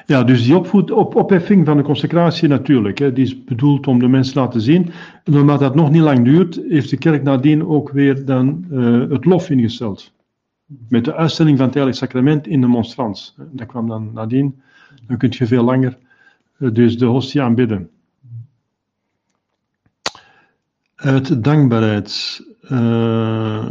[0.06, 4.08] Ja, dus die op, opheffing van de consecratie natuurlijk, hè, die is bedoeld om de
[4.08, 4.90] mensen te laten zien.
[5.24, 9.10] En omdat dat nog niet lang duurt, heeft de kerk nadien ook weer dan uh,
[9.10, 10.12] het lof ingesteld.
[10.88, 13.34] Met de uitstelling van het Heilig Sacrament in de monstrans.
[13.52, 14.60] Dat kwam dan nadien.
[15.06, 15.98] Dan kun je veel langer
[16.58, 17.90] uh, dus de hostie aanbidden.
[20.94, 22.42] Uit dankbaarheid.
[22.62, 23.66] Uh,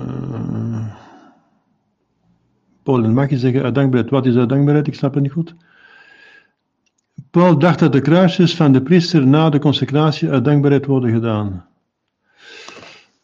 [2.84, 4.12] Paul, mag je zeggen uit dankbaarheid?
[4.12, 4.88] Wat is uit dankbaarheid?
[4.88, 5.56] Ik snap het niet goed.
[7.36, 11.66] Paul dacht dat de kruisjes van de priester na de consecratie uit dankbaarheid worden gedaan.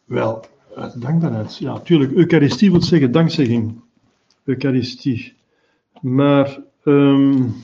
[0.04, 0.44] Wel,
[0.76, 1.56] uit dankbaarheid.
[1.58, 2.12] Ja, natuurlijk.
[2.12, 3.80] Eucharistie wil zeggen dankzegging.
[4.44, 5.34] Eucharistie.
[6.00, 7.54] Maar um,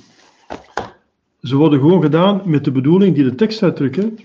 [1.42, 3.96] ze worden gewoon gedaan met de bedoeling die de tekst uitdrukt.
[3.96, 4.24] Je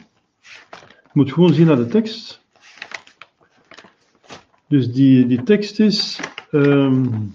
[1.13, 2.41] moet gewoon zien naar de tekst.
[4.67, 6.19] Dus die, die tekst is.
[6.51, 7.33] Um,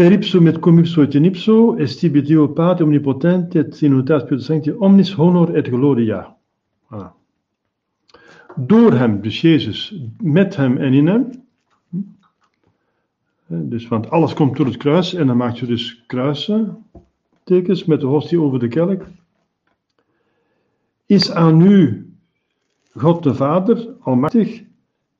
[0.00, 4.70] per ipsum et cum ipso et in ipso, estibi Dio Pate omnipotente et in Sancti
[4.70, 6.34] omnis honor et gloria.
[8.56, 11.26] Door hem, dus Jezus, met hem en in hem.
[13.46, 16.84] Dus, want alles komt door het kruis en dan maakt je dus kruisen,
[17.44, 19.02] tekens met de hostie over de kelk.
[21.06, 22.10] Is aan u
[22.94, 24.62] God de Vader, Almachtig,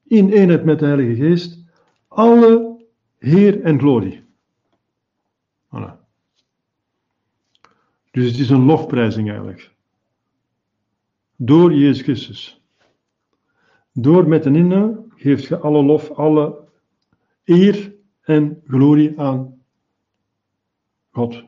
[0.06, 1.58] in eenheid met de Heilige Geest,
[2.08, 2.76] alle
[3.18, 4.28] Heer en glorie.
[5.70, 5.98] Voilà.
[8.10, 9.74] Dus het is een lofprijzing eigenlijk.
[11.36, 12.62] Door Jezus Christus.
[13.92, 16.68] Door met en in geeft je alle lof, alle
[17.44, 19.62] eer en glorie aan
[21.10, 21.44] God.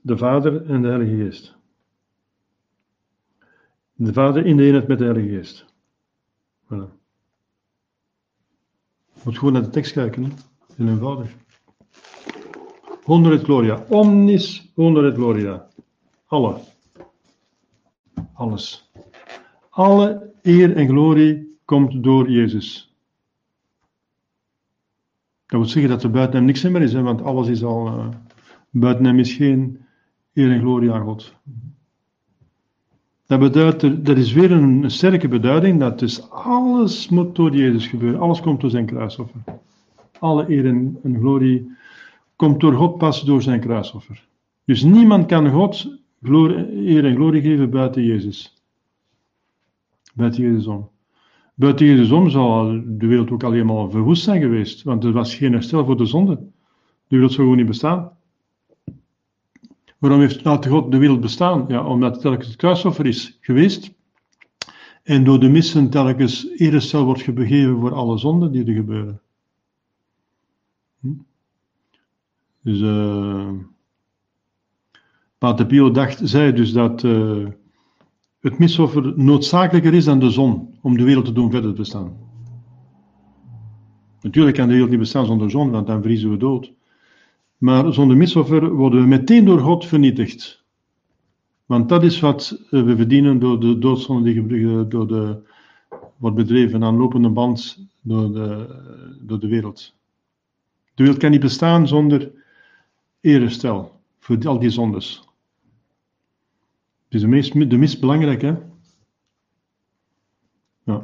[0.00, 1.56] De Vader en de Heilige Geest.
[3.94, 5.66] De Vader in de eenheid met de Heilige Geest.
[6.64, 6.98] Voilà.
[9.12, 10.30] Je moet gewoon naar de tekst kijken, hè?
[10.76, 11.34] eenvoudig.
[13.04, 13.84] Honor gloria.
[13.88, 15.66] Omnis honor gloria.
[16.26, 16.60] Alle.
[18.34, 18.90] Alles.
[19.70, 22.94] Alle eer en glorie komt door Jezus.
[25.46, 27.86] Dat wil zeggen dat er buiten hem niks meer is, hè, want alles is al.
[27.86, 28.08] Uh,
[28.70, 29.78] buiten hem is geen
[30.34, 31.34] eer en glorie aan God.
[33.26, 38.20] Dat, beduidt, dat is weer een sterke beduiding dat dus alles moet door Jezus gebeuren.
[38.20, 39.40] Alles komt door zijn kruisoffer.
[40.18, 41.70] Alle eer en, en glorie
[42.40, 44.26] komt door God pas door zijn kruisoffer.
[44.64, 48.62] Dus niemand kan God eer en glorie geven buiten Jezus.
[50.14, 50.90] Buiten Jezus om.
[51.54, 55.34] Buiten Jezus om zou de wereld ook alleen maar verwoest zijn geweest, want er was
[55.34, 56.34] geen herstel voor de zonde.
[57.06, 58.16] De wereld zou gewoon niet bestaan.
[59.98, 61.64] Waarom heeft laat God de wereld bestaan?
[61.68, 63.92] Ja, omdat het telkens het kruisoffer is geweest.
[65.02, 69.20] En door de missen telkens eerstel wordt gegeven voor alle zonden die er gebeuren.
[71.00, 71.12] Hm?
[72.62, 73.50] Dus uh,
[75.38, 77.46] Pater Pio dacht, zei dus dat uh,
[78.40, 82.16] het misoffer noodzakelijker is dan de zon om de wereld te doen verder bestaan.
[84.20, 86.72] Natuurlijk kan de wereld niet bestaan zonder zon, want dan vriezen we dood.
[87.58, 90.64] Maar zonder misoffer worden we meteen door God vernietigd.
[91.66, 95.42] Want dat is wat eh, we verdienen door de doodzonde die door de,
[96.16, 98.66] wordt bedreven aan lopende band door de,
[99.22, 99.94] door de wereld.
[100.94, 102.32] De wereld kan niet bestaan zonder
[103.20, 105.28] erestel voor al die zondes.
[107.04, 108.62] Het is de meest, de meest belangrijke.
[110.84, 111.02] Ja.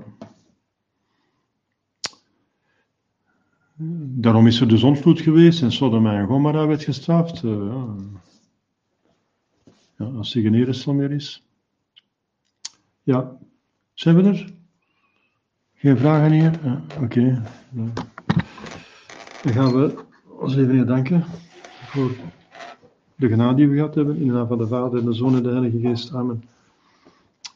[4.19, 7.43] Daarom is er de zonvloed geweest en Sodom en Gomorra werd gestraft.
[7.43, 7.95] Uh,
[9.97, 10.05] ja.
[10.05, 11.47] als er geen erestel meer is.
[13.03, 13.39] Ja,
[13.95, 14.53] zijn we er?
[15.75, 16.61] Geen vragen hier?
[17.01, 17.43] Oké.
[19.43, 20.05] Dan gaan we
[20.39, 21.25] ons even danken
[21.97, 22.10] voor
[23.16, 24.16] de genade die we gehad hebben.
[24.16, 26.14] In de naam van de Vader en de Zoon en de Heilige Geest.
[26.14, 26.43] Amen.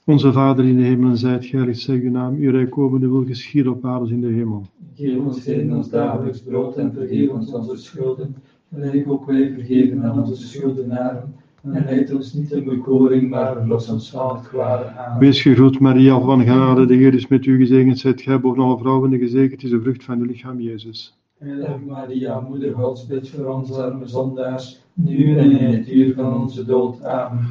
[0.05, 3.25] Onze Vader in de hemel, zijt geheiligd, zeg uw naam, uw rijk komen, uw wil
[3.25, 4.67] geschieden op aarde in de hemel.
[4.95, 8.37] Geef ons heden ons dagelijks brood en vergeef ons onze schulden,
[8.75, 11.35] gelijk ook wij vergeven aan onze schuldenaren.
[11.63, 15.19] En leid ons niet in bekoring, maar verlos ons van het kwade aan.
[15.19, 18.79] Wees gegroet, Maria, van genade, de Heer is met u gezegend, zijt gij boven alle
[18.79, 21.20] vrouwen, en gezegend is de vrucht van uw lichaam, Jezus.
[21.41, 26.41] Heilige Maria, Moeder Gods, bid voor ons arme zondaars, nu en in het uur van
[26.41, 27.05] onze dood.
[27.05, 27.47] Amen.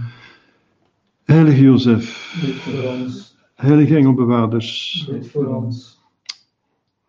[1.24, 6.00] Heilige Jozef, Bid voor ons, heilige engelbewaarders, bid voor ons,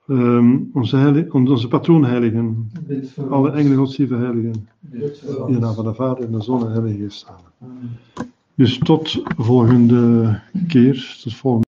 [0.06, 5.60] ehm, onze, heilige, onze patroonheiligen, bid voor alle engelen godsdienste heiligen, bid voor in de
[5.60, 7.26] naam van de Vader en de Zoon en de Heilige Geest.
[7.60, 7.98] Amen.
[8.54, 11.68] Dus tot volgende keer, tot volgende